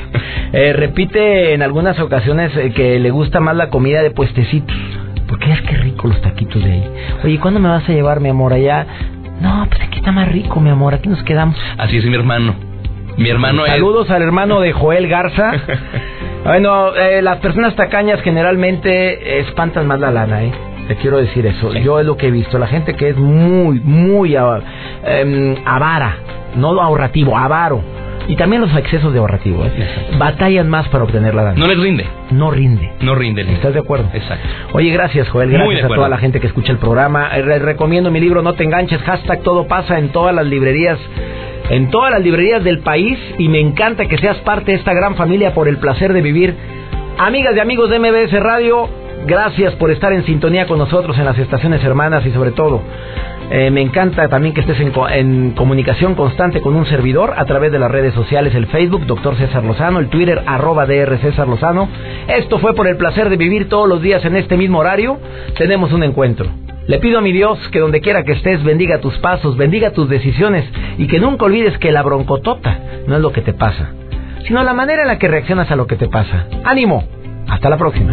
Eh, 0.53 0.73
repite 0.73 1.55
en 1.55 1.63
algunas 1.63 1.99
ocasiones 1.99 2.57
eh, 2.57 2.73
que 2.73 2.99
le 3.01 3.11
gusta 3.11 3.41
más 3.41 3.57
la 3.57 3.69
comida 3.69 4.03
de 4.03 4.11
puestecitos. 4.13 4.77
Porque 5.29 5.53
es 5.53 5.61
que 5.63 5.77
rico 5.77 6.09
los 6.09 6.21
taquitos 6.23 6.63
de 6.63 6.73
ahí. 6.73 6.85
Oye, 7.25 7.39
¿cuándo 7.41 7.59
me 7.59 7.69
vas 7.69 7.89
a 7.89 7.93
llevar, 7.93 8.21
mi 8.21 8.29
amor, 8.29 8.53
allá? 8.53 8.87
No, 9.41 9.67
pues 9.69 9.83
aquí 9.83 9.99
está 9.99 10.13
más 10.13 10.31
rico, 10.31 10.61
mi 10.61 10.71
amor. 10.71 10.95
Aquí 10.95 11.09
nos 11.09 11.23
quedamos. 11.25 11.57
Así 11.79 11.97
es 11.97 12.05
mi 12.05 12.15
hermano. 12.15 12.55
Mi 13.17 13.29
hermano 13.29 13.67
es... 13.67 13.73
Saludos 13.73 14.11
al 14.11 14.23
hermano 14.23 14.61
de 14.61 14.73
Joel 14.73 15.09
Garza. 15.09 15.53
Bueno, 16.47 16.95
eh, 16.95 17.23
las 17.23 17.39
personas 17.39 17.75
tacañas 17.75 18.23
generalmente 18.23 19.41
espantan 19.41 19.85
más 19.89 19.99
la 19.99 20.13
lana, 20.13 20.45
¿eh? 20.45 20.53
Te 20.89 20.97
quiero 20.97 21.19
decir 21.19 21.45
eso. 21.47 21.73
Sí. 21.73 21.83
Yo 21.83 21.99
es 22.01 22.07
lo 22.07 22.17
que 22.17 22.29
he 22.29 22.31
visto. 22.31 22.59
La 22.59 22.67
gente 22.69 22.95
que 22.95 23.09
es 23.11 23.17
muy, 23.17 23.81
muy 23.81 24.37
em, 24.37 25.57
avara, 25.65 26.17
no 26.57 26.81
ahorrativo, 26.81 27.37
avaro. 27.37 27.83
Y 28.29 28.35
también 28.35 28.61
los 28.61 28.77
excesos 28.77 29.13
de 29.13 29.21
ahorrativo, 29.21 29.65
¿eh? 29.65 29.71
Batallan 30.19 30.69
más 30.69 30.89
para 30.89 31.05
obtener 31.05 31.33
la 31.33 31.45
lana. 31.45 31.59
No 31.61 31.67
les 31.69 31.79
rinde. 31.79 32.05
No 32.33 32.51
rinde. 32.51 32.91
No 33.01 33.15
rinde. 33.15 33.43
¿Estás 33.53 33.73
de 33.73 33.79
acuerdo? 33.79 34.09
Exacto. 34.13 34.49
Oye, 34.73 34.91
gracias, 34.91 35.29
Joel. 35.29 35.51
Gracias 35.51 35.85
a 35.85 35.89
toda 35.89 36.09
la 36.09 36.19
gente 36.19 36.41
que 36.41 36.49
escucha 36.49 36.73
el 36.73 36.79
programa. 36.79 37.29
Eh, 37.37 37.43
re- 37.43 37.59
recomiendo 37.61 38.11
mi 38.11 38.19
libro 38.19 38.43
No 38.43 38.55
te 38.55 38.65
enganches. 38.65 39.01
Hashtag 39.03 39.43
todo 39.43 39.69
pasa 39.69 39.99
en 40.01 40.09
todas 40.09 40.35
las 40.35 40.45
librerías. 40.45 40.99
En 41.71 41.89
todas 41.91 42.11
las 42.11 42.21
librerías 42.21 42.65
del 42.65 42.81
país. 42.81 43.17
Y 43.39 43.49
me 43.49 43.61
encanta 43.61 44.07
que 44.07 44.19
seas 44.19 44.39
parte 44.39 44.73
de 44.73 44.79
esta 44.79 44.93
gran 44.93 45.15
familia 45.15 45.55
por 45.55 45.69
el 45.69 45.77
placer 45.79 46.13
de 46.13 46.21
vivir. 46.21 46.53
Amigas 47.19 47.55
y 47.57 47.61
amigos 47.61 47.91
de 47.91 48.01
MBS 48.01 48.33
Radio, 48.43 48.89
gracias 49.27 49.75
por 49.75 49.91
estar 49.91 50.13
en 50.13 50.25
sintonía 50.25 50.67
con 50.67 50.79
nosotros 50.79 51.19
en 51.19 51.25
las 51.25 51.39
estaciones 51.39 51.83
hermanas 51.85 52.25
y 52.27 52.31
sobre 52.33 52.53
todo. 52.53 52.81
eh, 53.51 53.71
me 53.71 53.81
encanta 53.81 54.29
también 54.29 54.55
que 54.55 54.61
estés 54.63 54.81
en, 54.81 54.91
co- 54.91 55.09
en 55.09 55.53
comunicación 55.53 56.15
constante 56.17 56.61
con 56.61 56.75
un 56.75 56.85
servidor 56.87 57.35
a 57.37 57.45
través 57.45 57.71
de 57.71 57.79
las 57.79 57.91
redes 57.91 58.13
sociales, 58.15 58.55
el 58.57 58.67
Facebook, 58.67 59.07
Doctor 59.07 59.37
César 59.37 59.63
Lozano, 59.65 60.01
el 60.01 60.09
Twitter, 60.09 60.43
arroba 60.47 60.85
DR 60.87 61.17
César 61.19 61.47
Lozano. 61.47 61.89
Esto 62.27 62.59
fue 62.59 62.75
por 62.75 62.89
el 62.89 62.97
placer 62.97 63.29
de 63.31 63.37
vivir 63.37 63.69
todos 63.69 63.89
los 63.89 64.03
días 64.03 64.25
en 64.25 64.35
este 64.37 64.57
mismo 64.57 64.79
horario. 64.81 65.19
Tenemos 65.57 65.93
un 65.93 66.03
encuentro. 66.03 66.49
Le 66.89 66.99
pido 66.99 67.19
a 67.19 67.21
mi 67.21 67.31
Dios 67.33 67.59
que 67.71 67.79
donde 67.81 68.01
quiera 68.01 68.25
que 68.25 68.33
estés 68.33 68.63
bendiga 68.65 68.99
tus 69.01 69.17
pasos, 69.19 69.57
bendiga 69.57 69.91
tus 69.93 70.09
decisiones 70.09 70.65
y 70.99 71.07
que 71.07 71.21
nunca 71.21 71.45
olvides 71.45 71.79
que 71.79 71.93
la 71.93 72.03
broncotota 72.03 72.79
no 73.07 73.15
es 73.17 73.23
lo 73.23 73.31
que 73.33 73.43
te 73.43 73.53
pasa, 73.53 73.91
sino 74.47 74.63
la 74.65 74.73
manera 74.75 75.03
en 75.03 75.09
la 75.09 75.19
que 75.19 75.29
reaccionas 75.29 75.71
a 75.71 75.77
lo 75.77 75.87
que 75.87 75.97
te 75.97 76.09
pasa. 76.09 76.47
¡Ánimo! 76.65 77.05
Hasta 77.49 77.69
la 77.71 77.77
próxima. 77.77 78.13